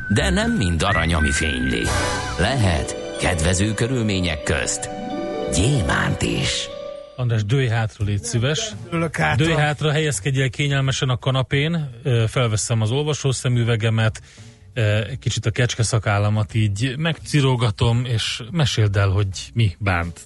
De 0.07 0.29
nem 0.29 0.51
mind 0.51 0.83
arany, 0.83 1.13
ami 1.13 1.31
fényli. 1.31 1.83
Lehet 2.39 3.17
kedvező 3.19 3.73
körülmények 3.73 4.43
közt 4.43 4.89
gyémánt 5.53 6.21
is. 6.21 6.67
András, 7.15 7.45
dőj 7.45 7.67
hátra, 7.67 8.05
légy 8.05 8.23
szíves. 8.23 8.71
hátra. 9.11 9.45
Dőj 9.45 9.55
hátra, 9.55 9.91
helyezkedj 9.91 10.41
el 10.41 10.49
kényelmesen 10.49 11.09
a 11.09 11.17
kanapén, 11.17 11.89
felveszem 12.27 12.81
az 12.81 12.91
olvasószemüvegemet, 12.91 14.21
kicsit 15.19 15.45
a 15.45 15.51
kecske 15.51 15.83
szakállamat 15.83 16.53
így 16.53 16.93
megcirogatom, 16.97 18.05
és 18.05 18.41
meséld 18.51 18.95
el, 18.95 19.09
hogy 19.09 19.27
mi 19.53 19.75
bánt. 19.79 20.19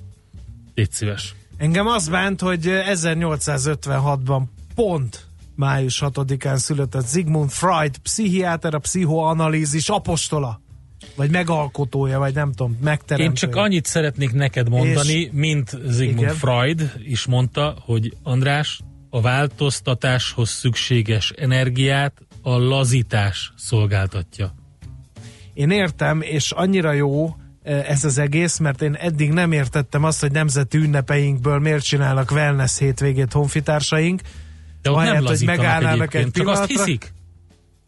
Légy 0.75 0.91
szíves. 0.91 1.35
Engem 1.57 1.87
az 1.87 2.09
bánt, 2.09 2.41
hogy 2.41 2.61
1856-ban 2.65 4.41
pont 4.75 5.25
május 5.55 6.01
6-án 6.05 6.55
született 6.55 7.07
Sigmund 7.07 7.49
Freud, 7.49 7.97
pszichiáter, 7.97 8.73
a 8.73 8.79
pszichoanalízis 8.79 9.89
apostola. 9.89 10.61
Vagy 11.15 11.31
megalkotója, 11.31 12.19
vagy 12.19 12.33
nem 12.33 12.51
tudom, 12.51 12.77
megteremtője. 12.83 13.29
Én 13.29 13.35
csak 13.35 13.55
annyit 13.55 13.85
szeretnék 13.85 14.31
neked 14.31 14.69
mondani, 14.69 15.13
és, 15.13 15.29
mint 15.31 15.69
Sigmund 15.69 16.19
igen. 16.19 16.33
Freud 16.33 16.91
is 17.03 17.25
mondta, 17.25 17.75
hogy 17.81 18.13
András, 18.23 18.81
a 19.09 19.21
változtatáshoz 19.21 20.49
szükséges 20.49 21.29
energiát 21.29 22.13
a 22.41 22.57
lazítás 22.57 23.53
szolgáltatja. 23.55 24.53
Én 25.53 25.69
értem, 25.69 26.21
és 26.21 26.51
annyira 26.51 26.91
jó, 26.91 27.35
ez 27.65 28.03
az 28.03 28.17
egész, 28.17 28.57
mert 28.57 28.81
én 28.81 28.93
eddig 28.93 29.31
nem 29.31 29.51
értettem 29.51 30.03
azt, 30.03 30.21
hogy 30.21 30.31
nemzeti 30.31 30.77
ünnepeinkből 30.77 31.59
miért 31.59 31.83
csinálnak 31.83 32.31
wellness 32.31 32.77
hétvégét 32.77 33.33
honfitársaink. 33.33 34.21
De 34.81 34.91
ott 34.91 35.03
nem 35.03 35.25
hogy 35.25 35.41
megállnának 35.45 36.13
egy 36.13 36.31
Csak 36.31 36.47
azt 36.47 36.65
hiszik. 36.65 37.13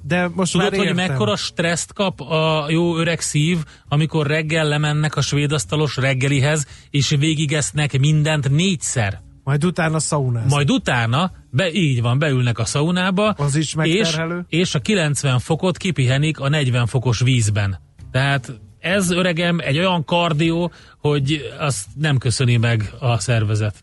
De 0.04 0.30
most 0.34 0.52
Tudod, 0.52 0.72
már 0.72 0.86
hogy 0.86 0.96
mekkora 0.96 1.36
stresszt 1.36 1.94
kap 1.94 2.22
a 2.22 2.66
jó 2.70 2.98
öreg 2.98 3.20
szív, 3.20 3.58
amikor 3.88 4.28
reggel 4.28 4.68
lemennek 4.68 5.16
a 5.16 5.22
svédasztalos 5.22 5.96
reggelihez, 5.96 6.68
és 6.90 7.10
végigesznek 7.10 8.00
mindent 8.00 8.50
négyszer. 8.50 9.22
Majd 9.44 9.66
utána 9.66 10.00
szaunáznak. 10.00 10.52
Majd 10.52 10.72
utána, 10.72 11.32
be, 11.50 11.72
így 11.72 12.02
van, 12.02 12.20
beülnek 12.20 12.60
a 12.60 12.66
szaunába, 12.66 13.30
az 13.30 13.56
is 13.56 13.76
és, 13.82 14.18
és 14.48 14.76
a 14.76 14.80
90 14.80 15.40
fokot 15.40 15.78
kipihenik 15.78 16.40
a 16.40 16.50
40 16.50 16.86
fokos 16.86 17.20
vízben. 17.20 17.80
Tehát 18.12 18.60
ez 18.88 19.12
öregem 19.12 19.60
egy 19.60 19.78
olyan 19.78 20.06
kardió, 20.06 20.72
hogy 20.98 21.54
azt 21.60 21.86
nem 21.96 22.18
köszöni 22.18 22.58
meg 22.58 22.92
a 23.00 23.20
szervezet. 23.20 23.76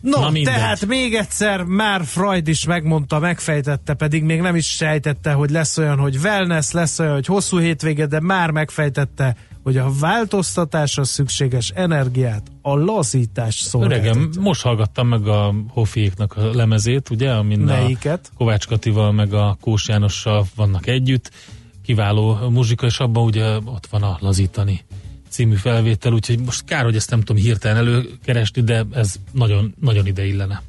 No, 0.00 0.20
Na 0.20 0.42
tehát 0.44 0.86
még 0.86 1.14
egyszer 1.14 1.62
már 1.62 2.04
Freud 2.04 2.48
is 2.48 2.64
megmondta, 2.64 3.18
megfejtette, 3.18 3.94
pedig 3.94 4.22
még 4.22 4.40
nem 4.40 4.56
is 4.56 4.66
sejtette, 4.66 5.32
hogy 5.32 5.50
lesz 5.50 5.78
olyan, 5.78 5.98
hogy 5.98 6.16
wellness, 6.22 6.70
lesz 6.70 6.98
olyan, 6.98 7.12
hogy 7.12 7.26
hosszú 7.26 7.58
hétvége, 7.58 8.06
de 8.06 8.20
már 8.20 8.50
megfejtette, 8.50 9.36
hogy 9.62 9.76
a 9.76 9.90
változtatásra 10.00 11.04
szükséges 11.04 11.72
energiát 11.74 12.42
a 12.62 12.76
lazítás 12.76 13.54
szolgáltatja. 13.54 14.10
Öregem, 14.10 14.30
most 14.40 14.62
hallgattam 14.62 15.08
meg 15.08 15.26
a 15.26 15.54
Hofiéknak 15.68 16.36
a 16.36 16.54
lemezét, 16.54 17.10
ugye, 17.10 17.30
amin 17.30 17.58
Melyiket? 17.58 18.30
a 18.32 18.36
Kovács 18.36 18.66
Katival 18.66 19.12
meg 19.12 19.34
a 19.34 19.56
Kós 19.60 19.88
Jánossal 19.88 20.46
vannak 20.54 20.86
együtt, 20.86 21.30
kiváló 21.92 22.48
muzsika, 22.50 22.86
és 22.86 22.98
abban 22.98 23.24
ugye 23.24 23.56
ott 23.56 23.86
van 23.90 24.02
a 24.02 24.16
Lazítani 24.20 24.80
című 25.28 25.54
felvétel, 25.54 26.12
úgyhogy 26.12 26.38
most 26.44 26.64
kár, 26.64 26.84
hogy 26.84 26.96
ezt 26.96 27.10
nem 27.10 27.18
tudom 27.18 27.42
hirtelen 27.42 27.76
előkeresni, 27.76 28.62
de 28.62 28.84
ez 28.94 29.14
nagyon, 29.32 29.74
nagyon 29.80 30.06
ide 30.06 30.24
illene. 30.24 30.62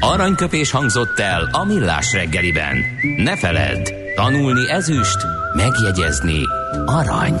Aranyköpés 0.00 0.70
hangzott 0.70 1.18
el 1.18 1.48
a 1.52 1.64
millás 1.64 2.12
reggeliben. 2.12 2.76
Ne 3.16 3.36
feledd, 3.36 3.86
tanulni 4.14 4.70
ezüst, 4.70 5.18
megjegyezni 5.54 6.42
arany. 6.86 7.40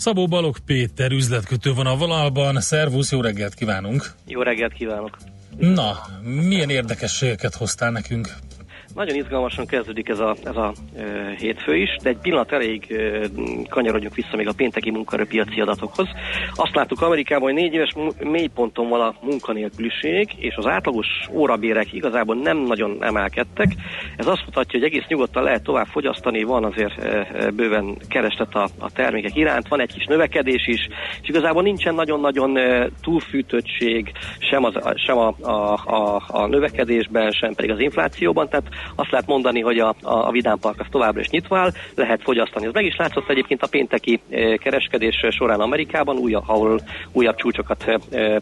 Szabó 0.00 0.26
Balog 0.26 0.58
Péter 0.58 1.12
üzletkötő 1.12 1.72
van 1.74 1.86
a 1.86 1.96
vonalban. 1.96 2.60
Szervusz, 2.60 3.12
jó 3.12 3.20
reggelt 3.20 3.54
kívánunk! 3.54 4.12
Jó 4.26 4.42
reggelt 4.42 4.72
kívánok! 4.72 5.16
Na, 5.58 5.98
milyen 6.22 6.70
érdekességeket 6.70 7.54
hoztál 7.54 7.90
nekünk? 7.90 8.34
Nagyon 8.94 9.16
izgalmasan 9.16 9.66
kezdődik 9.66 10.08
ez 10.08 10.18
a, 10.18 10.36
ez 10.44 10.56
a 10.56 10.72
e, 10.96 11.34
hétfő 11.38 11.76
is, 11.76 11.96
de 12.02 12.08
egy 12.08 12.18
pillanat 12.18 12.52
elég 12.52 12.92
e, 12.92 13.28
kanyarodjunk 13.68 14.14
vissza 14.14 14.36
még 14.36 14.48
a 14.48 14.52
pénteki 14.52 14.90
munkaerőpiaci 14.90 15.60
adatokhoz. 15.60 16.06
Azt 16.54 16.74
láttuk 16.74 17.02
Amerikában, 17.02 17.42
hogy 17.42 17.60
négy 17.60 17.72
éves 17.72 17.94
mélyponton 18.18 18.88
van 18.88 19.00
a 19.00 19.14
munkanélküliség, 19.22 20.28
és 20.36 20.54
az 20.54 20.66
átlagos 20.66 21.06
órabérek 21.32 21.92
igazából 21.92 22.36
nem 22.36 22.58
nagyon 22.58 22.96
emelkedtek. 23.00 23.74
Ez 24.16 24.26
azt 24.26 24.44
mutatja, 24.44 24.78
hogy 24.78 24.88
egész 24.88 25.06
nyugodtan 25.08 25.42
lehet 25.42 25.62
tovább 25.62 25.86
fogyasztani, 25.86 26.42
van 26.42 26.64
azért 26.64 26.98
e, 27.04 27.50
bőven 27.50 27.96
kereslet 28.08 28.54
a, 28.54 28.68
a 28.78 28.90
termékek 28.90 29.36
iránt, 29.36 29.68
van 29.68 29.80
egy 29.80 29.92
kis 29.92 30.04
növekedés 30.04 30.66
is, 30.66 30.88
és 31.22 31.28
igazából 31.28 31.62
nincsen 31.62 31.94
nagyon-nagyon 31.94 32.56
e, 32.56 32.88
túlfűtöttség 33.02 34.12
sem, 34.38 34.64
az, 34.64 34.74
sem 34.94 35.18
a, 35.18 35.34
a, 35.40 35.72
a, 35.86 36.22
a 36.26 36.46
növekedésben, 36.46 37.30
sem 37.30 37.54
pedig 37.54 37.70
az 37.70 37.78
inflációban, 37.78 38.48
tehát 38.48 38.79
azt 38.94 39.10
lehet 39.10 39.26
mondani, 39.26 39.60
hogy 39.60 39.78
a, 39.78 39.88
a, 40.02 40.26
a 40.26 40.30
vidámpark 40.30 40.80
az 40.80 40.86
továbbra 40.90 41.20
is 41.20 41.28
nyitva 41.28 41.58
áll, 41.58 41.70
lehet 41.94 42.22
fogyasztani. 42.22 42.66
Ez 42.66 42.72
meg 42.72 42.84
is 42.84 42.96
látszott 42.96 43.30
egyébként 43.30 43.62
a 43.62 43.66
pénteki 43.66 44.20
e, 44.30 44.56
kereskedés 44.56 45.26
során 45.30 45.60
Amerikában, 45.60 46.16
újabb, 46.16 46.44
ahol 46.46 46.80
újabb 47.12 47.36
csúcsokat 47.36 47.84
e, 47.84 48.00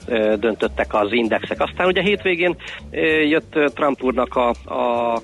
e, 0.09 0.37
döntöttek 0.37 0.95
az 0.95 1.13
indexek. 1.13 1.61
Aztán 1.61 1.87
ugye 1.87 2.03
hétvégén 2.03 2.57
jött 3.29 3.59
Trump 3.75 4.03
úrnak 4.03 4.37
a, 4.37 4.49
a 4.75 5.21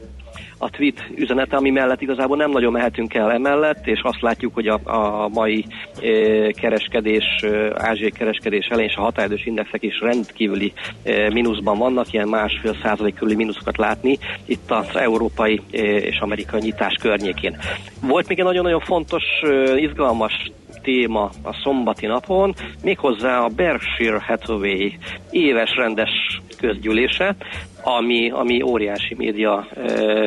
a 0.65 0.71
tweet 0.71 1.11
üzenete, 1.15 1.57
ami 1.57 1.71
mellett 1.71 2.01
igazából 2.01 2.37
nem 2.37 2.51
nagyon 2.51 2.73
mehetünk 2.73 3.15
el 3.15 3.33
emellett, 3.33 3.87
és 3.87 4.01
azt 4.03 4.21
látjuk, 4.21 4.55
hogy 4.55 4.67
a, 4.69 4.81
a 4.85 5.29
mai 5.29 5.65
e, 6.03 6.51
kereskedés, 6.51 7.25
e, 7.43 7.73
ázsiai 7.75 8.11
kereskedés 8.11 8.67
elején 8.67 8.91
és 8.91 8.97
a 8.97 9.01
határidős 9.01 9.47
indexek 9.47 9.83
is 9.83 10.01
rendkívüli 10.01 10.73
e, 11.03 11.33
mínuszban 11.33 11.79
vannak, 11.79 12.13
ilyen 12.13 12.29
másfél 12.29 12.77
százalék 12.83 13.15
körüli 13.15 13.35
mínuszokat 13.35 13.77
látni 13.77 14.19
itt 14.47 14.71
az 14.71 14.97
európai 14.97 15.61
e, 15.73 15.79
és 15.83 16.19
amerikai 16.19 16.61
nyitás 16.61 16.95
környékén. 17.01 17.57
Volt 18.01 18.29
még 18.29 18.39
egy 18.39 18.45
nagyon-nagyon 18.45 18.81
fontos, 18.81 19.23
e, 19.43 19.77
izgalmas 19.77 20.53
téma 20.83 21.31
a 21.43 21.55
szombati 21.63 22.07
napon, 22.07 22.55
méghozzá 22.83 23.39
a 23.39 23.49
Berkshire 23.49 24.23
Hathaway 24.27 24.91
éves 25.31 25.77
rendes 25.77 26.11
közgyűlése, 26.59 27.37
ami, 27.85 28.31
ami 28.31 28.63
óriási 28.63 29.15
média 29.17 29.67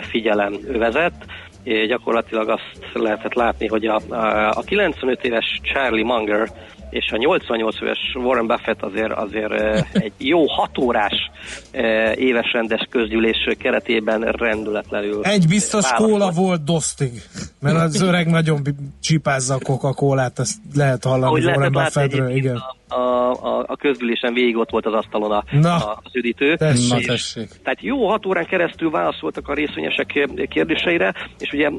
figyelem 0.01 0.53
vezet. 0.67 1.13
Gyakorlatilag 1.87 2.49
azt 2.49 2.93
lehetett 2.93 3.33
látni, 3.33 3.67
hogy 3.67 3.85
a, 3.85 4.01
a 4.49 4.61
95 4.65 5.23
éves 5.23 5.59
Charlie 5.63 6.03
Munger 6.03 6.49
és 6.89 7.11
a 7.11 7.17
88 7.17 7.81
éves 7.81 7.99
Warren 8.15 8.47
Buffett 8.47 8.81
azért, 8.81 9.11
azért 9.11 9.51
egy 10.05 10.11
jó 10.17 10.45
hatórás 10.45 11.13
éves 12.15 12.51
rendes 12.51 12.87
közgyűlés 12.89 13.55
keretében 13.59 14.21
rendületlenül. 14.21 15.23
Egy 15.23 15.47
biztos 15.47 15.91
kóla 15.93 16.31
volt 16.31 16.63
dosztig, 16.63 17.11
mert 17.59 17.75
az 17.75 18.01
öreg 18.01 18.27
nagyon 18.27 18.61
csipázza 19.01 19.53
a 19.53 19.59
Coca-Colát, 19.63 20.39
ezt 20.39 20.57
lehet 20.75 21.03
hallani 21.03 21.45
Warren 21.45 21.71
Buffettről, 21.71 22.29
igen. 22.29 22.55
A, 22.55 22.76
a, 22.87 23.31
a, 23.31 23.63
a 23.67 23.75
közgyűlésen 23.75 24.33
végig 24.33 24.57
ott 24.57 24.69
volt 24.69 24.85
az 24.85 24.93
asztalon 24.93 25.31
a, 25.31 25.43
Na, 25.51 25.75
a, 25.75 25.99
az 26.03 26.15
üdítő. 26.15 26.55
Tessék. 26.55 26.99
És, 26.99 27.05
tessék. 27.05 27.49
Tehát 27.63 27.81
jó 27.81 28.07
hat 28.07 28.25
órán 28.25 28.45
keresztül 28.45 28.89
válaszoltak 28.89 29.47
a 29.47 29.53
részvényesek 29.53 30.29
kérdéseire, 30.49 31.13
és 31.39 31.51
ugye 31.53 31.69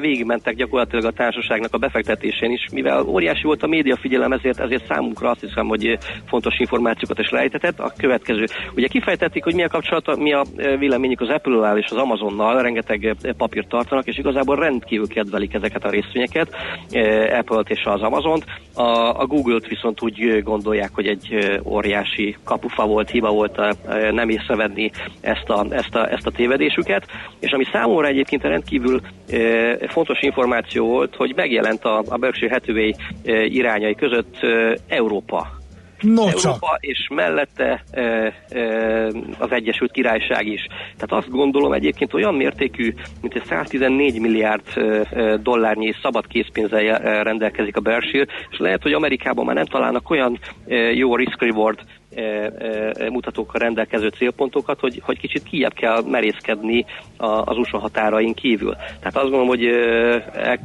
végigmentek 0.00 0.54
gyakorlatilag 0.54 1.04
a 1.04 1.10
társaságnak 1.10 1.74
a 1.74 1.78
befektetésén 1.78 2.50
is, 2.50 2.66
mivel 2.72 3.02
óriási 3.02 3.42
volt 3.42 3.62
a 3.62 3.66
média 3.66 3.96
figyelem, 3.96 4.32
ezért, 4.32 4.60
ezért 4.60 4.86
számunkra 4.86 5.30
azt 5.30 5.40
hiszem, 5.40 5.66
hogy 5.66 5.98
fontos 6.26 6.58
információkat 6.58 7.18
is 7.18 7.30
rejtetett. 7.30 7.80
A 7.80 7.92
következő, 7.96 8.44
ugye 8.76 8.86
kifejtették, 8.86 9.44
hogy 9.44 9.54
mi 9.54 9.64
a 9.64 9.68
kapcsolat, 9.68 10.16
mi 10.16 10.32
a 10.32 10.42
véleményük 10.78 11.20
az 11.20 11.28
Apple-nál 11.28 11.78
és 11.78 11.90
az 11.90 11.96
Amazonnal, 11.96 12.62
rengeteg 12.62 13.16
papírt 13.36 13.68
tartanak, 13.68 14.06
és 14.06 14.18
igazából 14.18 14.56
rendkívül 14.56 15.06
kedvelik 15.06 15.54
ezeket 15.54 15.84
a 15.84 15.90
részvényeket, 15.90 16.56
Apple-t 17.38 17.70
és 17.70 17.82
az 17.84 18.00
Amazont. 18.00 18.44
A, 18.74 19.20
a 19.20 19.26
Google-t 19.26 19.68
viszont 19.68 20.02
úgy 20.02 20.42
gondolják, 20.52 20.90
hogy 20.94 21.06
egy 21.06 21.60
óriási 21.64 22.36
kapufa 22.44 22.86
volt, 22.86 23.10
hiba 23.10 23.30
volt 23.30 23.58
a, 23.58 23.74
nem 24.12 24.28
észrevenni 24.28 24.90
ezt 25.20 25.48
a, 25.48 25.66
ezt, 25.70 25.94
a, 25.94 26.12
ezt 26.12 26.26
a 26.26 26.30
tévedésüket, 26.30 27.06
és 27.40 27.50
ami 27.52 27.64
számomra 27.72 28.06
egyébként 28.06 28.42
rendkívül 28.42 29.00
fontos 29.88 30.20
információ 30.20 30.86
volt, 30.86 31.14
hogy 31.16 31.32
megjelent 31.36 31.84
a, 31.84 32.02
a 32.08 32.16
Berkshire 32.16 32.52
Hathaway 32.52 32.92
irányai 33.48 33.94
között 33.94 34.36
Európa 34.88 35.60
No 36.02 36.22
Európa, 36.22 36.38
csak. 36.40 36.76
és 36.80 37.08
mellette 37.14 37.84
e, 37.90 38.00
e, 38.00 39.06
az 39.38 39.50
Egyesült 39.50 39.90
Királyság 39.90 40.46
is. 40.46 40.66
Tehát 40.96 41.24
azt 41.24 41.30
gondolom 41.30 41.72
egyébként 41.72 42.14
olyan 42.14 42.34
mértékű, 42.34 42.94
mint 43.20 43.34
egy 43.34 43.44
114 43.44 44.20
milliárd 44.20 44.62
e, 44.74 45.36
dollárnyi 45.36 45.94
szabad 46.02 46.26
készpénzzel 46.26 47.22
rendelkezik 47.22 47.76
a 47.76 47.80
Berkshire, 47.80 48.26
és 48.50 48.58
lehet, 48.58 48.82
hogy 48.82 48.92
Amerikában 48.92 49.44
már 49.44 49.54
nem 49.54 49.66
találnak 49.66 50.10
olyan 50.10 50.38
e, 50.66 50.74
jó 50.74 51.16
risk-reward 51.16 51.78
mutatókkal 53.08 53.60
rendelkező 53.60 54.08
célpontokat, 54.08 54.80
hogy, 54.80 55.00
hogy 55.04 55.18
kicsit 55.18 55.42
kijebb 55.42 55.72
kell 55.72 56.02
merészkedni 56.02 56.84
az 57.16 57.56
USA 57.56 57.78
határain 57.78 58.34
kívül. 58.34 58.74
Tehát 58.74 59.16
azt 59.16 59.30
gondolom, 59.30 59.46
hogy... 59.46 59.66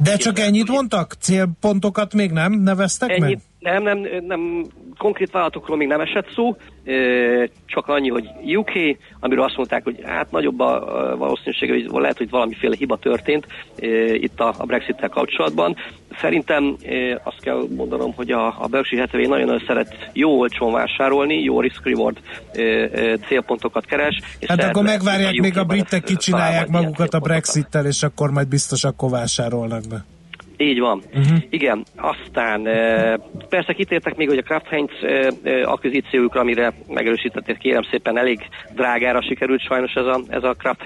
De 0.02 0.16
csak 0.16 0.38
ennyit 0.38 0.68
mondtak? 0.68 1.12
Célpontokat 1.12 2.14
még 2.14 2.30
nem 2.30 2.52
neveztek 2.52 3.10
ennyit, 3.10 3.20
meg? 3.20 3.38
Nem, 3.58 3.82
nem, 3.82 4.06
nem, 4.26 4.64
konkrét 4.98 5.30
vállalatokról 5.30 5.76
még 5.76 5.88
nem 5.88 6.00
esett 6.00 6.32
szó, 6.34 6.56
csak 7.66 7.88
annyi, 7.88 8.08
hogy 8.08 8.28
UK, 8.56 8.70
amiről 9.20 9.44
azt 9.44 9.56
mondták, 9.56 9.84
hogy 9.84 10.00
hát 10.04 10.30
nagyobb 10.30 10.60
a 10.60 11.14
valószínűsége, 11.18 11.72
hogy 11.72 12.00
lehet, 12.00 12.18
hogy 12.18 12.30
valamiféle 12.30 12.76
hiba 12.78 12.96
történt 12.96 13.46
itt 14.12 14.40
a 14.40 14.64
Brexit-tel 14.66 15.08
kapcsolatban. 15.08 15.76
Szerintem 16.20 16.76
azt 17.22 17.40
kell 17.40 17.66
mondanom, 17.76 18.14
hogy 18.14 18.30
a, 18.30 18.46
a 18.46 18.66
Berkshire 18.70 19.00
Hathaway 19.00 19.28
nagyon 19.28 19.62
szeret 19.66 20.10
jó 20.12 20.38
olcsón 20.38 20.72
vásárolni, 20.72 21.42
jó 21.42 21.60
risk-reward 21.60 22.16
célpontokat 23.26 23.84
keres. 23.84 24.20
És 24.38 24.48
hát 24.48 24.62
akkor 24.62 24.82
megvárják, 24.82 25.34
még 25.34 25.58
a 25.58 25.64
britek 25.64 26.02
kicsinálják 26.02 26.68
magukat 26.68 27.14
a 27.14 27.18
Brexit-tel, 27.18 27.86
és 27.86 28.02
akkor 28.02 28.30
majd 28.30 28.48
biztos 28.48 28.84
akkor 28.84 29.10
vásárolnak 29.10 29.82
be. 29.88 30.04
Így 30.60 30.78
van. 30.78 31.02
Uh-huh. 31.14 31.38
Igen, 31.50 31.84
aztán 31.96 32.62
persze 33.48 33.72
kitértek 33.72 34.16
még, 34.16 34.28
hogy 34.28 34.38
a 34.38 34.42
Kraft 34.42 34.66
Heinz 34.66 34.90
akvizíciójukra, 35.64 36.40
amire 36.40 36.72
megerősítették, 36.88 37.58
kérem 37.58 37.82
szépen 37.90 38.18
elég 38.18 38.48
drágára 38.74 39.22
sikerült 39.22 39.60
sajnos 39.60 39.92
ez 39.92 40.04
a, 40.04 40.20
ez 40.28 40.42
a 40.42 40.54
Kraft 40.54 40.82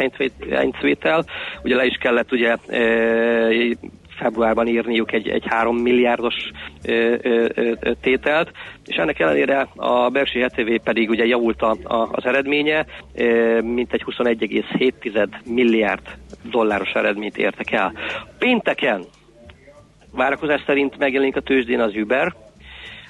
Heinz 0.50 0.74
vétel. 0.80 1.24
Ugye 1.62 1.76
le 1.76 1.84
is 1.84 1.96
kellett 2.00 2.32
ugye 2.32 2.56
februárban 4.22 4.66
írniuk 4.66 5.12
egy, 5.12 5.28
egy 5.28 5.44
3 5.46 5.76
milliárdos 5.76 6.34
ö, 6.86 7.14
ö, 7.22 7.46
ö, 7.54 7.92
tételt, 8.00 8.50
és 8.86 8.96
ennek 8.96 9.20
ellenére 9.20 9.68
a 9.76 10.08
Berkshire 10.08 10.46
HTV 10.46 10.74
pedig 10.84 11.10
ugye 11.10 11.24
javult 11.24 11.62
a, 11.62 11.76
a, 11.82 12.08
az 12.12 12.26
eredménye, 12.26 12.86
mint 13.60 13.92
egy 13.92 14.04
21,7 14.06 15.28
milliárd 15.44 16.02
dolláros 16.50 16.90
eredményt 16.92 17.38
értek 17.38 17.72
el. 17.72 17.92
Pénteken 18.38 19.04
várakozás 20.12 20.62
szerint 20.66 20.98
megjelenik 20.98 21.36
a 21.36 21.40
tőzsdén 21.40 21.80
az 21.80 21.94
Uber, 21.94 22.34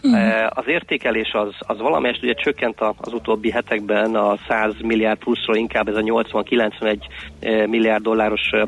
Uh-huh. 0.02 0.46
Az 0.48 0.64
értékelés 0.66 1.32
az, 1.32 1.54
az 1.58 1.78
valamelyest 1.78 2.22
ugye 2.22 2.34
csökkent 2.34 2.80
az 2.80 3.12
utóbbi 3.12 3.50
hetekben 3.50 4.14
a 4.14 4.36
100 4.48 4.74
milliárd 4.82 5.18
pluszról, 5.18 5.56
inkább 5.56 5.88
ez 5.88 5.96
a 5.96 6.00
80-91 6.00 6.96
eh, 7.40 7.66
milliárd 7.66 8.02
dolláros 8.02 8.50
eh, 8.50 8.66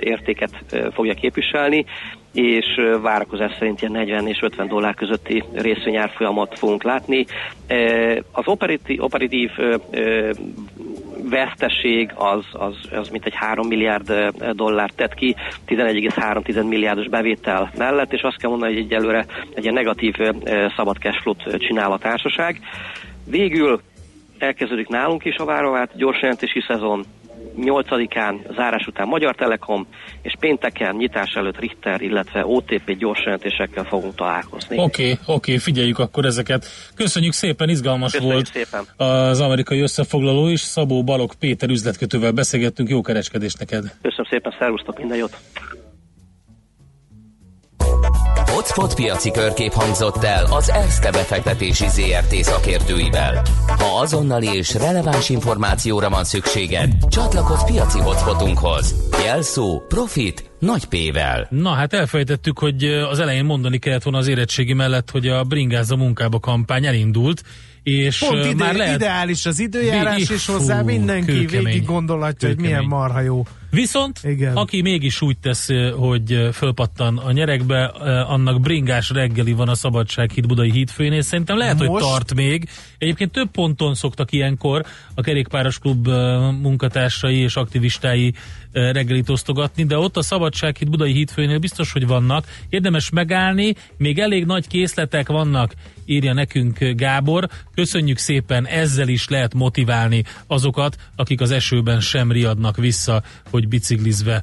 értéket 0.00 0.50
fogja 0.92 1.14
képviselni 1.14 1.84
és 2.32 2.66
várakozás 3.02 3.52
szerint 3.58 3.80
ilyen 3.80 3.92
40 3.92 4.26
és 4.26 4.42
50 4.42 4.68
dollár 4.68 4.94
közötti 4.94 5.44
részvényárfolyamat 5.52 6.58
fogunk 6.58 6.82
látni. 6.82 7.26
Az 8.32 8.46
operatív, 8.46 9.02
operatív 9.02 9.50
veszteség 11.30 12.12
az, 12.14 12.44
az, 12.52 12.74
az 12.92 13.08
mint 13.08 13.24
egy 13.24 13.34
3 13.34 13.66
milliárd 13.66 14.32
dollár 14.52 14.90
tett 14.90 15.14
ki, 15.14 15.36
11,3 15.66 16.68
milliárdos 16.68 17.08
bevétel 17.08 17.70
mellett, 17.76 18.12
és 18.12 18.22
azt 18.22 18.36
kell 18.36 18.50
mondani, 18.50 18.72
hogy 18.72 18.82
egyelőre 18.82 19.26
egy 19.54 19.62
ilyen 19.62 19.74
negatív 19.74 20.14
szabad 20.76 20.96
cashflow-t 20.96 21.56
csinál 21.58 21.92
a 21.92 21.98
társaság. 21.98 22.60
Végül 23.26 23.80
elkezdődik 24.38 24.88
nálunk 24.88 25.24
is 25.24 25.36
a 25.36 25.44
várovát 25.44 25.96
gyorsjelentési 25.96 26.60
szezon, 26.66 27.04
8-án 27.56 28.54
zárás 28.56 28.86
után 28.86 29.08
Magyar 29.08 29.34
Telekom, 29.34 29.86
és 30.22 30.34
pénteken 30.40 30.96
nyitás 30.96 31.32
előtt 31.34 31.58
Richter, 31.58 32.00
illetve 32.00 32.46
OTP 32.46 32.96
gyorsjelentésekkel 32.98 33.84
fogunk 33.84 34.14
találkozni. 34.14 34.78
Oké, 34.78 35.02
okay, 35.02 35.12
oké, 35.12 35.32
okay, 35.32 35.58
figyeljük 35.58 35.98
akkor 35.98 36.24
ezeket. 36.24 36.66
Köszönjük 36.94 37.32
szépen, 37.32 37.68
izgalmas 37.68 38.12
Köszönjük 38.12 38.34
volt 38.34 38.46
szépen. 38.46 38.84
az 38.96 39.40
amerikai 39.40 39.80
összefoglaló 39.80 40.48
is. 40.48 40.60
Szabó 40.60 41.04
Balog 41.04 41.34
Péter 41.34 41.68
üzletkötővel 41.68 42.32
beszélgettünk, 42.32 42.88
jó 42.88 43.00
kereskedést 43.00 43.58
neked. 43.58 43.82
Köszönöm 44.02 44.26
szépen, 44.30 44.54
szervusztok, 44.58 44.98
minden 44.98 45.16
jót! 45.16 45.36
Hotspot 48.60 48.94
piaci 48.94 49.30
körkép 49.30 49.72
hangzott 49.72 50.24
el 50.24 50.44
az 50.44 50.70
ESZTE 50.70 51.10
befektetési 51.10 51.88
ZRT 51.88 52.34
szakértőivel. 52.34 53.42
Ha 53.66 54.00
azonnali 54.00 54.46
és 54.46 54.74
releváns 54.74 55.28
információra 55.28 56.08
van 56.08 56.24
szükséged, 56.24 56.92
csatlakozz 57.08 57.62
piaci 57.62 57.98
hotspotunkhoz. 57.98 58.94
Jelszó 59.24 59.82
Profit 59.88 60.50
nagy 60.58 60.84
P-vel. 60.84 61.46
Na 61.50 61.70
hát 61.70 61.92
elfejtettük, 61.92 62.58
hogy 62.58 62.84
az 62.84 63.18
elején 63.18 63.44
mondani 63.44 63.78
kellett 63.78 64.02
volna 64.02 64.18
az 64.18 64.28
érettségi 64.28 64.72
mellett, 64.72 65.10
hogy 65.10 65.26
a 65.26 65.44
Bringáz 65.44 65.90
a 65.90 65.96
munkába 65.96 66.40
kampány 66.40 66.86
elindult, 66.86 67.42
és 67.82 68.18
Pont 68.18 68.44
ide, 68.44 68.64
már 68.64 68.74
lehet... 68.74 68.94
ideális 68.94 69.46
az 69.46 69.58
időjárás, 69.58 70.28
és 70.30 70.46
hozzá 70.46 70.82
mindenki 70.82 71.32
kőkemény. 71.32 71.64
végig 71.64 71.84
gondolhatja, 71.84 72.48
hogy 72.48 72.58
milyen 72.58 72.84
marha 72.84 73.20
jó. 73.20 73.42
Viszont, 73.70 74.20
Igen. 74.24 74.56
aki 74.56 74.82
mégis 74.82 75.20
úgy 75.20 75.38
tesz, 75.38 75.68
hogy 75.96 76.48
fölpattan 76.52 77.18
a 77.18 77.32
nyerekbe, 77.32 77.84
annak 78.28 78.60
bringás 78.60 79.10
reggeli 79.10 79.52
van 79.52 79.68
a 79.68 79.74
Szabadsághíd 79.74 80.46
Budai 80.46 80.70
hídfőjén, 80.70 81.12
és 81.12 81.24
szerintem 81.24 81.56
lehet, 81.56 81.78
hogy 81.78 81.88
Most? 81.88 82.04
tart 82.04 82.34
még. 82.34 82.68
Egyébként 82.98 83.32
több 83.32 83.50
ponton 83.50 83.94
szoktak 83.94 84.32
ilyenkor 84.32 84.84
a 85.14 85.22
kerékpáros 85.22 85.78
klub 85.78 86.08
munkatársai 86.60 87.36
és 87.36 87.56
aktivistái 87.56 88.34
reggelit 88.72 89.28
osztogatni, 89.28 89.84
de 89.84 89.98
ott 89.98 90.16
a 90.16 90.22
Szabadsághíd 90.22 90.90
Budai 90.90 91.12
hídfőjénél 91.12 91.58
biztos, 91.58 91.92
hogy 91.92 92.06
vannak. 92.06 92.46
Érdemes 92.68 93.10
megállni, 93.10 93.74
még 93.96 94.18
elég 94.18 94.44
nagy 94.44 94.66
készletek 94.66 95.28
vannak, 95.28 95.74
írja 96.04 96.32
nekünk 96.32 96.78
Gábor. 96.78 97.48
Köszönjük 97.74 98.18
szépen, 98.18 98.66
ezzel 98.66 99.08
is 99.08 99.28
lehet 99.28 99.54
motiválni 99.54 100.24
azokat, 100.46 100.96
akik 101.16 101.40
az 101.40 101.50
esőben 101.50 102.00
sem 102.00 102.32
riadnak 102.32 102.76
vissza, 102.76 103.22
hogy 103.50 103.68
biciklizve 103.68 104.42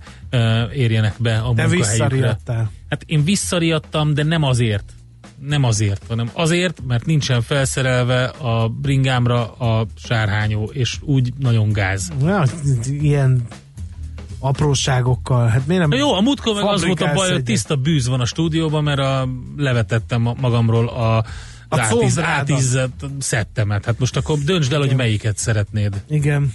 érjenek 0.73 1.13
be 1.19 1.37
a 1.37 1.53
Te 1.53 1.67
munkahelyükre. 1.67 1.87
visszariadtál. 1.87 2.71
Hát 2.89 3.03
én 3.05 3.23
visszariadtam, 3.23 4.13
de 4.13 4.23
nem 4.23 4.43
azért. 4.43 4.91
Nem 5.39 5.63
azért, 5.63 6.03
hanem 6.07 6.29
azért, 6.33 6.81
mert 6.87 7.05
nincsen 7.05 7.41
felszerelve 7.41 8.23
a 8.25 8.67
bringámra 8.67 9.51
a 9.51 9.85
sárhányó, 9.95 10.69
és 10.73 10.97
úgy 11.01 11.33
nagyon 11.39 11.71
gáz. 11.71 12.11
Ja, 12.21 12.43
ilyen 13.01 13.45
apróságokkal. 14.39 15.47
Hát 15.47 15.67
miért 15.67 15.87
nem 15.87 15.99
jó, 15.99 16.13
a 16.13 16.21
múltkor 16.21 16.55
meg 16.55 16.63
az 16.63 16.85
volt 16.85 17.01
a 17.01 17.13
baj, 17.13 17.31
hogy 17.31 17.43
tiszta 17.43 17.75
bűz 17.75 18.07
van 18.07 18.19
a 18.19 18.25
stúdióban, 18.25 18.83
mert 18.83 18.99
a, 18.99 19.27
levetettem 19.57 20.21
ma- 20.21 20.35
magamról 20.39 20.87
a, 20.87 21.17
A 21.69 21.77
combrádat. 21.77 22.23
átizzett 22.23 23.05
szettemet. 23.19 23.85
Hát 23.85 23.99
most 23.99 24.17
akkor 24.17 24.37
döntsd 24.37 24.73
el, 24.73 24.79
hogy 24.79 24.95
melyiket 24.95 25.37
szeretnéd. 25.37 26.03
Igen. 26.09 26.53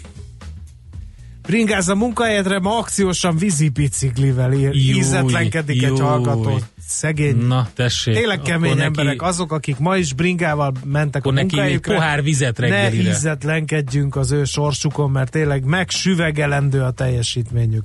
Bringáz 1.42 1.88
a 1.88 1.94
munkahelyedre, 1.94 2.58
ma 2.58 2.78
akciósan 2.78 3.36
vízi 3.36 3.68
biciklivel 3.68 4.52
ír. 4.52 4.74
Ízetlenkedik 4.74 5.82
egy 5.82 6.00
hallgató. 6.00 6.58
Szegény. 6.92 7.36
Na, 7.36 7.68
tessék. 7.74 8.14
Tényleg 8.14 8.40
kemény 8.40 8.70
neki- 8.70 8.82
emberek, 8.82 9.22
azok, 9.22 9.52
akik 9.52 9.78
ma 9.78 9.96
is 9.96 10.12
bringával 10.12 10.72
mentek 10.84 11.26
a 11.26 11.30
munkájukra. 11.30 11.94
pohár 11.94 12.22
vizet 12.22 12.58
Ne 12.58 12.68
reggelire. 12.68 13.10
ízetlenkedjünk 13.10 14.16
az 14.16 14.30
ő 14.30 14.44
sorsukon, 14.44 15.10
mert 15.10 15.30
tényleg 15.30 15.64
megsüvegelendő 15.64 16.80
a 16.82 16.90
teljesítményük. 16.90 17.84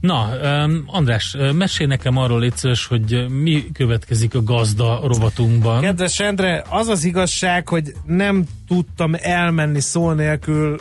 Na, 0.00 0.28
um, 0.64 0.82
András, 0.86 1.34
ö, 1.38 1.52
mesélj 1.52 1.88
nekem 1.88 2.16
arról 2.16 2.40
légy 2.40 2.56
szíves, 2.56 2.86
hogy 2.86 3.26
mi 3.42 3.64
következik 3.72 4.34
a 4.34 4.42
gazda 4.42 5.00
rovatunkban. 5.06 5.80
Kedves 5.80 6.20
Endre, 6.20 6.64
az 6.68 6.88
az 6.88 7.04
igazság, 7.04 7.68
hogy 7.68 7.92
nem 8.06 8.44
tudtam 8.68 9.14
elmenni 9.20 9.80
szó 9.80 10.10
nélkül 10.12 10.80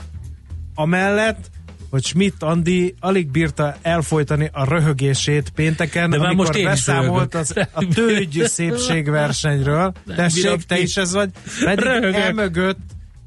amellett, 0.75 1.49
hogy 1.91 2.03
Schmidt 2.03 2.43
Andi 2.43 2.95
alig 2.99 3.31
bírta 3.31 3.75
elfolytani 3.81 4.49
a 4.53 4.63
röhögését 4.69 5.49
pénteken, 5.49 6.09
De 6.09 6.15
amikor 6.17 6.35
most 6.35 6.55
én 6.55 6.65
beszámolt 6.65 7.35
az, 7.35 7.53
a 7.73 7.85
tőgy 7.93 8.43
szépségversenyről. 8.57 9.93
Tessék, 10.15 10.63
te 10.63 10.79
is 10.79 10.97
ez 10.97 11.13
vagy. 11.13 11.29
Pedig 11.63 11.85
Röhögök. 11.85 12.15
emögött 12.15 12.79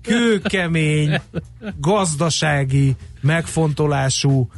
kőkemény, 0.03 1.21
gazdasági, 1.81 2.97
megfontolású 3.21 4.49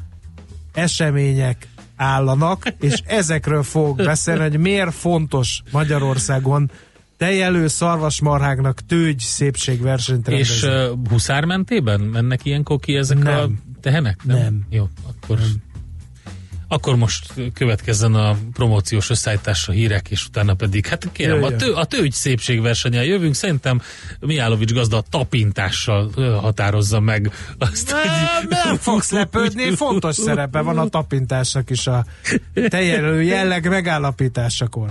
események 0.72 1.68
állanak, 1.96 2.62
és 2.80 3.02
ezekről 3.06 3.62
fogok 3.62 3.96
beszélni, 3.96 4.40
hogy 4.40 4.58
miért 4.58 4.94
fontos 4.94 5.62
Magyarországon 5.72 6.70
tejelő 7.16 7.66
szarvasmarháknak 7.66 8.80
tőgy 8.86 9.18
szépségversenyt 9.18 10.28
És 10.28 10.62
rendezni. 10.62 10.92
uh, 11.02 11.08
huszármentében 11.08 12.00
mennek 12.00 12.44
ilyenkor 12.44 12.78
ki 12.78 12.94
ezek 12.96 13.18
Nem. 13.18 13.38
a 13.38 13.48
tehenek? 13.86 14.20
Nem. 14.24 14.66
Jó, 14.70 14.88
akkor... 15.06 15.38
Akkor 16.68 16.96
most 16.96 17.32
következzen 17.54 18.14
a 18.14 18.36
promóciós 18.52 19.10
összeállításra 19.10 19.72
hírek, 19.72 20.10
és 20.10 20.26
utána 20.26 20.54
pedig, 20.54 20.86
hát 20.86 21.08
kérem, 21.12 21.42
a, 21.42 21.56
tő, 21.56 21.72
a 21.72 21.84
tőgy 21.84 22.12
szépségversenyen 22.12 23.04
jövünk, 23.04 23.34
szerintem 23.34 23.80
Mijálovics 24.20 24.72
gazda 24.72 25.02
tapintással 25.10 26.10
határozza 26.40 27.00
meg 27.00 27.32
azt, 27.58 27.90
hogy... 27.90 28.10
Nem, 28.10 28.60
nem 28.64 28.76
fogsz 28.76 29.10
lepődni, 29.10 29.74
fontos 29.74 30.14
szerepe 30.14 30.60
van 30.60 30.78
a 30.78 30.88
tapintásnak 30.88 31.70
is 31.70 31.86
a 31.86 32.04
tejelő 32.68 33.22
jelleg 33.22 33.68
megállapításakor. 33.68 34.90